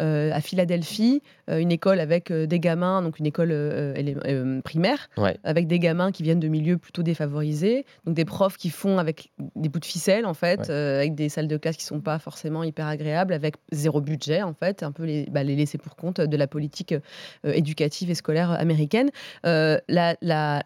euh, 0.00 0.32
à 0.32 0.40
Philadelphie, 0.40 1.22
euh, 1.50 1.58
une 1.58 1.70
école 1.72 2.00
avec 2.00 2.30
euh, 2.30 2.46
des 2.46 2.60
gamins, 2.60 3.02
donc 3.02 3.18
une 3.18 3.26
école 3.26 3.50
euh, 3.52 3.94
euh, 4.26 4.60
primaire, 4.62 5.08
Ouais. 5.16 5.36
avec 5.44 5.66
des 5.68 5.78
gamins 5.78 6.10
qui 6.12 6.22
viennent 6.22 6.40
de 6.40 6.48
milieux 6.48 6.76
plutôt 6.78 7.02
défavorisés. 7.02 7.86
Donc 8.04 8.14
des 8.16 8.24
profs 8.24 8.56
qui 8.56 8.70
font 8.70 8.98
avec 8.98 9.30
des 9.54 9.68
bouts 9.68 9.80
de 9.80 9.84
ficelle 9.84 10.26
en 10.26 10.34
fait, 10.34 10.60
Ouais. 10.60 10.70
euh, 10.70 10.98
avec 10.98 11.14
des 11.14 11.28
salles 11.36 11.48
de 11.48 11.56
classe 11.56 11.76
qui 11.76 11.84
sont 11.84 12.00
pas 12.00 12.18
forcément 12.18 12.64
hyper 12.64 12.86
agréables, 12.86 13.32
avec 13.32 13.54
zéro 13.72 14.00
budget 14.00 14.42
en 14.42 14.52
fait, 14.54 14.82
un 14.82 14.92
peu 14.92 15.04
les, 15.04 15.26
bah, 15.30 15.42
les 15.44 15.54
laisser 15.56 15.78
pour 15.78 15.94
compte 15.96 16.20
de 16.20 16.36
la 16.36 16.46
politique 16.46 16.92
euh, 16.92 17.52
éducative 17.52 18.10
et 18.10 18.14
scolaire 18.14 18.50
américaine. 18.50 19.10
Euh, 19.46 19.78
la, 19.88 20.16
la- 20.20 20.62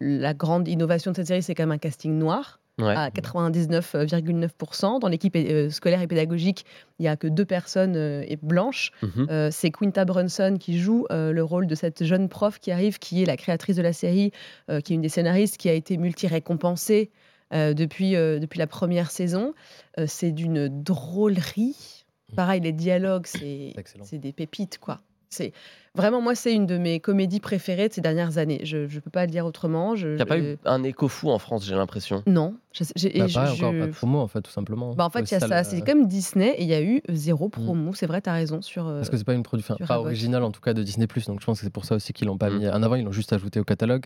la 0.00 0.34
grande 0.34 0.66
innovation 0.68 1.12
de 1.12 1.16
cette 1.16 1.28
série, 1.28 1.42
c'est 1.42 1.54
quand 1.54 1.62
même 1.62 1.72
un 1.72 1.78
casting 1.78 2.18
noir 2.18 2.58
Ouais. 2.80 2.92
à 2.96 3.08
99,9%. 3.10 4.98
Dans 5.00 5.06
l'équipe 5.08 5.36
euh, 5.36 5.70
scolaire 5.70 6.02
et 6.02 6.06
pédagogique, 6.08 6.64
il 6.98 7.02
n'y 7.02 7.08
a 7.08 7.16
que 7.16 7.26
deux 7.28 7.44
personnes 7.44 7.94
euh, 7.96 8.24
blanches. 8.42 8.90
Mhm. 9.02 9.26
Euh, 9.30 9.48
c'est 9.52 9.70
Quinta 9.70 10.04
Brunson 10.04 10.56
qui 10.58 10.78
joue 10.78 11.06
euh, 11.12 11.32
le 11.32 11.44
rôle 11.44 11.66
de 11.68 11.74
cette 11.76 12.04
jeune 12.04 12.28
prof 12.28 12.58
qui 12.58 12.72
arrive, 12.72 12.98
qui 12.98 13.22
est 13.22 13.26
la 13.26 13.36
créatrice 13.36 13.76
de 13.76 13.82
la 13.82 13.92
série, 13.92 14.32
euh, 14.70 14.80
qui 14.80 14.92
est 14.92 14.96
une 14.96 15.02
des 15.02 15.08
scénaristes, 15.08 15.56
qui 15.56 15.68
a 15.68 15.72
été 15.72 15.96
multi-récompensée 15.96 17.10
euh, 17.52 17.74
depuis, 17.74 18.16
euh, 18.16 18.38
depuis 18.38 18.58
la 18.58 18.66
première 18.66 19.10
saison. 19.10 19.54
Euh, 19.98 20.06
c'est 20.06 20.32
d'une 20.32 20.68
drôlerie. 20.68 22.04
Pareil, 22.36 22.60
les 22.60 22.72
dialogues, 22.72 23.26
c'est 23.26 23.74
des 24.18 24.32
pépites, 24.32 24.78
quoi. 24.78 25.02
C'est 25.34 25.52
vraiment 25.96 26.20
moi, 26.20 26.34
c'est 26.34 26.52
une 26.52 26.66
de 26.66 26.76
mes 26.78 26.98
comédies 27.00 27.38
préférées 27.40 27.88
de 27.88 27.92
ces 27.92 28.00
dernières 28.00 28.38
années. 28.38 28.60
Je 28.64 28.78
ne 28.78 29.00
peux 29.00 29.10
pas 29.10 29.26
le 29.26 29.30
dire 29.30 29.46
autrement. 29.46 29.94
Je, 29.94 30.08
Il 30.08 30.14
n'y 30.16 30.22
a 30.22 30.26
pas 30.26 30.38
eu 30.38 30.56
un 30.64 30.82
écho 30.82 31.06
fou 31.08 31.30
en 31.30 31.38
France, 31.38 31.64
j'ai 31.66 31.74
l'impression? 31.74 32.22
Non. 32.26 32.54
Je- 32.72 32.84
j'ai- 32.96 33.16
Bah, 33.18 33.26
je- 33.28 33.34
pas 33.34 33.46
je- 33.46 33.52
encore, 33.64 33.78
pas 33.78 33.86
de 33.86 33.92
promo 33.92 34.18
en 34.18 34.26
fait, 34.28 34.42
tout 34.42 34.50
simplement. 34.50 34.94
Bah, 34.94 35.04
en 35.04 35.10
fait, 35.10 35.20
il 35.20 35.32
y 35.32 35.34
a 35.36 35.40
C'est 35.40 35.48
ça. 35.48 35.62
C'est 35.64 35.82
comme 35.82 36.08
Disney 36.08 36.54
et 36.58 36.62
il 36.62 36.68
y 36.68 36.74
a 36.74 36.82
eu 36.82 37.00
zéro 37.10 37.48
promo. 37.48 37.92
C'est 37.94 38.06
vrai, 38.06 38.20
tu 38.22 38.28
as 38.30 38.32
raison. 38.32 38.60
Sur, 38.62 38.86
euh, 38.88 38.96
Parce 38.98 39.10
que 39.10 39.16
c'est 39.16 39.24
pas 39.24 39.34
une 39.34 39.42
production 39.44 39.76
pas 39.86 40.00
originale 40.00 40.42
en 40.42 40.50
tout 40.50 40.60
cas 40.60 40.74
de 40.74 40.82
Disney 40.82 41.06
donc 41.28 41.40
je 41.40 41.46
pense 41.46 41.58
que 41.58 41.64
c'est 41.64 41.70
pour 41.72 41.84
ça 41.84 41.94
aussi 41.94 42.12
qu'ils 42.12 42.26
l'ont 42.26 42.38
pas 42.38 42.50
Mm. 42.50 42.58
mis 42.58 42.68
en 42.68 42.82
avant, 42.82 42.94
ils 42.96 43.04
l'ont 43.04 43.12
juste 43.12 43.32
ajouté 43.32 43.60
au 43.60 43.64
catalogue. 43.64 44.04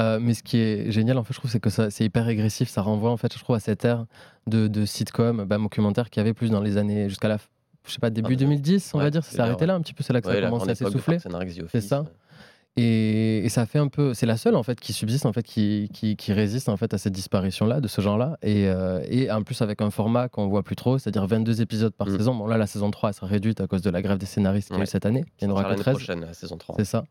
Euh, 0.00 0.18
mais 0.20 0.34
ce 0.34 0.42
qui 0.42 0.58
est 0.58 0.90
génial 0.90 1.16
en 1.18 1.24
fait, 1.24 1.32
je 1.34 1.38
trouve, 1.38 1.50
c'est 1.50 1.60
que 1.60 1.70
ça, 1.70 1.90
c'est 1.90 2.04
hyper 2.04 2.24
régressif, 2.26 2.68
ça 2.68 2.82
renvoie 2.82 3.10
en 3.10 3.16
fait, 3.16 3.32
je 3.32 3.38
trouve, 3.42 3.56
à 3.56 3.60
cette 3.60 3.84
ère 3.84 4.04
de, 4.46 4.68
de 4.68 4.84
sitcom, 4.84 5.44
bah, 5.44 5.56
documentaire 5.58 6.10
qu'il 6.10 6.20
y 6.20 6.22
avait 6.22 6.34
plus 6.34 6.50
dans 6.50 6.60
les 6.60 6.76
années 6.76 7.08
jusqu'à 7.08 7.28
la, 7.28 7.38
je 7.86 7.92
sais 7.92 7.98
pas, 7.98 8.10
début 8.10 8.34
Ah, 8.34 8.36
2010, 8.36 8.92
on 8.94 8.98
ouais, 8.98 9.04
va 9.04 9.10
dire, 9.10 9.24
c'est 9.24 9.36
c'est 9.36 9.40
arrêté 9.40 9.66
là, 9.66 9.72
là 9.74 9.78
un 9.78 9.80
petit 9.82 9.94
peu, 9.94 10.02
c'est 10.02 10.12
là 10.12 10.20
que 10.20 10.28
Ouais, 10.28 10.34
ça 10.34 10.40
la 10.40 10.46
commence 10.48 10.60
grande 10.60 10.70
à 10.70 10.74
s'essouffler. 10.74 11.18
C'est 11.70 11.80
ça. 11.80 12.00
ouais. 12.02 12.06
Et, 12.76 13.44
et 13.44 13.48
ça 13.50 13.66
fait 13.66 13.78
un 13.78 13.88
peu, 13.88 14.14
c'est 14.14 14.24
la 14.24 14.38
seule 14.38 14.56
en 14.56 14.62
fait 14.62 14.80
qui 14.80 14.94
subsiste 14.94 15.26
en 15.26 15.32
fait, 15.34 15.42
qui, 15.42 15.90
qui, 15.92 16.16
qui 16.16 16.32
résiste 16.32 16.70
en 16.70 16.78
fait 16.78 16.94
à 16.94 16.98
cette 16.98 17.12
disparition 17.12 17.66
là, 17.66 17.82
de 17.82 17.88
ce 17.88 18.00
genre-là, 18.00 18.38
et, 18.40 18.66
euh, 18.66 19.04
et 19.10 19.30
en 19.30 19.42
plus 19.42 19.60
avec 19.60 19.82
un 19.82 19.90
format 19.90 20.28
qu'on 20.30 20.48
voit 20.48 20.62
plus 20.62 20.74
trop, 20.76 20.96
c'est-à-dire 20.96 21.26
22 21.26 21.60
épisodes 21.60 21.92
par 21.92 22.08
Mm. 22.08 22.16
saison. 22.16 22.34
Bon 22.34 22.46
là, 22.46 22.56
la 22.56 22.66
saison 22.66 22.90
3 22.90 23.10
elle 23.10 23.14
sera 23.14 23.26
réduite 23.26 23.60
à 23.60 23.66
cause 23.66 23.82
de 23.82 23.90
la 23.90 24.00
grève 24.00 24.16
des 24.16 24.24
scénaristes 24.24 24.68
qu'il 24.68 24.76
y 24.76 24.78
a 24.78 24.80
Ouais. 24.80 24.84
eu 24.84 24.86
cette 24.86 25.04
année, 25.04 25.24
il 25.40 25.44
y 25.44 25.46
en 25.46 25.50
Ça 25.50 25.52
aura 25.52 25.64
que 25.64 25.68
l'année 25.68 25.82
13. 25.82 25.94
prochaine, 25.96 26.20
la 26.22 26.32
saison 26.32 26.56
3. 26.56 26.76
C'est 26.78 26.86
ça. 26.86 27.04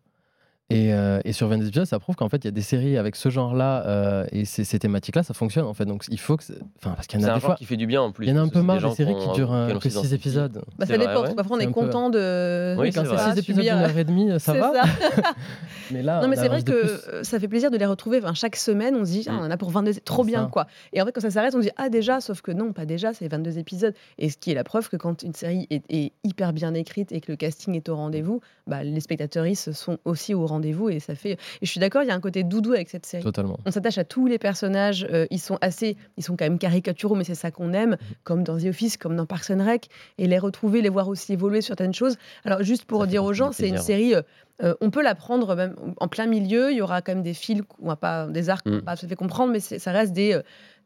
Et, 0.70 0.94
euh, 0.94 1.20
et 1.26 1.34
sur 1.34 1.50
22 1.50 1.68
épisodes, 1.68 1.86
ça 1.86 2.00
prouve 2.00 2.16
qu'en 2.16 2.30
fait, 2.30 2.38
il 2.38 2.46
y 2.46 2.48
a 2.48 2.52
des 2.52 2.62
séries 2.62 2.98
avec 2.98 3.18
ce 3.18 3.28
genre-là 3.28 3.86
euh, 3.88 4.26
et 4.32 4.46
ces, 4.46 4.64
ces 4.64 4.80
thématiques-là, 4.80 5.22
ça 5.22 5.34
fonctionne 5.34 5.66
en 5.66 5.74
fait. 5.74 5.84
Donc 5.84 6.06
il 6.10 6.18
faut 6.18 6.38
que. 6.38 6.44
Enfin, 6.78 6.92
parce 6.96 7.08
qu'il 7.08 7.20
y 7.20 7.26
en 7.26 7.28
a 7.28 7.32
un 7.32 7.36
des 7.36 7.42
genre 7.42 7.50
fois. 7.50 7.56
qui 7.56 7.66
fait 7.66 7.76
du 7.76 7.88
bien 7.88 8.02
en 8.02 8.14
plus. 8.14 8.26
Il 8.26 8.30
y 8.30 8.32
en 8.32 8.38
a 8.38 8.42
un 8.42 8.48
peu 8.48 8.62
marre 8.62 8.80
des 8.82 8.96
séries 8.96 9.16
qui 9.20 9.30
durent 9.34 9.52
euh, 9.54 9.74
que 9.80 9.90
s'identifie. 9.90 10.08
6 10.08 10.14
épisodes. 10.14 10.62
bah, 10.80 10.86
ça 10.86 10.98
dépend. 10.98 11.24
ouais. 11.24 11.36
Parfois, 11.36 11.58
on 11.58 11.60
est 11.60 11.64
un 11.66 11.68
peu- 11.68 11.74
content 11.74 12.10
de. 12.10 12.78
Oui, 12.80 12.92
quand 12.94 13.02
c'est 13.04 13.10
c'est 13.10 13.16
vrai. 13.16 13.34
6 13.34 13.40
épisodes 13.40 13.64
d'une 13.66 13.74
heure 13.74 13.98
et 13.98 14.04
demie, 14.06 14.30
ça 14.40 14.54
C'est 14.54 14.60
va. 14.60 14.72
ça. 14.74 14.84
Mais 15.92 16.04
là, 16.04 16.22
Non, 16.22 16.30
mais 16.30 16.38
c'est 16.38 16.48
vrai 16.48 16.64
que 16.64 16.72
euh, 16.72 17.24
ça 17.24 17.38
fait 17.38 17.50
plaisir 17.50 17.70
de 17.70 17.76
les 17.76 17.86
retrouver. 17.86 18.20
Enfin, 18.24 18.34
chaque 18.34 18.56
semaine, 18.56 18.96
on 18.96 19.04
se 19.04 19.12
dit, 19.12 19.26
ah, 19.28 19.34
Mm. 19.34 19.40
on 19.42 19.46
en 19.48 19.52
a 19.52 19.58
pour 19.58 19.72
22, 19.72 19.92
c'est 19.92 20.06
trop 20.06 20.24
bien, 20.24 20.44
ça. 20.44 20.50
quoi. 20.50 20.68
Et 20.94 21.02
en 21.02 21.06
fait, 21.06 21.12
quand 21.12 21.20
ça 21.20 21.32
s'arrête, 21.32 21.54
on 21.54 21.58
se 21.58 21.64
dit, 21.64 21.72
ah, 21.76 21.90
déjà, 21.90 22.22
sauf 22.22 22.42
que 22.42 22.52
non, 22.54 22.72
pas 22.72 22.86
déjà, 22.86 23.14
c'est 23.14 23.28
22 23.28 23.58
épisodes. 23.58 23.94
Et 24.18 24.30
ce 24.30 24.38
qui 24.38 24.52
est 24.52 24.56
la 24.56 24.64
preuve 24.64 24.88
que 24.88 24.96
quand 24.96 25.22
une 25.24 25.34
série 25.34 25.68
est, 25.70 25.84
est 25.90 26.14
hyper 26.24 26.54
bien 26.54 26.74
écrite 26.76 27.12
et 27.12 27.20
que 27.20 27.30
le 27.34 27.36
casting 27.36 27.76
est 27.76 27.90
au 27.90 27.98
rendez-vous, 27.98 28.40
bah, 28.68 28.84
les 28.86 29.02
spectateurs 29.02 29.46
sont 29.74 29.98
aussi 30.06 30.34
au 30.34 30.48
rendez-vous. 30.52 30.90
Et 30.90 31.00
ça 31.00 31.16
fait. 31.16 31.32
Et 31.34 31.66
je 31.66 31.70
suis 31.72 31.80
d'accord, 31.80 32.04
il 32.04 32.08
y 32.08 32.12
a 32.12 32.16
un 32.16 32.20
côté 32.20 32.44
doudou 32.44 32.74
avec 32.74 32.90
cette 32.90 33.06
série. 33.06 33.24
Totalement. 33.24 33.58
On 33.66 33.72
s'attache 33.72 33.98
à 33.98 34.04
tous 34.04 34.28
les 34.28 34.38
personnages. 34.40 35.06
euh, 35.12 35.26
ils 35.32 35.40
sont 35.40 35.58
assez, 35.62 35.98
ils 36.18 36.24
sont 36.24 36.36
quand 36.38 36.46
même 36.46 36.60
caricaturaux, 36.60 37.16
mais 37.16 37.24
c'est 37.24 37.36
ça 37.36 37.50
qu'on 37.52 37.74
aime, 37.74 37.92
Mm-hmm. 37.96 38.16
comme 38.24 38.44
dans 38.44 38.58
The 38.58 38.66
Office, 38.66 38.98
comme 38.98 39.16
dans 39.16 39.26
Parks 39.26 39.50
and 39.52 39.66
Rec, 39.66 39.88
et 40.18 40.28
les 40.28 40.38
retrouver, 40.40 40.82
les 40.82 40.90
voir 40.90 41.08
aussi 41.08 41.34
évoluer 41.34 41.62
sur 41.62 41.72
certaines 41.76 41.94
choses. 41.94 42.18
Alors 42.46 42.62
juste 42.64 42.86
pour 42.86 43.02
Ça 43.02 43.08
dire 43.08 43.24
aux 43.24 43.34
gens, 43.34 43.52
c'est 43.52 43.68
une 43.70 43.78
série. 43.78 44.14
euh, 44.16 44.22
euh, 44.64 44.76
on 44.82 44.92
peut 44.92 45.02
la 45.02 45.16
prendre 45.16 45.56
même 45.56 45.76
en 46.00 46.08
plein 46.08 46.28
milieu. 46.28 46.72
Il 46.72 46.78
y 46.78 46.82
aura 46.82 47.02
quand 47.02 47.14
même 47.16 47.24
des 47.24 47.34
fils, 47.34 47.62
on 47.82 47.88
va 47.88 47.96
pas 47.96 48.28
des 48.28 48.50
arcs, 48.50 48.64
qu'on 48.64 48.72
va 48.72 48.78
Mm. 48.78 48.82
pas 48.84 48.96
se 48.96 49.06
fait 49.08 49.16
comprendre, 49.16 49.52
mais 49.52 49.60
ça 49.60 49.92
reste 49.92 50.14
des 50.14 50.40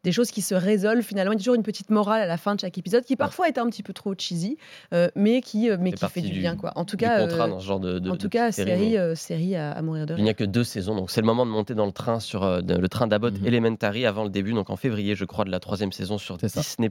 des 0.06 0.14
choses 0.14 0.32
qui 0.32 0.42
se 0.42 0.56
résolvent 0.56 1.02
finalement. 1.04 1.34
Il 1.34 1.36
y 1.36 1.38
a 1.38 1.40
toujours 1.40 1.56
une 1.56 1.64
petite 1.64 1.90
morale 1.90 2.22
à 2.22 2.26
la 2.26 2.38
fin 2.38 2.56
de 2.56 2.62
chaque 2.62 2.78
épisode 2.78 3.04
qui 3.04 3.16
parfois 3.18 3.50
est 3.50 3.58
un 3.58 3.68
petit 3.70 3.84
peu 3.84 3.92
trop 3.92 4.14
cheesy, 4.18 4.58
euh, 4.94 5.10
mais 5.16 5.42
qui 5.42 5.70
euh, 5.70 5.76
mais 5.80 5.92
qui 5.92 6.06
fait 6.08 6.22
du 6.22 6.30
du- 6.32 6.40
bien 6.40 6.56
quoi. 6.56 6.72
En 6.76 6.86
tout 6.86 6.96
cas, 6.96 7.20
contrat 7.28 7.46
euh, 7.46 7.50
dans 7.50 7.60
ce 7.60 7.66
genre 7.66 7.80
de. 7.82 8.00
de- 8.00 8.10
en 8.10 8.14
de 8.14 8.18
tout 8.18 8.30
cas, 8.30 8.52
série 8.54 8.92
mais- 8.92 8.98
euh, 8.98 9.16
série 9.16 9.56
à, 9.58 9.72
à 9.72 9.82
mourir 9.82 10.06
de 10.06 10.14
Il 10.14 10.16
rire. 10.16 10.24
n'y 10.24 10.30
a 10.30 10.34
que 10.34 10.44
deux 10.46 10.64
saisons, 10.64 10.96
donc 10.96 11.12
c'est 11.12 11.20
le 11.22 11.28
moment 11.28 11.46
de 11.46 11.52
monter 11.52 11.74
dans 11.76 11.86
le 11.88 11.92
train 11.92 12.20
sur 12.22 12.44
euh, 12.44 12.62
le 12.62 12.88
train 12.88 13.08
d'Abbott 13.08 13.34
Mhm. 13.40 13.46
Elementary 13.48 14.06
avant 14.06 14.24
le 14.24 14.30
début, 14.30 14.54
donc 14.54 14.70
en 14.70 14.76
février, 14.78 15.16
je 15.16 15.26
crois, 15.26 15.44
de 15.44 15.52
la 15.52 15.60
troisième 15.60 15.92
saison 15.92 16.18
sur. 16.18 16.38
Disney+. 16.38 16.90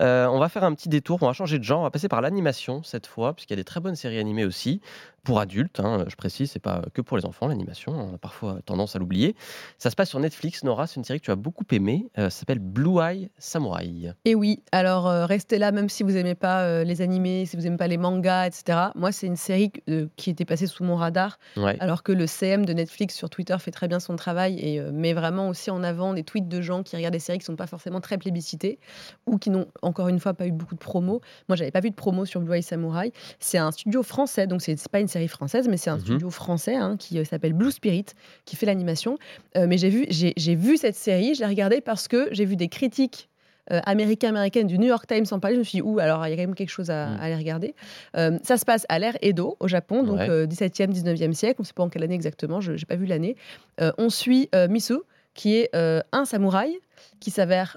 Euh, 0.00 0.26
on 0.26 0.38
va 0.38 0.48
faire 0.48 0.64
un 0.64 0.74
petit 0.74 0.88
détour, 0.88 1.18
on 1.22 1.26
va 1.26 1.32
changer 1.32 1.58
de 1.58 1.64
genre, 1.64 1.80
on 1.80 1.84
va 1.84 1.90
passer 1.90 2.08
par 2.08 2.20
l'animation 2.20 2.82
cette 2.82 3.06
fois, 3.06 3.34
puisqu'il 3.34 3.52
y 3.52 3.56
a 3.58 3.60
des 3.60 3.64
très 3.64 3.80
bonnes 3.80 3.96
séries 3.96 4.18
animées 4.18 4.44
aussi, 4.44 4.80
pour 5.24 5.40
adultes, 5.40 5.80
hein, 5.80 6.04
je 6.08 6.14
précise, 6.16 6.50
c'est 6.52 6.60
pas 6.60 6.82
que 6.94 7.00
pour 7.00 7.16
les 7.16 7.24
enfants 7.24 7.48
l'animation, 7.48 7.92
on 7.92 8.14
a 8.14 8.18
parfois 8.18 8.58
tendance 8.64 8.94
à 8.94 8.98
l'oublier. 8.98 9.34
Ça 9.78 9.90
se 9.90 9.96
passe 9.96 10.08
sur 10.10 10.20
Netflix, 10.20 10.62
Nora, 10.64 10.86
c'est 10.86 10.96
une 10.96 11.04
série 11.04 11.18
que 11.20 11.24
tu 11.24 11.30
as 11.32 11.36
beaucoup 11.36 11.64
aimée, 11.72 12.05
euh, 12.18 12.30
s'appelle 12.30 12.58
Blue 12.58 13.00
Eye 13.00 13.30
Samurai. 13.38 14.14
Et 14.24 14.34
oui, 14.34 14.62
alors 14.72 15.06
euh, 15.06 15.26
restez 15.26 15.58
là, 15.58 15.72
même 15.72 15.88
si 15.88 16.02
vous 16.02 16.16
aimez 16.16 16.34
pas 16.34 16.62
euh, 16.62 16.84
les 16.84 17.02
animés, 17.02 17.46
si 17.46 17.56
vous 17.56 17.66
aimez 17.66 17.76
pas 17.76 17.86
les 17.88 17.96
mangas, 17.98 18.46
etc. 18.46 18.78
Moi, 18.94 19.12
c'est 19.12 19.26
une 19.26 19.36
série 19.36 19.70
qui 20.16 20.30
était 20.30 20.44
passée 20.44 20.66
sous 20.66 20.82
mon 20.84 20.96
radar, 20.96 21.38
Ouais. 21.56 21.76
alors 21.80 22.02
que 22.02 22.12
le 22.12 22.26
CM 22.26 22.64
de 22.64 22.72
Netflix 22.72 23.14
sur 23.14 23.30
Twitter 23.30 23.56
fait 23.58 23.70
très 23.70 23.88
bien 23.88 24.00
son 24.00 24.16
travail 24.16 24.58
et 24.60 24.80
met 24.92 25.12
vraiment 25.12 25.48
aussi 25.48 25.70
en 25.70 25.82
avant 25.82 26.14
des 26.14 26.22
tweets 26.24 26.48
de 26.48 26.60
gens 26.60 26.82
qui 26.82 26.96
regardent 26.96 27.12
des 27.14 27.18
séries 27.18 27.38
qui 27.38 27.44
sont 27.44 27.56
pas 27.56 27.66
forcément 27.66 28.00
très 28.00 28.18
plébiscitées 28.18 28.78
ou 29.26 29.38
qui 29.38 29.50
n'ont 29.50 29.66
encore 29.82 30.08
une 30.08 30.18
fois 30.20 30.34
pas 30.34 30.46
eu 30.46 30.52
beaucoup 30.52 30.74
de 30.74 30.80
promos. 30.80 31.20
Moi, 31.48 31.56
j'avais 31.56 31.70
pas 31.70 31.80
vu 31.80 31.90
de 31.90 31.94
promo 31.94 32.24
sur 32.24 32.40
Blue 32.40 32.54
Eye 32.56 32.62
Samurai. 32.62 33.12
C'est 33.40 33.58
un 33.58 33.70
studio 33.72 34.02
français, 34.02 34.46
donc 34.46 34.62
c'est 34.62 34.76
pas 34.88 35.00
une 35.00 35.08
série 35.08 35.28
française, 35.28 35.68
mais 35.68 35.76
c'est 35.76 35.90
un 35.90 35.96
Mhm. 35.96 36.02
studio 36.02 36.30
français 36.30 36.74
hein, 36.76 36.96
qui 36.98 37.24
s'appelle 37.24 37.52
Blue 37.52 37.70
Spirit, 37.70 38.06
qui 38.44 38.56
fait 38.56 38.66
l'animation. 38.66 39.18
Mais 39.56 39.78
j'ai 39.78 39.88
vu, 39.88 40.06
j'ai 40.10 40.54
vu 40.54 40.76
cette 40.76 40.94
série, 40.96 41.34
je 41.34 41.40
l'ai 41.40 41.46
regardée 41.46 41.80
parce 41.86 42.06
que 42.08 42.28
j'ai 42.32 42.44
vu 42.44 42.56
des 42.56 42.68
critiques 42.68 43.30
euh, 43.72 43.80
américaines 43.84 44.66
du 44.66 44.78
New 44.78 44.86
York 44.86 45.06
Times 45.08 45.24
en 45.30 45.40
parler. 45.40 45.56
Je 45.56 45.60
me 45.60 45.64
suis 45.64 45.78
dit, 45.78 45.82
ouh, 45.82 45.98
alors 45.98 46.24
il 46.26 46.30
y 46.30 46.32
a 46.34 46.36
quand 46.36 46.42
même 46.42 46.54
quelque 46.54 46.68
chose 46.70 46.90
à, 46.90 47.06
Mm. 47.06 47.16
à 47.18 47.22
aller 47.24 47.34
regarder. 47.36 47.74
Euh, 48.16 48.38
ça 48.44 48.58
se 48.58 48.64
passe 48.64 48.84
à 48.88 48.98
l'ère 48.98 49.16
Edo, 49.22 49.56
au 49.58 49.66
Japon, 49.68 50.02
donc 50.04 50.18
Ouais. 50.18 50.28
euh, 50.30 50.46
17e, 50.46 50.92
19e 50.92 51.32
siècle. 51.32 51.56
On 51.58 51.62
ne 51.62 51.66
sait 51.66 51.72
pas 51.72 51.82
en 51.82 51.88
quelle 51.88 52.04
année 52.04 52.14
exactement, 52.14 52.60
je 52.60 52.72
n'ai 52.72 52.78
pas 52.86 52.94
vu 52.96 53.06
l'année. 53.06 53.34
Euh, 53.80 53.90
on 53.98 54.08
suit 54.10 54.48
euh, 54.54 54.68
Misu, 54.68 54.98
qui 55.34 55.56
est 55.56 55.70
un 56.12 56.24
samouraï 56.24 56.78
qui 57.20 57.30
s'avère. 57.30 57.76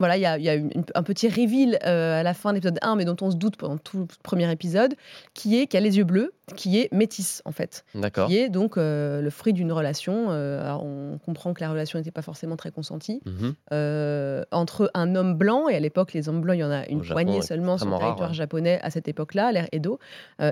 Voilà, 0.00 0.16
il 0.16 0.22
y 0.22 0.26
a, 0.26 0.36
y 0.38 0.48
a 0.48 0.54
une- 0.54 0.70
un 0.94 1.02
petit 1.04 1.28
reveal 1.28 1.78
euh, 1.86 2.18
à 2.18 2.22
la 2.24 2.34
fin 2.34 2.50
de 2.50 2.54
l'épisode 2.56 2.78
1, 2.82 2.96
mais 2.96 3.04
dont 3.04 3.16
on 3.20 3.30
se 3.30 3.36
doute 3.36 3.56
pendant 3.56 3.76
tout 3.78 3.98
le 3.98 4.06
premier 4.24 4.50
épisode, 4.50 4.94
qui 5.34 5.60
est 5.60 5.66
qui 5.68 5.76
a 5.76 5.80
les 5.80 5.96
yeux 5.98 6.04
bleus, 6.04 6.32
qui 6.56 6.80
est 6.80 6.92
métisse 6.92 7.42
en 7.44 7.52
fait 7.52 7.84
D'accord. 7.94 8.26
qui 8.26 8.38
est 8.38 8.48
donc 8.48 8.76
euh, 8.76 9.20
le 9.20 9.30
fruit 9.30 9.52
d'une 9.52 9.70
relation. 9.70 10.28
euh, 10.30 10.60
alors 10.64 10.84
on 10.84 11.18
comprend 11.18 11.52
que 11.54 11.60
la 11.62 11.70
relation 11.70 11.98
n'était 11.98 12.10
pas 12.10 12.22
forcément 12.22 12.56
très 12.56 12.70
consentie 12.72 13.20
Mhm. 13.26 13.54
euh, 13.72 14.42
entre 14.50 14.90
un 14.94 15.14
homme 15.14 15.34
blanc 15.34 15.68
et 15.68 15.76
à 15.76 15.80
l'époque 15.80 16.12
les 16.14 16.28
hommes 16.28 16.40
blancs 16.40 16.56
il 16.56 16.60
y 16.60 16.64
en 16.64 16.70
a 16.72 16.86
une 16.88 17.00
Au 17.00 17.04
poignée 17.04 17.42
seulement 17.42 17.76
sur 17.78 17.86
le 17.90 17.98
territoire 17.98 18.30
ouais. 18.30 18.34
japonais 18.34 18.80
à 18.82 18.90
cette 18.90 19.06
époque-là, 19.06 19.52
l'ère 19.52 19.68
Edo, 19.72 19.98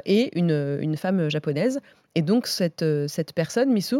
et 0.05 0.39
une, 0.39 0.79
une 0.81 0.97
femme 0.97 1.29
japonaise. 1.31 1.81
Et 2.15 2.23
donc 2.23 2.47
cette, 2.47 2.85
cette 3.09 3.33
personne, 3.33 3.73
Misu, 3.73 3.97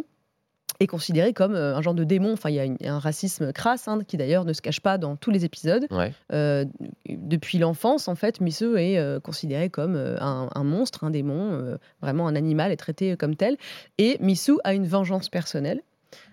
est 0.81 0.87
considérée 0.87 1.33
comme 1.33 1.55
euh, 1.55 1.75
un 1.77 1.83
genre 1.83 1.95
de 1.95 2.05
démon. 2.05 2.33
Enfin, 2.33 2.51
il 2.51 2.55
y 2.55 2.61
a 2.61 2.65
une- 2.65 2.77
un 2.85 2.99
racisme 2.99 3.53
crasse 3.53 3.89
hein, 3.89 3.99
qui 4.07 4.17
d'ailleurs 4.17 4.45
ne 4.45 4.53
se 4.53 4.63
cache 4.63 4.81
pas 4.81 4.97
dans 4.99 5.17
tous 5.17 5.31
les 5.31 5.45
épisodes. 5.45 5.87
Ouais. 5.91 6.13
Euh, 6.33 6.65
depuis 7.09 7.59
l'enfance, 7.59 8.07
en 8.09 8.15
fait, 8.15 8.41
Misu 8.41 8.77
est 8.79 8.99
euh, 8.99 9.19
considéré 9.21 9.71
comme 9.71 9.97
un, 9.97 10.49
un 10.55 10.65
monstre, 10.65 11.05
un 11.05 11.11
démon, 11.11 11.77
vraiment 12.01 12.29
un 12.29 12.37
animal, 12.37 12.71
est 12.71 12.77
traité 12.77 13.17
comme 13.17 13.35
tel. 13.35 13.57
Et 13.99 14.17
Misu 14.21 14.53
a 14.65 14.75
une 14.75 14.87
vengeance 14.87 15.29
personnelle. 15.29 15.81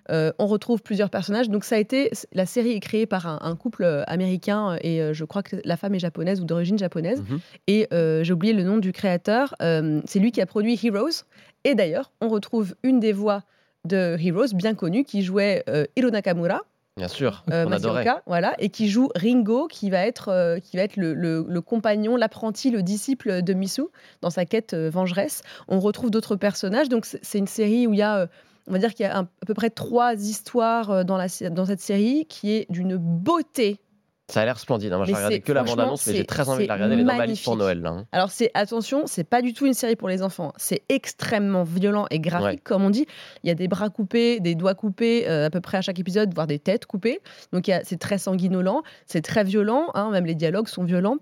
On 0.09 0.45
retrouve 0.45 0.81
plusieurs 0.83 1.09
personnages. 1.09 1.49
Donc 1.49 1.63
ça 1.63 1.75
a 1.75 1.79
été 1.79 2.11
la 2.33 2.45
série 2.45 2.71
est 2.71 2.79
créée 2.79 3.05
par 3.07 3.25
un, 3.27 3.39
un 3.41 3.55
couple 3.55 4.03
américain 4.07 4.77
et 4.81 5.13
je 5.13 5.25
crois 5.25 5.41
que 5.43 5.57
la 5.65 5.75
femme 5.77 5.95
est 5.95 5.99
japonaise 5.99 6.39
ou 6.39 6.45
d'origine 6.45 6.77
japonaise. 6.77 7.21
Mhm. 7.27 7.39
Et 7.67 7.87
j'ai 7.91 8.33
oublié 8.33 8.53
le 8.53 8.63
nom 8.63 8.77
du 8.77 8.91
créateur. 8.91 9.55
C'est 9.59 10.19
lui 10.19 10.31
qui 10.31 10.41
a 10.41 10.45
produit 10.45 10.79
Heroes. 10.81 11.23
Et 11.63 11.73
d'ailleurs, 11.75 12.11
on 12.21 12.29
retrouve 12.29 12.75
une 12.83 12.99
des 12.99 13.11
voix 13.11 13.41
de 13.85 14.17
Heroes 14.19 14.53
bien 14.53 14.73
connue 14.73 15.03
qui 15.03 15.21
jouait 15.23 15.63
euh, 15.69 15.85
Hiro 15.95 16.09
Nakamura 16.09 16.61
Bien 16.97 17.09
sûr, 17.09 17.43
euh, 17.51 17.65
on 17.65 17.71
adorait. 17.87 18.03
Voilà, 18.25 18.55
et 18.57 18.69
qui 18.69 18.87
joue 18.87 19.09
Ringo, 19.15 19.67
qui 19.67 19.89
va 19.89 20.05
être, 20.07 20.29
euh, 20.29 20.59
qui 20.59 20.77
va 20.77 20.83
être 20.83 20.95
le, 20.95 21.13
le- 21.13 21.45
le 21.47 21.61
compagnon, 21.61 22.15
l'apprenti, 22.15 22.71
le 22.71 22.83
disciple 22.83 23.41
de 23.41 23.53
Misu 23.53 23.81
dans 24.21 24.29
sa 24.29 24.45
quête 24.45 24.73
euh, 24.73 24.89
vengeresse. 24.89 25.41
On 25.67 25.81
retrouve 25.81 26.09
d'autres 26.09 26.37
personnages, 26.37 26.87
donc 26.87 27.05
c'est 27.05 27.37
une 27.37 27.47
série 27.47 27.85
où 27.85 27.91
il 27.93 27.99
y 27.99 28.01
a, 28.01 28.19
euh, 28.19 28.27
on 28.67 28.71
va 28.71 28.77
dire 28.79 28.93
qu'il 28.93 29.05
y 29.05 29.09
a 29.09 29.17
à 29.19 29.25
peu 29.45 29.53
près 29.53 29.69
trois 29.69 30.13
histoires 30.13 31.03
dans, 31.03 31.17
la, 31.17 31.27
dans 31.49 31.65
cette 31.65 31.81
série, 31.81 32.25
qui 32.27 32.53
est 32.53 32.65
d'une 32.71 32.95
beauté. 32.95 33.81
Ça 34.27 34.41
a 34.41 34.45
l'air 34.45 34.57
splendide. 34.57 34.91
hein. 34.91 34.97
Moi, 34.97 35.05
j'ai 35.05 35.13
regardé 35.13 35.39
que 35.39 35.51
la 35.53 35.63
bande-annonce, 35.63 36.07
mais 36.07 36.15
j'ai 36.15 36.25
très 36.25 36.49
envie 36.49 36.63
de 36.63 36.67
la 36.67 36.73
regarder. 36.73 36.95
Elle 36.95 37.01
est 37.01 37.03
dans 37.03 37.15
ma 37.15 37.25
liste 37.27 37.43
pour. 37.43 37.55
Noël. 37.55 37.79
Là, 37.81 37.89
hein. 37.91 38.05
Alors 38.11 38.31
c'est 38.31 38.49
attention, 38.55 39.03
c'est 39.05 39.23
pas 39.23 39.41
du 39.43 39.53
tout 39.53 39.67
une 39.67 39.75
série 39.75 39.95
pour 39.95 40.09
les 40.09 40.23
enfants. 40.23 40.51
C'est 40.57 40.81
extrêmement 40.89 41.63
violent 41.63 42.07
et 42.09 42.19
graphique, 42.19 42.45
Ouais. 42.45 42.57
comme 42.63 42.83
on 42.83 42.89
dit. 42.89 43.05
Il 43.43 43.47
y 43.47 43.51
a 43.51 43.55
des 43.55 43.67
bras 43.67 43.89
coupés, 43.89 44.39
des 44.39 44.55
doigts 44.55 44.73
coupés, 44.73 45.29
euh, 45.29 45.45
à 45.45 45.49
peu 45.51 45.61
près 45.61 45.77
à 45.77 45.81
chaque 45.81 45.99
épisode, 45.99 46.33
voire 46.33 46.47
des 46.47 46.57
têtes 46.59 46.85
coupées. 46.87 47.19
Donc 47.53 47.69
c'est 47.83 47.99
très 47.99 48.17
sanguinolent, 48.17 48.81
c'est 49.05 49.21
très 49.21 49.43
violent. 49.43 49.89
hein, 49.93 50.09
même 50.09 50.25
les 50.25 50.35
dialogues 50.35 50.67
sont 50.67 50.83
violents. 50.83 51.17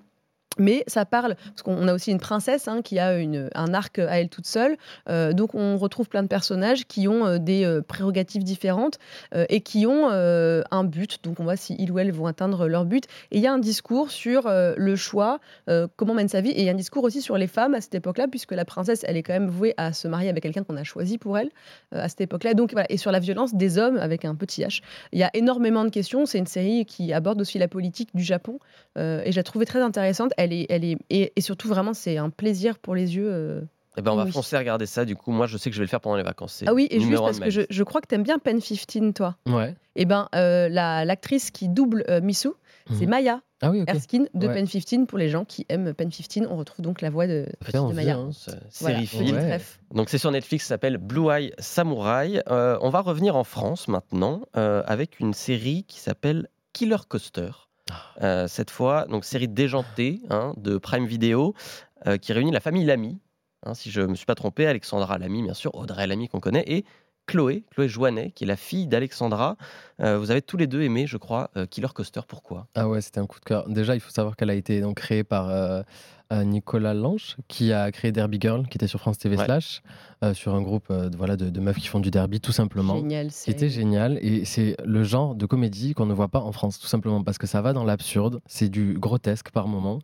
Mais 0.59 0.83
ça 0.87 1.05
parle, 1.05 1.35
parce 1.35 1.61
qu'on 1.63 1.87
a 1.87 1.93
aussi 1.93 2.11
une 2.11 2.19
princesse 2.19 2.67
hein, 2.67 2.81
qui 2.81 2.99
a 2.99 3.15
un 3.55 3.73
arc 3.73 3.99
à 3.99 4.19
elle 4.19 4.29
toute 4.29 4.45
seule. 4.45 4.77
Euh, 5.09 5.33
donc 5.33 5.55
on 5.55 5.77
retrouve 5.77 6.09
plein 6.09 6.23
de 6.23 6.27
personnages 6.27 6.85
qui 6.85 7.07
ont 7.07 7.25
euh, 7.25 7.37
des 7.37 7.65
euh, 7.65 7.81
prérogatives 7.81 8.43
différentes 8.43 8.99
et 9.49 9.61
qui 9.61 9.85
ont 9.85 10.09
un 10.09 10.83
but. 10.83 11.19
Donc 11.23 11.39
on 11.39 11.43
voit 11.43 11.55
si 11.55 11.75
ils 11.79 11.91
ou 11.91 11.99
elles 11.99 12.11
vont 12.11 12.27
atteindre 12.27 12.67
leur 12.67 12.85
but. 12.85 13.05
Et 13.31 13.37
il 13.37 13.41
y 13.41 13.47
a 13.47 13.53
un 13.53 13.59
discours 13.59 14.11
sur 14.11 14.49
le 14.49 14.95
choix, 14.95 15.39
comment 15.95 16.13
mène 16.13 16.27
sa 16.27 16.41
vie. 16.41 16.49
Et 16.51 16.61
il 16.61 16.65
y 16.65 16.69
a 16.69 16.71
un 16.71 16.75
discours 16.75 17.03
aussi 17.03 17.21
sur 17.21 17.37
les 17.37 17.47
femmes 17.47 17.73
à 17.73 17.81
cette 17.81 17.95
époque-là, 17.95 18.27
puisque 18.27 18.51
la 18.51 18.65
princesse, 18.65 19.03
elle 19.07 19.17
est 19.17 19.23
quand 19.23 19.33
même 19.33 19.47
vouée 19.47 19.73
à 19.77 19.93
se 19.93 20.07
marier 20.07 20.29
avec 20.29 20.43
quelqu'un 20.43 20.63
qu'on 20.63 20.77
a 20.77 20.83
choisi 20.83 21.17
pour 21.17 21.37
elle 21.37 21.49
à 21.91 22.09
cette 22.09 22.21
époque-là. 22.21 22.53
Donc 22.53 22.71
voilà. 22.73 22.91
Et 22.91 22.97
sur 22.97 23.11
la 23.11 23.19
violence 23.19 23.55
des 23.55 23.77
hommes 23.77 23.97
avec 23.97 24.25
un 24.25 24.35
petit 24.35 24.63
H. 24.63 24.81
Il 25.11 25.19
y 25.19 25.23
a 25.23 25.31
énormément 25.33 25.83
de 25.83 25.89
questions. 25.89 26.25
C'est 26.25 26.39
une 26.39 26.47
série 26.47 26.85
qui 26.85 27.13
aborde 27.13 27.41
aussi 27.41 27.57
la 27.59 27.67
politique 27.67 28.09
du 28.13 28.23
Japon. 28.23 28.59
et 28.97 29.31
je 29.31 29.35
la 29.35 29.43
trouvais 29.43 29.65
très 29.65 29.81
intéressante. 29.81 30.31
Est, 30.51 30.65
elle 30.69 30.83
est, 30.83 30.97
et, 31.09 31.31
et 31.35 31.41
surtout, 31.41 31.69
vraiment, 31.69 31.93
c'est 31.93 32.17
un 32.17 32.29
plaisir 32.29 32.77
pour 32.79 32.95
les 32.95 33.15
yeux. 33.15 33.29
euh, 33.31 33.61
Eh 33.95 34.01
ben, 34.01 34.11
on 34.11 34.15
va 34.17 34.25
Oui. 34.25 34.31
foncer 34.31 34.55
à 34.57 34.59
regarder 34.59 34.85
ça. 34.87 35.05
Du 35.05 35.15
coup, 35.15 35.31
moi, 35.31 35.47
je 35.47 35.55
sais 35.57 35.69
que 35.69 35.75
je 35.75 35.79
vais 35.79 35.85
le 35.85 35.89
faire 35.89 36.01
pendant 36.01 36.17
les 36.17 36.23
vacances. 36.23 36.63
Ah 36.67 36.73
oui, 36.73 36.87
et 36.91 36.99
juste 36.99 37.15
parce 37.21 37.39
que 37.39 37.49
je, 37.69 37.83
crois 37.83 38.01
que 38.01 38.07
t'aimes 38.07 38.23
bien 38.23 38.39
Pen 38.39 38.59
15, 38.59 39.13
toi. 39.13 39.37
Ouais. 39.47 39.75
Eh 39.95 40.03
ben, 40.05 40.27
euh, 40.35 40.67
la- 40.67 41.05
l'actrice 41.05 41.51
qui 41.51 41.69
double 41.69 42.03
euh, 42.09 42.19
Missou, 42.19 42.55
c'est 42.89 43.03
Mhm. 43.05 43.09
Maya 43.11 43.41
Ah 43.61 43.69
oui. 43.69 43.83
Erskine 43.87 44.27
de 44.33 44.47
Ouais. 44.47 44.53
Pen 44.55 44.67
15. 44.67 45.05
Pour 45.07 45.17
les 45.19 45.29
gens 45.29 45.45
qui 45.45 45.65
aiment 45.69 45.93
Pen 45.93 46.09
15, 46.09 46.47
on 46.49 46.57
retrouve 46.57 46.83
donc 46.83 46.99
la 47.01 47.09
voix 47.11 47.27
de, 47.27 47.45
Petite 47.59 47.75
de 47.75 47.79
envie, 47.79 47.95
Maya. 47.95 48.17
hein. 48.17 48.31
Voilà, 48.81 49.05
série. 49.05 49.31
Ouais. 49.31 49.59
Donc 49.93 50.09
c'est 50.09 50.17
sur 50.17 50.31
Netflix, 50.31 50.65
ça 50.65 50.69
s'appelle 50.69 50.97
Blue 50.97 51.29
Eye 51.29 51.53
Samurai. 51.59 52.41
Euh, 52.49 52.77
on 52.81 52.89
va 52.89 52.99
revenir 53.01 53.35
en 53.35 53.43
France 53.45 53.87
maintenant 53.87 54.41
euh, 54.57 54.81
avec 54.87 55.19
une 55.19 55.33
série 55.33 55.83
qui 55.87 55.99
s'appelle 55.99 56.47
Killer 56.73 56.97
Coaster. 57.07 57.51
Euh, 58.21 58.47
cette 58.47 58.69
fois, 58.69 59.05
donc 59.05 59.25
série 59.25 59.47
déjantée 59.47 60.21
hein, 60.29 60.53
de 60.57 60.77
Prime 60.77 61.05
Video 61.05 61.53
euh, 62.07 62.17
qui 62.17 62.33
réunit 62.33 62.51
la 62.51 62.59
famille 62.59 62.85
Lamy. 62.85 63.19
hein, 63.65 63.73
si 63.73 63.91
je 63.91 64.01
ne 64.01 64.07
me 64.07 64.15
suis 64.15 64.25
pas 64.25 64.35
trompé, 64.35 64.67
Alexandra 64.67 65.17
Lamy, 65.17 65.43
bien 65.43 65.53
sûr, 65.53 65.73
Audrey 65.75 66.07
Lamy 66.07 66.27
qu'on 66.27 66.39
connaît, 66.39 66.63
et 66.67 66.85
Chloé, 67.25 67.63
Chloé 67.71 67.87
Joannet, 67.87 68.31
qui 68.31 68.43
est 68.43 68.47
la 68.47 68.55
fille 68.57 68.87
d'Alexandra. 68.87 69.55
Euh, 70.01 70.17
vous 70.17 70.31
avez 70.31 70.41
tous 70.41 70.57
les 70.57 70.67
deux 70.67 70.81
aimé, 70.81 71.07
je 71.07 71.17
crois, 71.17 71.49
euh, 71.57 71.65
Killer 71.65 71.87
Coaster. 71.93 72.21
Pourquoi? 72.27 72.67
Ah 72.75 72.87
ouais, 72.89 73.01
c'était 73.01 73.19
un 73.19 73.25
coup 73.25 73.39
de 73.39 73.45
cœur. 73.45 73.67
Déjà, 73.69 73.95
il 73.95 73.99
faut 74.01 74.11
savoir 74.11 74.35
qu'elle 74.35 74.49
a 74.49 74.55
été 74.55 74.81
donc 74.81 74.95
créée 74.97 75.23
par 75.23 75.49
euh, 75.49 75.83
Nicolas 76.43 76.93
Lange, 76.95 77.37
qui 77.47 77.71
a 77.71 77.91
créé 77.91 78.11
Derby 78.11 78.39
Girl, 78.41 78.67
qui 78.67 78.77
était 78.77 78.87
sur 78.87 78.99
France 78.99 79.19
TV 79.19 79.37
Ouais. 79.37 79.45
Slash, 79.45 79.81
euh, 80.23 80.33
sur 80.33 80.55
un 80.55 80.61
groupe 80.61 80.87
euh, 80.89 81.09
de- 81.09 81.15
voilà, 81.17 81.37
de, 81.37 81.49
de 81.49 81.59
meufs 81.59 81.77
qui 81.77 81.87
font 81.87 81.99
du 81.99 82.09
derby, 82.11 82.39
tout 82.41 82.51
simplement. 82.51 82.95
Génial. 82.95 83.27
Qui 83.29 83.51
était 83.51 83.69
génial 83.69 84.17
et 84.21 84.43
c'est 84.45 84.75
le 84.83 85.03
genre 85.03 85.35
de 85.35 85.45
comédie 85.45 85.93
qu'on 85.93 86.07
ne 86.07 86.13
voit 86.13 86.29
pas 86.29 86.39
en 86.39 86.51
France 86.51 86.79
tout 86.79 86.87
simplement 86.87 87.23
parce 87.23 87.37
que 87.37 87.45
ça 87.47 87.61
va 87.61 87.71
dans 87.73 87.83
l'absurde, 87.83 88.41
c'est 88.47 88.69
du 88.69 88.95
grotesque 88.97 89.51
par 89.51 89.67
moment 89.67 89.99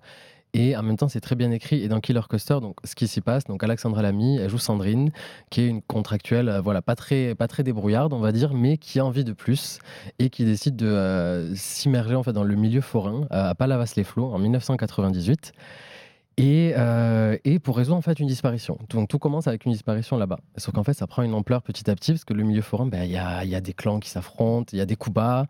et 0.54 0.76
en 0.76 0.84
même 0.84 0.98
temps 0.98 1.08
c'est 1.08 1.22
très 1.22 1.36
bien 1.36 1.52
écrit 1.52 1.84
et 1.84 1.88
dans 1.88 2.00
Killer 2.00 2.22
Coaster 2.30 2.60
donc 2.62 2.78
ce 2.84 2.96
qui 2.96 3.08
s'y 3.08 3.22
passe. 3.22 3.46
Donc 3.46 3.64
Alexandra 3.64 4.02
Lamy 4.02 4.38
elle 4.38 4.50
joue 4.50 4.58
Sandrine 4.58 5.12
qui 5.50 5.62
est 5.62 5.68
une 5.68 5.82
contractuelle 5.82 6.50
euh, 6.50 6.62
voilà 6.62 6.82
pas 6.82 6.96
très 6.96 7.36
pas 7.36 7.48
très 7.48 7.64
débrouillarde 7.64 8.14
on 8.14 8.20
va 8.20 8.32
dire 8.32 8.54
mais 8.54 8.78
qui 8.78 9.00
a 9.00 9.06
envie 9.06 9.24
de 9.24 9.34
plus 9.34 9.80
et 10.18 10.30
qui 10.30 10.46
décide 10.46 10.76
de 10.76 10.88
euh, 10.88 11.56
s'immerger 11.56 12.16
en 12.16 12.24
fait 12.24 12.34
dans 12.34 12.44
le 12.44 12.56
milieu 12.56 12.82
forain 12.82 13.28
euh, 13.32 13.50
à 13.50 13.56
Palavas-les-Flots 13.56 14.32
en 14.32 14.40
1998 14.40 15.54
et, 16.40 16.74
euh, 16.78 17.38
et 17.44 17.60
pour 17.60 17.76
résoudre 17.76 17.98
en 17.98 18.02
fait 18.02 18.20
une 18.20 18.28
disparition. 18.28 18.78
Donc 18.90 19.10
tout 19.10 19.20
commence 19.20 19.48
avec 19.48 19.66
une 19.66 19.74
disparition 19.74 20.18
là-bas. 20.18 20.40
Sauf 20.56 20.74
qu'en 20.74 20.86
fait 20.86 20.94
ça 20.94 21.06
prend 21.06 21.22
une 21.22 21.34
ampleur 21.34 21.62
petit 21.62 21.90
à 21.90 21.96
petit 21.96 22.14
parce 22.14 22.24
que 22.24 22.34
le 22.34 22.44
milieu 22.44 22.62
forain, 22.62 22.86
ben, 22.86 23.04
il 23.04 23.12
y, 23.12 23.18
a, 23.18 23.44
y 23.44 23.56
a 23.56 23.62
des 23.62 23.74
clans 23.74 24.00
qui 24.00 24.10
s'affrontent, 24.10 24.70
il 24.72 24.80
y 24.80 24.82
a 24.82 24.86
des 24.86 24.96
coups 24.96 25.14
bas 25.14 25.48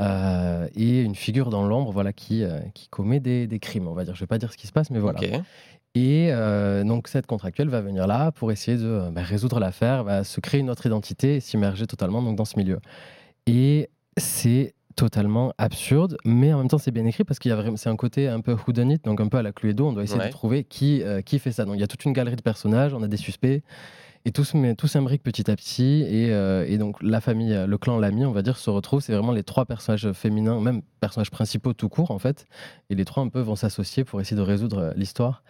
euh, 0.00 0.66
et 0.74 1.02
une 1.02 1.14
figure 1.14 1.50
dans 1.50 1.66
l'ombre 1.66 1.92
voilà, 1.92 2.14
qui, 2.14 2.42
euh, 2.42 2.58
qui 2.72 2.88
commet 2.88 3.20
des, 3.20 3.46
des 3.46 3.58
crimes. 3.58 3.86
On 3.86 3.92
va 3.92 4.04
dire, 4.04 4.14
je 4.14 4.20
vais 4.20 4.26
pas 4.26 4.38
dire 4.38 4.50
ce 4.50 4.56
qui 4.56 4.66
se 4.66 4.72
passe, 4.72 4.90
mais 4.90 4.98
voilà. 4.98 5.20
Et 5.94 6.32
donc 6.84 7.08
cette 7.08 7.26
contractuelle 7.26 7.68
va 7.68 7.82
venir 7.82 8.06
là 8.06 8.32
pour 8.32 8.50
essayer 8.50 8.78
de 8.78 9.10
ben, 9.10 9.22
résoudre 9.22 9.60
l'affaire, 9.60 10.04
va 10.04 10.24
se 10.24 10.40
créer 10.40 10.60
une 10.60 10.70
autre 10.70 10.86
identité 10.86 11.36
et 11.36 11.40
s'immerger 11.40 11.86
totalement 11.86 12.22
donc, 12.22 12.36
dans 12.36 12.44
ce 12.46 12.56
milieu. 12.56 12.78
Et 13.46 13.90
c'est 14.16 14.74
totalement 14.96 15.52
absurde, 15.58 16.16
mais 16.24 16.52
en 16.52 16.58
même 16.58 16.68
temps 16.68 16.78
c'est 16.78 16.90
bien 16.90 17.06
écrit 17.06 17.24
parce 17.24 17.38
qu'il 17.38 17.48
y 17.50 17.52
a 17.52 17.56
vraiment, 17.56 17.76
c'est 17.76 17.88
un 17.88 17.96
côté 17.96 18.28
un 18.28 18.40
peu 18.40 18.54
whodunit, 18.66 18.98
donc 19.04 19.20
un 19.20 19.28
peu 19.28 19.38
à 19.38 19.42
la 19.42 19.52
Cluedo, 19.52 19.86
on 19.88 19.92
doit 19.92 20.02
essayer 20.02 20.18
Ouais. 20.20 20.26
de 20.26 20.32
trouver 20.32 20.64
qui, 20.64 21.02
euh, 21.02 21.22
qui 21.22 21.38
fait 21.38 21.52
ça. 21.52 21.64
Donc 21.64 21.76
il 21.76 21.80
y 21.80 21.84
a 21.84 21.86
toute 21.86 22.04
une 22.04 22.12
galerie 22.12 22.36
de 22.36 22.42
personnages, 22.42 22.92
on 22.94 23.02
a 23.02 23.08
des 23.08 23.16
suspects, 23.16 23.62
et 24.26 24.32
tout, 24.32 24.44
se 24.44 24.56
met- 24.56 24.74
tout 24.74 24.86
s'imbrique 24.88 25.22
petit 25.22 25.50
à 25.50 25.56
petit, 25.56 26.02
et, 26.08 26.30
euh, 26.32 26.66
et 26.68 26.76
donc 26.76 27.02
la 27.02 27.20
famille, 27.22 27.54
euh, 27.54 27.66
le 27.66 27.78
clan 27.78 27.98
Lamy, 27.98 28.26
on 28.26 28.32
va 28.32 28.42
dire, 28.42 28.58
se 28.58 28.68
retrouve, 28.68 29.00
c'est 29.00 29.14
vraiment 29.14 29.32
les 29.32 29.44
trois 29.44 29.64
personnages 29.64 30.12
féminins, 30.12 30.60
même 30.60 30.82
personnages 31.00 31.30
principaux 31.30 31.72
tout 31.72 31.88
court 31.88 32.10
en 32.10 32.18
fait, 32.18 32.46
et 32.90 32.94
les 32.94 33.04
trois 33.06 33.22
un 33.22 33.28
peu 33.28 33.40
vont 33.40 33.56
s'associer 33.56 34.04
pour 34.04 34.20
essayer 34.20 34.36
de 34.36 34.42
résoudre 34.42 34.92
l'histoire. 34.96 35.42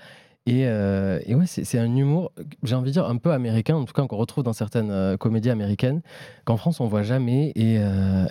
Et, 0.46 0.66
euh, 0.66 1.18
et 1.26 1.35
ouais, 1.35 1.46
c'est 1.46 1.64
c'est 1.64 1.79
un 1.79 1.94
humour, 1.94 2.33
j'ai 2.62 2.74
envie 2.74 2.90
de 2.90 2.92
dire, 2.94 3.07
un 3.07 3.16
peu 3.18 3.33
américain, 3.33 3.74
en 3.76 3.85
tout 3.85 3.92
cas 3.92 4.07
qu'on 4.07 4.16
retrouve 4.16 4.44
dans 4.44 4.53
certaines 4.55 4.90
euh, 4.90 5.16
comédies 5.16 5.50
américaines, 5.50 6.00
qu'en 6.44 6.57
France 6.57 6.81
on 6.81 6.87
voit 6.87 7.03
jamais, 7.03 7.53
et 7.57 7.76
euh, 7.79 8.24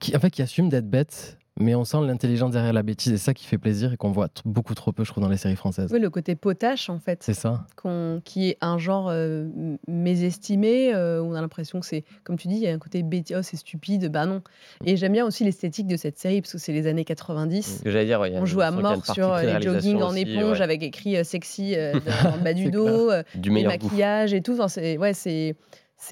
qui, 0.00 0.16
en 0.16 0.20
fait, 0.20 0.30
qui 0.30 0.42
assume 0.42 0.68
d'être 0.68 0.88
bête, 0.88 1.38
mais 1.60 1.76
on 1.76 1.84
sent 1.84 1.98
l'intelligence 2.04 2.50
derrière 2.50 2.72
la 2.72 2.82
bêtise, 2.82 3.12
et 3.12 3.16
c'est 3.16 3.26
ça 3.26 3.32
qui 3.34 3.46
fait 3.46 3.58
plaisir 3.58 3.92
et 3.92 3.96
qu'on 3.96 4.10
voit 4.10 4.26
t- 4.28 4.42
beaucoup 4.44 4.74
trop 4.74 4.90
peu, 4.90 5.04
je 5.04 5.10
trouve, 5.12 5.22
dans 5.22 5.30
les 5.30 5.36
séries 5.36 5.54
françaises. 5.54 5.88
Oui, 5.92 6.00
le 6.00 6.10
côté 6.10 6.34
potache, 6.34 6.90
en 6.90 6.98
fait, 6.98 7.22
C'est 7.22 7.32
ça. 7.32 7.64
qu'on- 7.76 8.20
qui 8.24 8.48
est 8.48 8.58
un 8.60 8.76
genre 8.76 9.08
euh, 9.08 9.46
mésestimé, 9.86 10.92
euh, 10.94 11.20
où 11.22 11.26
on 11.26 11.34
a 11.34 11.40
l'impression 11.40 11.78
que 11.80 11.86
c'est, 11.86 12.04
comme 12.24 12.36
tu 12.36 12.48
dis, 12.48 12.56
il 12.56 12.62
y 12.62 12.66
a 12.68 12.72
un 12.72 12.78
côté 12.78 13.02
bêtise, 13.04 13.36
oh, 13.38 13.42
c'est 13.42 13.56
stupide, 13.56 14.10
bah 14.10 14.26
non. 14.26 14.42
Et 14.84 14.96
j'aime 14.96 15.12
bien 15.12 15.24
aussi 15.24 15.44
l'esthétique 15.44 15.86
de 15.86 15.96
cette 15.96 16.18
série, 16.18 16.40
parce 16.40 16.52
que 16.52 16.58
c'est 16.58 16.72
les 16.72 16.86
années 16.88 17.04
90. 17.04 17.78
Ce 17.78 17.82
que 17.84 17.90
j'allais 17.90 18.06
dire, 18.06 18.20
ouais, 18.20 18.32
On 18.34 18.44
joue 18.46 18.60
à 18.60 18.72
mort 18.72 19.04
sur 19.06 19.32
euh, 19.32 19.40
les 19.42 19.46
pré-réalisation 19.52 19.72
jogging 19.98 20.02
en 20.02 20.14
éponge 20.14 20.58
ouais. 20.58 20.64
avec 20.64 20.82
écrit 20.82 21.16
euh, 21.16 21.24
sexy 21.24 21.74
euh, 21.76 21.92
dans 22.24 22.36
le 22.36 22.42
bas 22.42 22.52
du 22.54 22.70
dos, 22.70 23.10
euh, 23.10 23.22
du 23.36 23.50
les 23.50 23.64
maquillages 23.64 24.34
et 24.34 24.42
tout. 24.42 24.54
Enfin, 24.54 24.68
c'est, 24.68 24.98
ouais, 24.98 25.14
c'est, 25.14 25.54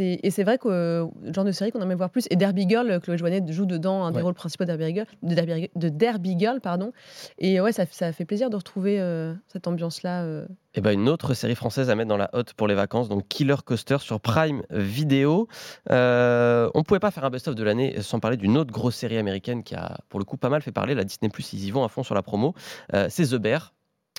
et 0.01 0.31
c'est 0.31 0.45
vrai 0.45 0.59
que 0.59 0.69
euh, 0.69 1.07
le 1.23 1.33
genre 1.33 1.45
de 1.45 1.53
série 1.53 1.71
qu'on 1.71 1.81
aimerait 1.81 1.95
voir 1.95 2.11
plus. 2.11 2.27
Et 2.31 2.37
Derby 2.37 2.67
Girl, 2.69 2.91
euh, 2.91 3.01
Chloé 3.01 3.19
Joannet 3.19 3.53
joue 3.53 3.67
dedans 3.67 4.05
un 4.05 4.13
des 4.13 4.21
rôles 4.21 4.35
principaux 4.35 4.65
de 4.65 4.75
Derby 4.75 4.95
Girl, 4.95 5.07
de 5.23 5.35
Derby, 5.35 5.71
de 5.75 5.89
Derby 5.89 6.37
Girl, 6.39 6.61
pardon. 6.61 6.93
Et 7.39 7.61
ouais, 7.61 7.73
ça, 7.73 7.85
ça 7.91 8.13
fait 8.13 8.25
plaisir 8.25 8.51
de 8.51 8.57
retrouver 8.57 9.01
euh, 9.01 9.35
cette 9.49 9.67
ambiance-là. 9.67 10.23
euh. 10.25 10.47
Et 10.75 10.81
ben 10.81 10.93
une 10.93 11.09
autre 11.09 11.35
série 11.35 11.55
française 11.55 11.91
à 11.91 11.95
mettre 11.95 12.09
dans 12.09 12.17
la 12.17 12.31
hotte 12.33 12.55
pour 12.55 12.67
les 12.67 12.75
vacances, 12.75 13.09
donc 13.11 13.29
Killer 13.29 13.57
Coaster 13.65 13.99
sur 13.99 14.21
Prime 14.21 14.63
Video. 14.71 15.47
Euh, 15.91 16.71
on 16.75 16.83
pouvait 16.83 17.01
pas 17.01 17.11
faire 17.11 17.25
un 17.25 17.31
best-of 17.31 17.55
de 17.55 17.63
l'année 17.63 18.01
sans 18.01 18.21
parler 18.21 18.39
d'une 18.39 18.57
autre 18.57 18.73
grosse 18.73 18.97
série 18.97 19.19
américaine 19.19 19.63
qui 19.65 19.75
a 19.75 19.99
pour 20.09 20.19
le 20.19 20.25
coup 20.25 20.39
pas 20.39 20.49
mal 20.49 20.63
fait 20.63 20.73
parler. 20.73 20.95
La 20.95 21.05
Disney 21.05 21.29
Plus, 21.29 21.53
ils 21.53 21.65
y 21.65 21.71
vont 21.71 21.85
à 21.85 21.89
fond 21.89 22.03
sur 22.03 22.15
la 22.15 22.23
promo. 22.23 22.55
Euh, 22.95 23.09
c'est 23.11 23.27
The 23.27 23.35
Bear. 23.35 23.75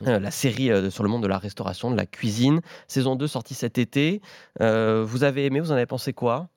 Euh, 0.07 0.19
la 0.19 0.31
série 0.31 0.71
euh, 0.71 0.89
sur 0.89 1.03
le 1.03 1.09
monde 1.09 1.23
de 1.23 1.27
la 1.27 1.37
restauration, 1.37 1.91
de 1.91 1.95
la 1.97 2.05
cuisine. 2.05 2.61
Saison 2.87 3.15
2 3.15 3.27
sortie 3.27 3.53
cet 3.53 3.77
été. 3.77 4.21
Euh, 4.61 5.03
vous 5.05 5.23
avez 5.23 5.45
aimé, 5.45 5.59
vous 5.59 5.71
en 5.71 5.75
avez 5.75 5.85
pensé 5.85 6.13
quoi? 6.13 6.49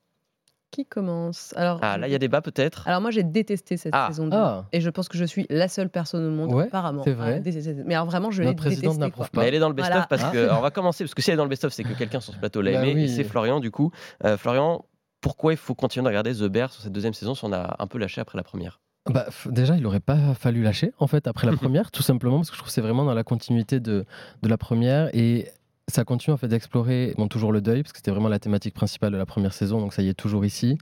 Qui 0.72 0.84
commence? 0.84 1.54
Alors, 1.56 1.78
Ah, 1.80 1.96
là, 1.96 2.08
il 2.08 2.10
y 2.10 2.14
a 2.14 2.18
débat 2.18 2.42
peut-être. 2.42 2.86
alors 2.88 3.00
moi, 3.00 3.10
j'ai 3.10 3.22
détesté 3.22 3.76
cette 3.76 3.92
Ah. 3.94 4.08
saison 4.08 4.26
2. 4.26 4.36
Ah. 4.36 4.64
Et 4.72 4.80
je 4.80 4.90
pense 4.90 5.08
que 5.08 5.16
je 5.16 5.24
suis 5.24 5.46
la 5.48 5.68
seule 5.68 5.88
personne 5.88 6.24
au 6.26 6.30
monde, 6.30 6.52
Ouais, 6.52 6.64
apparemment. 6.64 7.02
c'est 7.04 7.12
vrai. 7.12 7.34
à 7.34 7.38
détester 7.38 7.62
cette- 7.76 7.86
Mais 7.86 7.94
alors 7.94 8.06
vraiment, 8.06 8.30
je 8.30 8.40
l'ai 8.42 8.48
Notre 8.48 8.58
présidente 8.58 8.82
détestée. 8.94 9.00
n'approuve 9.00 9.26
quoi. 9.30 9.30
pas. 9.32 9.40
Mais 9.42 9.48
elle 9.48 9.54
est 9.54 9.58
dans 9.60 9.68
le 9.68 9.74
best-of 9.74 9.92
Voilà. 9.92 10.06
parce 10.08 10.24
Ah. 10.24 10.30
que. 10.32 10.38
alors, 10.38 10.58
on 10.58 10.62
va 10.62 10.70
commencer, 10.72 11.04
parce 11.04 11.14
que 11.14 11.22
si 11.22 11.30
elle 11.30 11.34
est 11.34 11.36
dans 11.38 11.44
le 11.44 11.48
best-of, 11.50 11.72
c'est 11.72 11.84
que 11.84 11.92
quelqu'un 11.94 12.20
sur 12.20 12.32
ce 12.34 12.38
plateau 12.38 12.62
l'a 12.62 12.72
Bah 12.72 12.78
aimé, 12.80 12.90
et 12.90 12.94
oui. 13.04 13.08
c'est 13.08 13.24
Florian 13.24 13.60
du 13.60 13.70
coup. 13.70 13.92
Euh, 14.24 14.36
Florian, 14.36 14.84
pourquoi 15.20 15.52
il 15.52 15.56
faut 15.56 15.74
continuer 15.74 16.02
de 16.02 16.08
regarder 16.08 16.34
The 16.34 16.44
Bear 16.48 16.70
sur 16.72 16.82
cette 16.82 16.92
deuxième 16.92 17.14
saison 17.14 17.34
si 17.34 17.44
on 17.44 17.52
a 17.52 17.76
un 17.78 17.86
peu 17.86 17.98
lâché 17.98 18.20
après 18.20 18.36
la 18.36 18.44
première? 18.44 18.80
Bah, 19.08 19.26
déjà, 19.46 19.76
il 19.76 19.86
aurait 19.86 20.00
pas 20.00 20.34
fallu 20.34 20.62
lâcher, 20.62 20.92
en 20.98 21.06
fait, 21.06 21.26
après 21.26 21.46
la 21.46 21.56
première, 21.56 21.90
tout 21.90 22.02
simplement, 22.02 22.38
parce 22.38 22.50
que 22.50 22.56
je 22.56 22.60
trouve 22.60 22.68
que 22.68 22.74
c'est 22.74 22.80
vraiment 22.80 23.04
dans 23.04 23.14
la 23.14 23.24
continuité 23.24 23.80
de, 23.80 24.04
de 24.42 24.48
la 24.48 24.58
première. 24.58 25.14
Et 25.14 25.48
ça 25.88 26.04
continue, 26.04 26.34
en 26.34 26.36
fait, 26.36 26.48
d'explorer, 26.48 27.14
bon, 27.16 27.28
toujours 27.28 27.52
le 27.52 27.60
deuil, 27.60 27.82
parce 27.82 27.92
que 27.92 27.98
c'était 27.98 28.10
vraiment 28.10 28.28
la 28.28 28.38
thématique 28.38 28.74
principale 28.74 29.12
de 29.12 29.16
la 29.16 29.26
première 29.26 29.52
saison, 29.52 29.80
donc 29.80 29.92
ça 29.92 30.02
y 30.02 30.08
est 30.08 30.14
toujours 30.14 30.44
ici. 30.44 30.78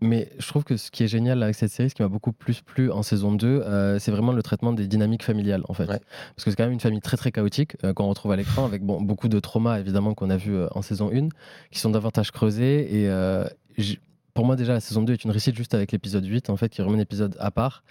Mais 0.00 0.30
je 0.38 0.46
trouve 0.46 0.64
que 0.64 0.76
ce 0.76 0.90
qui 0.90 1.04
est 1.04 1.08
génial 1.08 1.42
avec 1.42 1.54
cette 1.54 1.70
série, 1.70 1.88
ce 1.88 1.94
qui 1.94 2.02
m'a 2.02 2.08
beaucoup 2.08 2.32
plus 2.32 2.60
plu 2.60 2.90
en 2.90 3.02
saison 3.02 3.32
2, 3.32 3.46
euh, 3.46 3.98
c'est 3.98 4.10
vraiment 4.10 4.32
le 4.32 4.42
traitement 4.42 4.72
des 4.72 4.86
dynamiques 4.86 5.22
familiales, 5.22 5.62
en 5.68 5.74
fait. 5.74 5.88
Ouais. 5.88 6.00
Parce 6.34 6.44
que 6.44 6.50
c'est 6.50 6.56
quand 6.56 6.64
même 6.64 6.72
une 6.72 6.80
famille 6.80 7.00
très, 7.00 7.16
très 7.16 7.32
chaotique 7.32 7.76
euh, 7.82 7.94
qu'on 7.94 8.06
retrouve 8.06 8.32
à 8.32 8.36
l'écran, 8.36 8.66
avec 8.66 8.82
bon, 8.82 9.00
beaucoup 9.00 9.28
de 9.28 9.40
traumas, 9.40 9.78
évidemment, 9.80 10.12
qu'on 10.14 10.28
a 10.28 10.36
vu 10.36 10.54
euh, 10.54 10.68
en 10.72 10.82
saison 10.82 11.10
1, 11.10 11.28
qui 11.70 11.78
sont 11.78 11.90
davantage 11.90 12.30
creusés. 12.30 13.04
Et 13.04 13.10
pour 14.36 14.44
moi, 14.44 14.54
déjà, 14.54 14.72
la 14.72 14.80
saison 14.80 15.02
2 15.02 15.14
est 15.14 15.24
une 15.24 15.30
réussite 15.32 15.56
juste 15.56 15.74
avec 15.74 15.90
l'épisode 15.90 16.24
8, 16.24 16.50
en 16.50 16.56
fait, 16.56 16.68
qui 16.68 16.80
vraiment 16.80 16.96
un 16.96 17.00
épisode 17.00 17.36
à 17.40 17.50
part. 17.50 17.82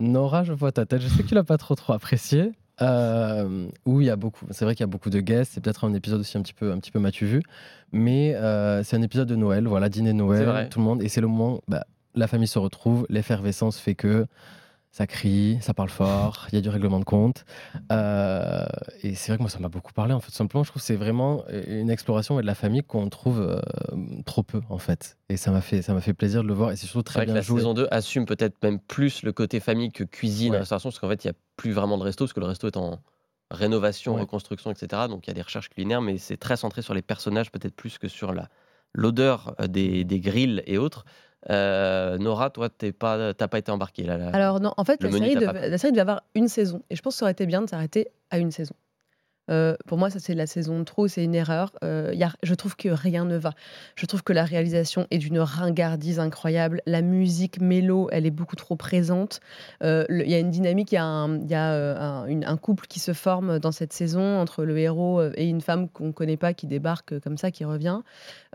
Nora, 0.00 0.42
je 0.42 0.52
vois 0.52 0.72
ta 0.72 0.86
tête. 0.86 1.00
Je 1.00 1.08
sais 1.08 1.22
que 1.22 1.28
tu 1.28 1.34
l'as 1.34 1.44
pas 1.44 1.58
trop 1.58 1.76
trop 1.76 1.92
apprécié. 1.92 2.52
Euh, 2.82 3.68
où 3.86 4.00
il 4.00 4.08
y 4.08 4.10
a 4.10 4.16
beaucoup. 4.16 4.46
C'est 4.50 4.64
vrai 4.64 4.74
qu'il 4.74 4.82
y 4.82 4.88
a 4.88 4.88
beaucoup 4.88 5.10
de 5.10 5.20
guests. 5.20 5.52
C'est 5.54 5.60
peut-être 5.60 5.84
un 5.84 5.94
épisode 5.94 6.18
aussi 6.18 6.36
un 6.36 6.42
petit 6.42 6.54
peu 6.54 6.72
un 6.72 6.78
petit 6.80 6.90
peu 6.90 6.98
m'as-tu 6.98 7.24
vu, 7.24 7.40
mais 7.92 8.34
euh, 8.34 8.82
c'est 8.82 8.96
un 8.96 9.02
épisode 9.02 9.28
de 9.28 9.36
Noël. 9.36 9.68
Voilà, 9.68 9.88
dîner 9.88 10.12
de 10.12 10.16
Noël, 10.16 10.68
tout 10.70 10.80
le 10.80 10.84
monde. 10.84 11.00
Et 11.00 11.08
c'est 11.08 11.20
le 11.20 11.28
moment. 11.28 11.60
Bah, 11.68 11.86
la 12.16 12.26
famille 12.26 12.48
se 12.48 12.58
retrouve. 12.58 13.06
L'effervescence 13.10 13.78
fait 13.78 13.94
que 13.94 14.26
ça 14.90 15.06
crie, 15.06 15.58
ça 15.60 15.74
parle 15.74 15.88
fort. 15.88 16.46
Il 16.52 16.56
y 16.56 16.58
a 16.58 16.60
du 16.60 16.68
règlement 16.68 17.00
de 17.00 17.04
compte. 17.04 17.44
Euh, 17.92 18.64
et 19.04 19.14
c'est 19.14 19.30
vrai 19.32 19.36
que 19.38 19.42
moi 19.42 19.50
ça 19.50 19.58
m'a 19.58 19.68
beaucoup 19.68 19.92
parlé. 19.92 20.12
En 20.14 20.20
fait, 20.20 20.32
simplement, 20.32 20.64
je 20.64 20.70
trouve 20.70 20.80
que 20.82 20.86
c'est 20.86 20.96
vraiment 20.96 21.44
une 21.68 21.90
exploration 21.90 22.36
de 22.36 22.42
la 22.42 22.54
famille 22.54 22.82
qu'on 22.82 23.08
trouve 23.08 23.40
euh, 23.40 23.60
trop 24.24 24.42
peu 24.42 24.60
en 24.68 24.78
fait. 24.78 25.16
Et 25.28 25.36
ça 25.36 25.50
m'a 25.50 25.60
fait 25.60 25.82
ça 25.82 25.92
m'a 25.94 26.00
fait 26.00 26.14
plaisir 26.14 26.42
de 26.42 26.48
le 26.48 26.54
voir. 26.54 26.72
Et 26.72 26.76
c'est 26.76 26.86
surtout 26.86 27.02
très 27.02 27.20
vrai 27.20 27.26
que 27.26 27.30
bien 27.30 27.34
la 27.36 27.40
joué. 27.42 27.58
saison 27.60 27.74
2 27.74 27.86
assume 27.90 28.26
peut-être 28.26 28.56
même 28.62 28.78
plus 28.80 29.22
le 29.22 29.32
côté 29.32 29.60
famille 29.60 29.92
que 29.92 30.04
cuisine, 30.04 30.52
Ouais. 30.52 30.58
restauration, 30.58 30.88
parce 30.90 30.98
qu'en 30.98 31.08
fait, 31.08 31.24
il 31.24 31.28
n'y 31.28 31.32
a 31.32 31.36
plus 31.56 31.72
vraiment 31.72 31.98
de 31.98 32.02
resto, 32.04 32.24
parce 32.24 32.32
que 32.32 32.40
le 32.40 32.46
resto 32.46 32.66
est 32.66 32.76
en 32.76 32.98
rénovation, 33.50 34.14
Ouais. 34.14 34.20
reconstruction, 34.22 34.70
etc. 34.70 35.02
Donc 35.08 35.26
il 35.26 35.30
y 35.30 35.32
a 35.32 35.34
des 35.34 35.42
recherches 35.42 35.68
culinaires, 35.68 36.00
mais 36.02 36.18
c'est 36.18 36.36
très 36.36 36.56
centré 36.56 36.82
sur 36.82 36.94
les 36.94 37.02
personnages, 37.02 37.50
peut-être 37.52 37.74
plus 37.76 37.98
que 37.98 38.08
sur 38.08 38.32
la 38.32 38.48
l'odeur 38.96 39.54
euh, 39.60 39.66
des, 39.66 40.04
des 40.04 40.20
grilles 40.20 40.62
et 40.66 40.78
autres. 40.78 41.04
Euh, 41.50 42.16
Nora, 42.16 42.48
toi, 42.50 42.68
t'es 42.70 42.92
pas, 42.92 43.34
t'as 43.34 43.48
pas 43.48 43.58
été 43.58 43.70
embarquée 43.70 44.04
là. 44.04 44.16
là. 44.16 44.30
Alors 44.32 44.60
non, 44.60 44.72
en 44.76 44.84
fait, 44.84 45.02
la 45.02 45.10
série, 45.10 45.34
devait, 45.34 45.68
la 45.68 45.78
série 45.78 45.92
devait 45.92 46.00
avoir 46.00 46.22
une 46.34 46.48
saison. 46.48 46.80
Et 46.90 46.96
je 46.96 47.02
pense 47.02 47.14
que 47.14 47.18
ça 47.18 47.24
aurait 47.26 47.32
été 47.32 47.44
bien 47.44 47.60
de 47.60 47.68
s'arrêter 47.68 48.08
à 48.30 48.38
une 48.38 48.50
saison. 48.50 48.74
Euh, 49.50 49.74
pour 49.86 49.98
moi, 49.98 50.10
ça 50.10 50.18
c'est 50.18 50.34
la 50.34 50.46
saison 50.46 50.78
de 50.78 50.84
trop, 50.84 51.08
c'est 51.08 51.24
une 51.24 51.34
erreur. 51.34 51.72
Euh, 51.82 52.14
je 52.42 52.54
trouve 52.54 52.76
que 52.76 52.88
rien 52.88 53.24
ne 53.24 53.36
va. 53.36 53.52
Je 53.96 54.06
trouve 54.06 54.22
que 54.22 54.32
la 54.32 54.44
réalisation 54.44 55.06
est 55.10 55.18
d'une 55.18 55.38
ringardise 55.38 56.18
incroyable. 56.18 56.80
La 56.86 57.02
musique 57.02 57.60
mélo, 57.60 58.08
elle 58.12 58.26
est 58.26 58.30
beaucoup 58.30 58.56
trop 58.56 58.76
présente. 58.76 59.40
Euh, 59.82 60.04
Il 60.08 60.30
y 60.30 60.34
a 60.34 60.38
une 60.38 60.50
dynamique, 60.50 60.92
il 60.92 60.96
y 60.96 60.98
a, 60.98 61.04
un, 61.04 61.50
euh, 61.50 62.56
couple 62.56 62.86
qui 62.86 63.00
se 63.00 63.12
forme 63.12 63.58
dans 63.58 63.72
cette 63.72 63.92
saison 63.92 64.38
entre 64.38 64.64
le 64.64 64.78
héros 64.78 65.20
euh, 65.20 65.32
et 65.36 65.48
une 65.48 65.60
femme 65.60 65.88
qu'on 65.88 66.06
ne 66.06 66.12
connaît 66.12 66.36
pas 66.36 66.54
qui 66.54 66.66
débarque 66.66 67.12
euh, 67.12 67.20
comme 67.20 67.36
ça, 67.36 67.50
qui 67.50 67.64
revient. 67.64 68.00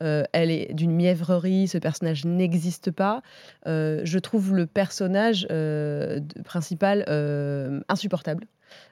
Euh, 0.01 0.23
elle 0.33 0.51
est 0.51 0.73
d'une 0.73 0.93
mièvrerie, 0.93 1.67
ce 1.67 1.77
personnage 1.77 2.25
n'existe 2.25 2.91
pas. 2.91 3.21
Euh, 3.67 4.01
je 4.03 4.19
trouve 4.19 4.55
le 4.55 4.65
personnage 4.65 5.47
euh, 5.51 6.19
principal 6.45 7.05
euh, 7.09 7.81
insupportable. 7.89 8.45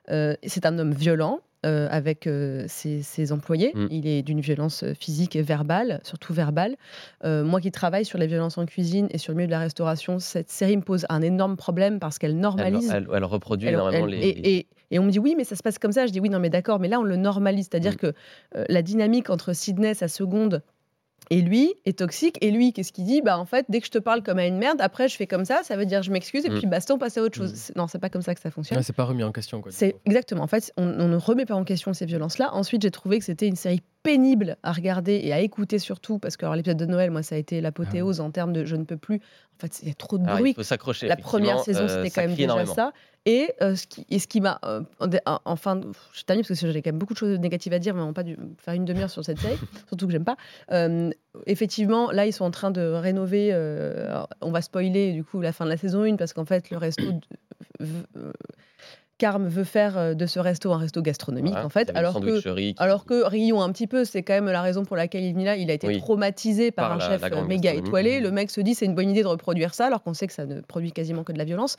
Euh, 0.09 0.35
c'est 0.45 0.65
un 0.65 0.77
homme 0.79 0.93
violent 0.93 1.39
euh, 1.67 1.87
avec 1.91 2.25
euh, 2.25 2.63
ses, 2.67 3.01
ses 3.03 3.31
employés. 3.31 3.71
Mm. 3.75 3.87
Il 3.91 4.07
est 4.07 4.21
d'une 4.23 4.39
violence 4.41 4.83
euh, 4.83 4.93
physique 4.93 5.35
et 5.35 5.41
verbale, 5.43 5.99
surtout 6.03 6.33
verbale. 6.33 6.75
Euh, 7.23 7.43
moi 7.43 7.61
qui 7.61 7.71
travaille 7.71 8.05
sur 8.05 8.17
les 8.17 8.25
violences 8.27 8.57
en 8.57 8.65
cuisine 8.65 9.07
et 9.11 9.17
sur 9.17 9.33
le 9.33 9.37
milieu 9.37 9.47
de 9.47 9.51
la 9.51 9.59
restauration, 9.59 10.17
cette 10.19 10.49
série 10.49 10.77
me 10.77 10.81
pose 10.81 11.05
un 11.09 11.21
énorme 11.21 11.57
problème 11.57 11.99
parce 11.99 12.17
qu'elle 12.17 12.31
Elle, 12.31 12.37
normalise. 12.39 12.89
elle- 12.91 13.07
elle 13.13 13.23
reproduit 13.25 13.67
Elle- 13.67 13.75
énormément 13.75 14.05
les. 14.07 14.17
et, 14.17 14.57
et- 14.57 14.67
et 14.89 14.99
on 14.99 15.03
me 15.03 15.11
dit 15.11 15.19
oui, 15.19 15.35
mais 15.37 15.43
ça 15.43 15.55
se 15.57 15.61
passe 15.63 15.77
comme 15.79 15.91
ça. 15.91 16.07
Je 16.07 16.11
dis 16.13 16.19
oui, 16.21 16.29
non, 16.29 16.39
mais 16.39 16.49
d'accord, 16.49 16.79
mais 16.79 16.87
là 16.87 16.99
on 16.99 17.03
le 17.03 17.17
normalise. 17.17 17.67
C'est-à-dire 17.69 17.93
Mm. 17.93 17.97
que 17.97 18.13
la 18.69 18.81
dynamique 18.81 19.29
entre 19.29 19.51
Sydney, 19.53 19.93
sa 19.93 20.07
seconde, 20.07 20.61
et 21.29 21.41
lui 21.41 21.73
est 21.85 21.97
toxique. 21.99 22.37
Et 22.41 22.51
lui, 22.51 22.73
qu'est-ce 22.73 22.91
qu'il 22.93 23.05
dit? 23.05 23.21
Bah 23.21 23.37
en 23.37 23.45
fait, 23.45 23.65
dès 23.69 23.79
que 23.79 23.85
je 23.87 23.91
te 23.91 23.97
parle 23.97 24.23
comme 24.23 24.39
à 24.39 24.45
une 24.45 24.57
merde, 24.57 24.79
après 24.81 25.07
je 25.07 25.15
fais 25.15 25.27
comme 25.27 25.45
ça, 25.45 25.61
ça 25.63 25.75
veut 25.75 25.85
dire 25.85 26.03
je 26.03 26.11
m'excuse 26.11 26.45
et 26.45 26.49
Mm. 26.49 26.57
puis 26.57 26.67
basta, 26.67 26.93
on 26.93 26.97
passe 26.97 27.17
à 27.17 27.21
autre 27.21 27.35
chose. 27.37 27.53
Mm. 27.53 27.55
C'est- 27.55 27.75
Non, 27.75 27.87
c'est 27.87 27.99
pas 27.99 28.09
comme 28.09 28.21
ça 28.21 28.33
que 28.35 28.41
ça 28.41 28.51
fonctionne. 28.51 28.77
Ouais, 28.77 28.83
c'est 28.83 28.95
pas 28.95 29.03
remis 29.03 29.23
en 29.23 29.31
question. 29.31 29.61
C'est 29.69 29.95
exactement. 30.05 30.43
En 30.43 30.47
fait, 30.47 30.71
on, 30.77 30.83
on 30.87 31.07
ne 31.07 31.17
remet 31.17 31.45
pas 31.45 31.55
en 31.55 31.63
question 31.63 31.93
ces 31.93 32.05
violences-là. 32.05 32.53
Ensuite, 32.53 32.81
j'ai 32.81 32.91
trouvé 32.91 33.19
que 33.19 33.25
c'était 33.25 33.47
une 33.47 33.55
série 33.55 33.81
pénible 34.07 34.55
à 34.63 34.71
regarder 34.71 35.19
et 35.21 35.33
à 35.33 35.39
écouter 35.41 35.79
surtout 35.79 36.17
parce 36.17 36.37
que 36.37 36.45
alors, 36.45 36.55
l'épisode 36.55 36.77
de 36.77 36.85
Noël, 36.85 37.11
moi, 37.11 37.23
ça 37.23 37.35
a 37.35 37.37
été 37.37 37.59
l'apothéose 37.59 38.21
en 38.21 38.31
termes 38.31 38.53
de 38.53 38.63
je 38.63 38.75
ne 38.77 38.85
peux 38.85 38.95
plus. 38.95 39.17
En 39.17 39.59
fait, 39.59 39.79
il 39.81 39.89
y 39.89 39.91
a 39.91 39.93
trop 39.95 40.17
de 40.17 40.23
Alors, 40.23 40.37
bruit. 40.37 40.51
il 40.51 40.53
faut 40.53 40.63
s'accrocher. 40.63 41.07
La 41.07 41.17
première 41.17 41.59
saison, 41.59 41.81
euh, 41.81 42.03
c'était 42.03 42.09
quand 42.11 42.21
même 42.21 42.31
déjà 42.31 42.43
énormément. 42.43 42.73
ça. 42.73 42.93
Et, 43.25 43.49
euh, 43.61 43.75
ce 43.75 43.85
qui, 43.87 44.05
et 44.09 44.19
ce 44.19 44.27
qui 44.27 44.39
m'a. 44.39 44.59
euh, 44.63 44.81
en, 44.99 45.07
dé- 45.07 45.19
en- 45.25 45.39
en 45.43 45.55
fin 45.57 45.75
de- 45.75 45.87
je 46.13 46.23
termine 46.23 46.45
parce 46.47 46.57
que 46.61 46.71
j'ai 46.71 46.81
quand 46.81 46.91
même 46.91 46.99
beaucoup 46.99 47.13
de 47.13 47.17
choses 47.19 47.37
négatives 47.39 47.73
à 47.73 47.79
dire, 47.79 47.93
mais 47.93 48.01
on 48.01 48.07
va 48.07 48.13
pas 48.13 48.23
dû 48.23 48.37
faire 48.59 48.73
une 48.75 48.85
demi-heure 48.85 49.09
sur 49.09 49.25
cette 49.25 49.39
série, 49.39 49.57
surtout 49.89 50.05
que 50.05 50.13
j'aime 50.13 50.23
pas. 50.23 50.37
Effectivement, 51.45 52.09
là, 52.11 52.25
ils 52.25 52.31
sont 52.33 52.45
en 52.45 52.51
train 52.51 52.71
de 52.71 52.81
rénover. 52.81 53.51
alors, 53.51 54.29
on 54.41 54.51
va 54.51 54.61
spoiler 54.61 55.11
du 55.11 55.23
coup 55.25 55.41
la 55.41 55.51
fin 55.51 55.65
de 55.65 55.69
la 55.69 55.77
saison 55.77 56.03
1 56.03 56.15
parce 56.15 56.31
qu'en 56.33 56.45
fait, 56.45 56.69
le 56.69 56.77
resto. 56.77 57.03
de- 57.79 58.31
Carme 59.17 59.47
veut 59.47 59.63
faire 59.63 59.97
euh, 59.97 60.13
de 60.13 60.25
ce 60.27 60.39
resto 60.39 60.71
un 60.73 60.77
resto 60.77 61.01
gastronomique, 61.01 61.51
Voilà, 61.53 61.65
en 61.65 61.69
fait, 61.69 61.91
alors 61.95 62.21
que 62.21 62.39
qui- 62.55 62.75
alors 62.77 63.05
que 63.05 63.25
rions 63.25 63.61
un 63.61 63.71
petit 63.71 63.87
peu, 63.87 64.05
c'est 64.05 64.21
quand 64.21 64.33
même 64.33 64.45
la 64.45 64.61
raison 64.61 64.85
pour 64.85 64.95
laquelle 64.95 65.23
il 65.23 65.39
est 65.39 65.43
là. 65.45 65.55
Il 65.55 65.71
a 65.71 65.73
été 65.73 65.87
Oui. 65.87 65.97
traumatisé 65.99 66.71
par, 66.71 66.89
Par 66.89 66.95
un 66.97 66.99
la- 66.99 67.07
chef 67.19 67.21
la 67.29 67.35
euh, 67.37 67.45
méga 67.45 67.73
étoilé. 67.73 68.17
Mhm. 68.17 68.23
Le 68.23 68.31
mec 68.31 68.51
se 68.51 68.61
dit 68.61 68.75
c'est 68.75 68.85
une 68.85 68.93
bonne 68.95 69.09
idée 69.09 69.23
de 69.23 69.27
reproduire 69.27 69.73
ça, 69.73 69.87
alors 69.87 70.03
qu'on 70.03 70.13
sait 70.13 70.27
que 70.27 70.33
ça 70.33 70.45
ne 70.45 70.61
produit 70.61 70.91
quasiment 70.91 71.23
que 71.23 71.31
de 71.33 71.37
la 71.39 71.45
violence. 71.45 71.77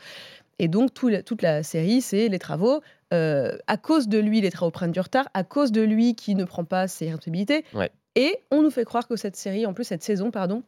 Et 0.59 0.67
donc 0.69 0.93
tout 0.93 1.09
la- 1.09 1.23
toute 1.23 1.43
la 1.43 1.63
série, 1.63 2.01
c'est 2.01 2.29
les 2.29 2.39
travaux. 2.41 2.81
Euh, 3.15 3.57
à 3.69 3.77
cause 3.77 4.09
de 4.09 4.19
lui, 4.19 4.41
les 4.41 4.51
travaux 4.51 4.71
prennent 4.73 4.91
du 4.93 5.01
retard. 5.01 5.29
À 5.33 5.45
cause 5.45 5.71
de 5.71 5.83
lui, 5.83 6.15
qui 6.17 6.35
ne 6.35 6.45
prend 6.45 6.65
pas 6.65 6.89
ses 6.89 7.07
responsabilités. 7.07 7.65
Ouais. 7.75 7.91
Et 8.17 8.37
on 8.51 8.63
nous 8.63 8.71
fait 8.71 8.85
croire 8.85 9.07
que 9.07 9.15
cette 9.15 9.37
série, 9.37 9.65
en 9.65 9.73
plus 9.75 9.85
cette 9.85 10.03
saison, 10.03 10.33
pardon, 10.33 10.65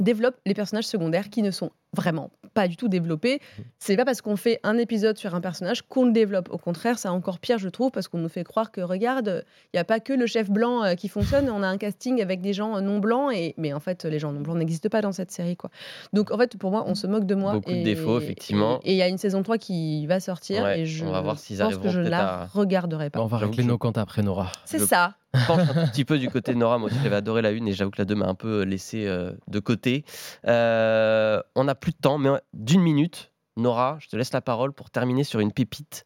développe 0.00 0.36
les 0.46 0.54
personnages 0.54 0.86
secondaires 0.86 1.28
qui 1.30 1.42
ne 1.42 1.50
sont 1.50 1.70
vraiment 1.96 2.30
pas 2.54 2.68
du 2.68 2.76
tout 2.76 2.88
développés. 2.88 3.40
C'est 3.78 3.96
pas 3.96 4.04
parce 4.04 4.22
qu'on 4.22 4.36
fait 4.36 4.60
un 4.62 4.78
épisode 4.78 5.18
sur 5.18 5.34
un 5.34 5.40
personnage 5.40 5.82
qu'on 5.82 6.06
le 6.06 6.12
développe. 6.12 6.48
Au 6.50 6.58
contraire, 6.58 6.98
c'est 6.98 7.08
encore 7.08 7.38
pire, 7.38 7.58
je 7.58 7.68
trouve, 7.68 7.90
parce 7.90 8.08
qu'on 8.08 8.18
nous 8.18 8.28
fait 8.28 8.44
croire 8.44 8.70
que 8.70 8.80
regarde, 8.80 9.44
il 9.72 9.76
n'y 9.76 9.80
a 9.80 9.84
pas 9.84 10.00
que 10.00 10.12
le 10.12 10.26
chef 10.26 10.48
blanc 10.50 10.82
euh, 10.84 10.94
qui 10.94 11.08
fonctionne, 11.08 11.50
on 11.50 11.62
a 11.62 11.66
un 11.68 11.76
casting 11.76 12.22
avec 12.22 12.40
des 12.40 12.52
gens 12.52 12.76
euh, 12.76 12.80
non 12.80 12.98
blancs, 12.98 13.32
et... 13.34 13.54
mais 13.58 13.72
en 13.72 13.80
fait, 13.80 14.04
les 14.04 14.18
gens 14.18 14.32
non 14.32 14.40
blancs 14.40 14.56
n'existent 14.56 14.88
pas 14.88 15.00
dans 15.02 15.12
cette 15.12 15.30
série. 15.32 15.56
Quoi. 15.56 15.70
Donc 16.12 16.30
en 16.30 16.38
fait, 16.38 16.56
pour 16.56 16.70
moi, 16.70 16.84
on 16.86 16.94
se 16.94 17.06
moque 17.06 17.26
de 17.26 17.34
moi. 17.34 17.52
Beaucoup 17.54 17.70
de 17.72 17.76
et- 17.76 17.82
défauts, 17.82 18.18
effectivement. 18.20 18.80
Et 18.84 18.92
il 18.92 18.96
y 18.96 19.02
a 19.02 19.08
une 19.08 19.18
saison 19.18 19.42
3 19.42 19.58
qui 19.58 20.06
va 20.06 20.20
sortir, 20.20 20.62
Ouais, 20.62 20.80
et 20.80 20.86
je 20.86 21.04
on 21.04 21.10
va 21.10 21.20
voir 21.20 21.38
s'ils 21.38 21.58
pense 21.58 21.76
que 21.78 21.88
je 21.90 22.00
la 22.00 22.42
à- 22.42 22.46
regarderai 22.46 23.10
pas. 23.10 23.20
On 23.20 23.26
va 23.26 23.38
régler 23.38 23.64
nos 23.64 23.76
comptes 23.78 23.98
après, 23.98 24.22
Nora. 24.22 24.50
C'est 24.64 24.78
je- 24.78 24.84
ça. 24.86 25.14
Je 25.34 25.46
penche 25.46 25.60
un 25.68 25.84
tout 25.84 25.90
petit 25.90 26.04
peu 26.06 26.18
du 26.18 26.30
côté 26.30 26.54
de 26.54 26.58
Nora. 26.58 26.78
Moi 26.78 26.88
aussi, 26.88 26.96
j'avais 27.02 27.16
adoré 27.16 27.42
la 27.42 27.50
une 27.50 27.68
et 27.68 27.72
j'avoue 27.74 27.90
que 27.90 27.98
la 28.00 28.06
2 28.06 28.14
m'a 28.14 28.26
un 28.26 28.34
peu 28.34 28.62
laissé 28.62 29.06
euh, 29.06 29.32
de 29.48 29.58
côté. 29.58 30.02
Euh, 30.46 31.42
on 31.54 31.64
n'a 31.64 31.74
plus 31.86 31.92
de 31.92 31.98
temps, 31.98 32.18
mais 32.18 32.30
d'une 32.52 32.82
minute, 32.82 33.30
Nora, 33.56 33.96
je 34.00 34.08
te 34.08 34.16
laisse 34.16 34.32
la 34.32 34.40
parole 34.40 34.72
pour 34.72 34.90
terminer 34.90 35.22
sur 35.22 35.38
une 35.38 35.52
pépite. 35.52 36.04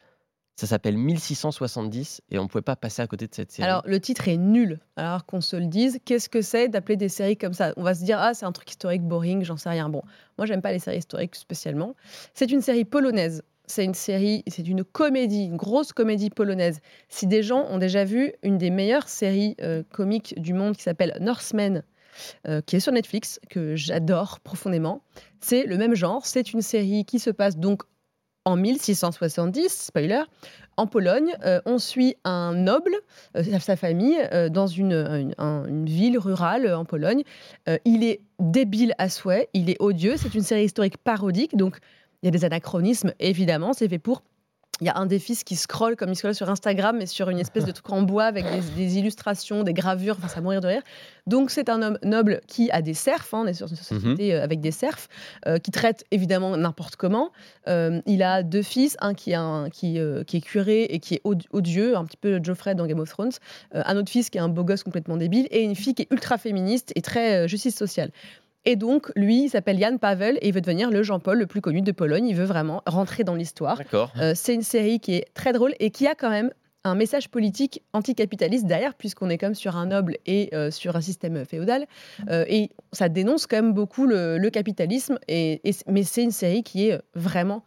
Ça 0.56 0.66
s'appelle 0.66 0.98
1670 0.98 2.20
et 2.28 2.38
on 2.38 2.42
ne 2.42 2.48
pouvait 2.48 2.60
pas 2.60 2.76
passer 2.76 3.00
à 3.00 3.06
côté 3.06 3.26
de 3.26 3.34
cette 3.34 3.50
série. 3.50 3.66
Alors, 3.66 3.82
le 3.86 3.98
titre 3.98 4.28
est 4.28 4.36
nul. 4.36 4.78
Alors 4.96 5.24
qu'on 5.24 5.40
se 5.40 5.56
le 5.56 5.64
dise, 5.64 5.98
qu'est-ce 6.04 6.28
que 6.28 6.42
c'est 6.42 6.68
d'appeler 6.68 6.96
des 6.96 7.08
séries 7.08 7.38
comme 7.38 7.54
ça? 7.54 7.72
On 7.78 7.82
va 7.82 7.94
se 7.94 8.04
dire, 8.04 8.18
ah, 8.20 8.34
c'est 8.34 8.44
un 8.44 8.52
truc 8.52 8.70
historique 8.70 9.00
boring, 9.00 9.42
j'en 9.42 9.56
sais 9.56 9.70
rien. 9.70 9.88
Bon, 9.88 10.02
moi, 10.36 10.44
j'aime 10.44 10.60
pas 10.60 10.70
les 10.70 10.80
séries 10.80 10.98
historiques 10.98 11.34
spécialement. 11.34 11.94
C'est 12.34 12.52
une 12.52 12.60
série 12.60 12.84
polonaise. 12.84 13.42
C'est 13.64 13.86
une 13.86 13.94
série, 13.94 14.44
c'est 14.48 14.68
une 14.68 14.84
comédie, 14.84 15.44
une 15.44 15.56
grosse 15.56 15.94
comédie 15.94 16.28
polonaise. 16.28 16.80
Si 17.08 17.26
des 17.26 17.42
gens 17.42 17.64
ont 17.70 17.78
déjà 17.78 18.04
vu 18.04 18.34
une 18.42 18.58
des 18.58 18.68
meilleures 18.68 19.08
séries 19.08 19.56
euh, 19.62 19.82
comiques 19.90 20.38
du 20.38 20.52
monde 20.52 20.76
qui 20.76 20.82
s'appelle 20.82 21.16
Norsemen, 21.22 21.84
euh, 22.46 22.60
qui 22.60 22.76
est 22.76 22.80
sur 22.80 22.92
Netflix, 22.92 23.40
que 23.50 23.76
j'adore 23.76 24.40
profondément, 24.40 25.02
c'est 25.40 25.64
le 25.64 25.76
même 25.76 25.94
genre. 25.94 26.26
C'est 26.26 26.52
une 26.52 26.62
série 26.62 27.04
qui 27.04 27.18
se 27.18 27.30
passe 27.30 27.56
donc 27.56 27.82
en 28.46 28.56
1670, 28.56 29.68
spoiler, 29.68 30.22
en 30.76 30.86
Pologne. 30.86 31.34
Euh, 31.44 31.60
on 31.66 31.78
suit 31.78 32.16
un 32.24 32.54
noble, 32.54 32.94
euh, 33.36 33.42
sa 33.60 33.76
famille, 33.76 34.16
dans 34.50 34.66
une, 34.66 34.92
une- 34.94 35.34
un- 35.38 35.66
une 35.66 35.86
ville 35.86 36.18
rurale 36.18 36.72
en 36.74 36.84
Pologne. 36.84 37.22
Il 37.84 38.02
est 38.04 38.20
débile 38.38 38.94
à 38.98 39.08
souhait, 39.10 39.48
il 39.52 39.68
est 39.70 39.76
odieux. 39.80 40.16
C'est 40.16 40.34
une 40.34 40.42
série 40.42 40.64
historique 40.64 40.96
parodique, 40.96 41.56
donc 41.56 41.78
il 42.22 42.26
y 42.26 42.28
a 42.28 42.32
des 42.32 42.44
anachronismes, 42.44 43.12
évidemment. 43.20 43.72
C'est 43.72 43.88
fait 43.88 43.98
pour. 43.98 44.22
Il 44.80 44.86
y 44.86 44.90
a 44.90 44.96
un 44.96 45.06
des 45.06 45.18
fils 45.18 45.44
qui 45.44 45.56
scrolle 45.56 45.96
comme 45.96 46.10
il 46.10 46.16
scrolle 46.16 46.34
sur 46.34 46.48
Instagram, 46.50 46.96
mais 46.98 47.06
sur 47.06 47.28
une 47.30 47.38
espèce 47.38 47.64
de 47.64 47.70
truc 47.72 47.90
en 47.90 48.02
bois 48.02 48.24
avec 48.24 48.44
des, 48.44 48.60
des 48.76 48.98
illustrations, 48.98 49.62
des 49.62 49.72
gravures, 49.74 50.16
enfin, 50.18 50.28
ça 50.28 50.40
mourir 50.40 50.60
de 50.60 50.68
rire. 50.68 50.82
Donc, 51.26 51.50
c'est 51.50 51.68
un 51.68 51.82
homme 51.82 51.98
noble 52.02 52.40
qui 52.46 52.70
a 52.70 52.82
des 52.82 52.94
serfs, 52.94 53.28
hein, 53.32 53.42
on 53.44 53.46
est 53.46 53.52
sur 53.54 53.68
une 53.68 53.76
société 53.76 54.34
euh, 54.34 54.42
avec 54.42 54.60
des 54.60 54.70
serfs, 54.70 55.08
euh, 55.46 55.58
qui 55.58 55.70
traite 55.70 56.04
évidemment 56.10 56.56
n'importe 56.56 56.96
comment. 56.96 57.30
Euh, 57.68 58.00
il 58.06 58.22
a 58.22 58.42
deux 58.42 58.62
fils, 58.62 58.96
un 59.00 59.14
qui, 59.14 59.32
est 59.32 59.34
un- 59.34 59.68
qui, 59.70 59.98
euh, 59.98 60.24
qui 60.24 60.38
est 60.38 60.40
curé 60.40 60.84
et 60.84 60.98
qui 60.98 61.14
est 61.14 61.20
od- 61.24 61.46
odieux, 61.52 61.96
un 61.96 62.04
petit 62.04 62.16
peu 62.16 62.40
Geoffrey 62.42 62.74
dans 62.74 62.86
Game 62.86 63.00
of 63.00 63.08
Thrones, 63.10 63.32
un 63.72 63.96
autre 63.96 64.10
fils 64.10 64.30
qui 64.30 64.38
est 64.38 64.40
un 64.40 64.48
beau 64.48 64.64
gosse 64.64 64.82
complètement 64.82 65.16
débile, 65.16 65.46
et 65.50 65.62
une 65.62 65.76
fille 65.76 65.94
qui 65.94 66.02
est 66.02 66.08
ultra 66.10 66.38
féministe 66.38 66.92
et 66.96 67.02
très 67.02 67.46
justice 67.48 67.76
sociale. 67.76 68.10
Et 68.64 68.76
donc, 68.76 69.10
lui, 69.16 69.44
il 69.44 69.48
s'appelle 69.48 69.78
Jan 69.78 69.96
Pavel 69.96 70.38
et 70.42 70.48
il 70.48 70.54
veut 70.54 70.60
devenir 70.60 70.90
le 70.90 71.02
Jean-Paul 71.02 71.38
le 71.38 71.46
plus 71.46 71.60
connu 71.60 71.80
de 71.82 71.92
Pologne. 71.92 72.26
Il 72.26 72.36
veut 72.36 72.44
vraiment 72.44 72.82
rentrer 72.86 73.24
dans 73.24 73.34
l'histoire. 73.34 73.78
D'accord. 73.78 74.12
Euh, 74.20 74.32
c'est 74.34 74.54
une 74.54 74.62
série 74.62 75.00
qui 75.00 75.14
est 75.14 75.26
très 75.34 75.52
drôle 75.52 75.74
et 75.80 75.90
qui 75.90 76.06
a 76.06 76.14
quand 76.14 76.30
même 76.30 76.50
un 76.84 76.94
message 76.94 77.28
politique 77.28 77.82
anticapitaliste 77.92 78.66
derrière, 78.66 78.94
puisqu'on 78.94 79.28
est 79.28 79.36
comme 79.38 79.54
sur 79.54 79.76
un 79.76 79.86
noble 79.86 80.16
et 80.24 80.48
euh, 80.54 80.70
sur 80.70 80.96
un 80.96 81.02
système 81.02 81.44
féodal. 81.44 81.86
Euh, 82.30 82.44
et 82.48 82.70
ça 82.92 83.08
dénonce 83.08 83.46
quand 83.46 83.56
même 83.56 83.72
beaucoup 83.74 84.06
le, 84.06 84.38
le 84.38 84.50
capitalisme. 84.50 85.18
Et, 85.28 85.60
mais 85.86 86.02
c'est 86.02 86.22
une 86.22 86.30
série 86.30 86.62
qui 86.62 86.88
est 86.88 87.00
vraiment 87.14 87.64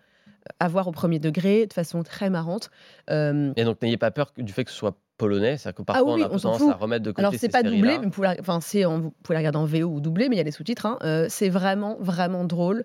à 0.60 0.68
voir 0.68 0.88
au 0.88 0.92
premier 0.92 1.20
degré, 1.20 1.68
de 1.68 1.74
façon 1.74 2.04
très 2.04 2.30
marrante. 2.30 2.70
Euh, 3.10 3.54
Et 3.56 3.64
donc, 3.64 3.82
n'ayez 3.82 3.98
pas 3.98 4.12
peur 4.12 4.32
du 4.38 4.52
fait 4.52 4.66
que 4.66 4.72
ce 4.72 4.78
soit 4.78 4.98
polonais. 5.24 5.58
C'est 5.58 5.74
que 5.74 5.82
parfois, 5.82 6.06
Ah 6.08 6.14
oui, 6.16 6.24
on 6.24 6.26
a 6.26 6.30
on 6.34 6.38
s'en 6.38 6.52
tendance 6.54 6.70
à 6.70 6.74
fout. 6.74 6.82
remettre 6.82 7.04
de 7.06 7.12
côté 7.12 7.22
Alors, 7.22 7.32
ces 7.34 7.38
c'est 7.40 7.50
pas 7.50 7.64
doublé, 7.64 7.80
séries-là. 7.82 8.00
mais 8.00 8.06
vous 8.06 8.12
pouvez, 8.12 8.28
la, 8.28 8.36
enfin, 8.40 8.60
c'est 8.62 8.86
en- 8.86 9.00
vous 9.00 9.14
pouvez 9.24 9.34
la 9.36 9.40
regarder 9.40 9.58
en 9.60 9.66
VO 9.66 9.86
ou 9.88 10.00
doublé, 10.02 10.30
mais 10.30 10.36
il 10.36 10.38
y 10.38 10.42
a 10.42 10.44
les 10.44 10.52
sous-titres. 10.52 10.86
hein. 10.86 10.98
Euh, 11.04 11.28
c'est 11.30 11.50
vraiment, 11.50 11.98
vraiment 12.00 12.44
drôle. 12.44 12.84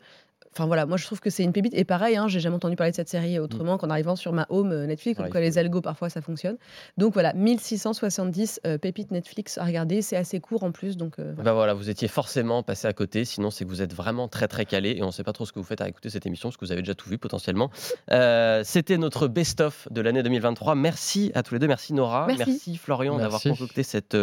Enfin 0.59 0.67
voilà, 0.67 0.87
moi 0.87 0.97
je 0.97 1.05
trouve 1.05 1.21
que 1.21 1.31
c'est 1.31 1.45
une 1.45 1.53
pépite. 1.53 1.73
Et 1.77 1.85
pareil, 1.85 2.17
hein, 2.17 2.27
j'ai 2.27 2.41
jamais 2.41 2.57
entendu 2.57 2.75
parler 2.75 2.91
de 2.91 2.97
cette 2.97 3.09
série 3.09 3.39
autrement 3.39 3.79
qu'en 3.79 3.91
arrivant 3.91 4.17
sur 4.17 4.33
ma 4.33 4.45
home 4.49 4.73
euh, 4.73 4.87
Netflix, 4.87 5.17
comme 5.17 5.27
Ouais, 5.27 5.31
quoi 5.31 5.41
les 5.41 5.57
algos 5.57 5.81
parfois 5.81 6.11
ça 6.11 6.21
fonctionne. 6.21 6.57
Donc 6.97 7.13
voilà, 7.13 7.33
1670 7.33 8.63
euh, 8.67 8.77
pépites 8.77 9.13
Netflix 9.13 9.57
à 9.59 9.65
regarder. 9.65 10.03
C'est 10.03 10.17
assez 10.17 10.41
court 10.41 10.65
en 10.65 10.73
plus, 10.73 10.97
donc 10.97 11.21
euh, 11.21 11.33
voilà. 11.37 11.51
Bah 11.51 11.55
voilà, 11.55 11.75
vous 11.75 11.91
étiez 11.91 12.09
forcément 12.09 12.65
passé 12.65 12.89
à 12.89 12.93
côté, 12.93 13.25
sinon 13.25 13.51
c'est 13.51 13.65
que 13.65 13.71
vous 13.71 13.83
êtes 13.83 13.95
vraiment 13.95 14.27
très 14.27 14.49
très 14.49 14.65
calé 14.65 14.97
et 14.97 15.03
on 15.05 15.07
ne 15.07 15.13
sait 15.13 15.23
pas 15.23 15.33
trop 15.33 15.47
ce 15.47 15.53
que 15.53 15.61
vous 15.61 15.65
faites 15.65 15.81
à 15.81 15.89
écouter 15.89 16.11
cette 16.11 16.27
émission 16.27 16.49
parce 16.49 16.57
que 16.57 16.65
vous 16.65 16.73
avez 16.73 16.83
déjà 16.83 16.97
tout 16.97 17.09
vu 17.09 17.19
potentiellement. 17.19 17.71
Euh, 18.11 18.63
C'était 18.65 18.99
notre 18.99 19.29
best-of 19.29 19.87
de 19.93 20.01
l'année 20.01 20.25
2023. 20.25 20.75
Merci 20.75 21.31
à 21.37 21.45
tous 21.45 21.55
les 21.55 21.61
deux, 21.61 21.69
merci 21.69 21.95
Nora, 21.95 22.27
Merci. 22.37 22.77
Florian 22.79 23.17
d'avoir 23.17 23.41
concocté 23.41 23.85
cette 23.85 24.17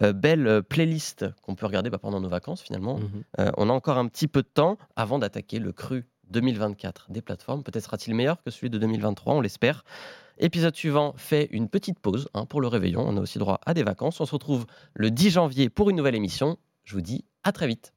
belle 0.00 0.62
playlist 0.62 1.26
qu'on 1.42 1.54
peut 1.54 1.66
regarder 1.66 1.90
bah, 1.90 1.98
pendant 1.98 2.20
nos 2.20 2.30
vacances 2.30 2.62
finalement. 2.62 2.98
Mhm. 2.98 3.24
Euh, 3.40 3.50
on 3.56 3.68
a 3.68 3.72
encore 3.72 3.98
un 3.98 4.06
petit 4.08 4.28
peu 4.28 4.42
de 4.42 4.48
temps 4.48 4.78
avant 4.96 5.18
d'attaquer 5.18 5.58
le 5.58 5.72
cru 5.74 6.06
2024 6.30 7.10
des 7.10 7.22
plateformes. 7.22 7.62
Peut-être 7.62 7.84
sera-t-il 7.84 8.14
meilleur 8.14 8.42
que 8.42 8.50
celui 8.50 8.70
de 8.70 8.78
2023, 8.78 9.34
on 9.34 9.40
l'espère. 9.40 9.84
Épisode 10.38 10.74
suivant 10.74 11.14
fait 11.16 11.48
une 11.52 11.68
petite 11.68 12.00
pause 12.00 12.28
hein, 12.34 12.46
pour 12.46 12.60
le 12.60 12.66
réveillon. 12.66 13.04
On 13.06 13.16
a 13.16 13.20
aussi 13.20 13.38
droit 13.38 13.60
à 13.66 13.74
des 13.74 13.84
vacances. 13.84 14.20
On 14.20 14.26
se 14.26 14.32
retrouve 14.32 14.66
le 14.94 15.10
10 15.10 15.30
janvier 15.30 15.68
pour 15.68 15.90
une 15.90 15.96
nouvelle 15.96 16.16
émission. 16.16 16.58
Je 16.84 16.94
vous 16.94 17.02
dis 17.02 17.24
à 17.44 17.52
très 17.52 17.66
vite. 17.66 17.94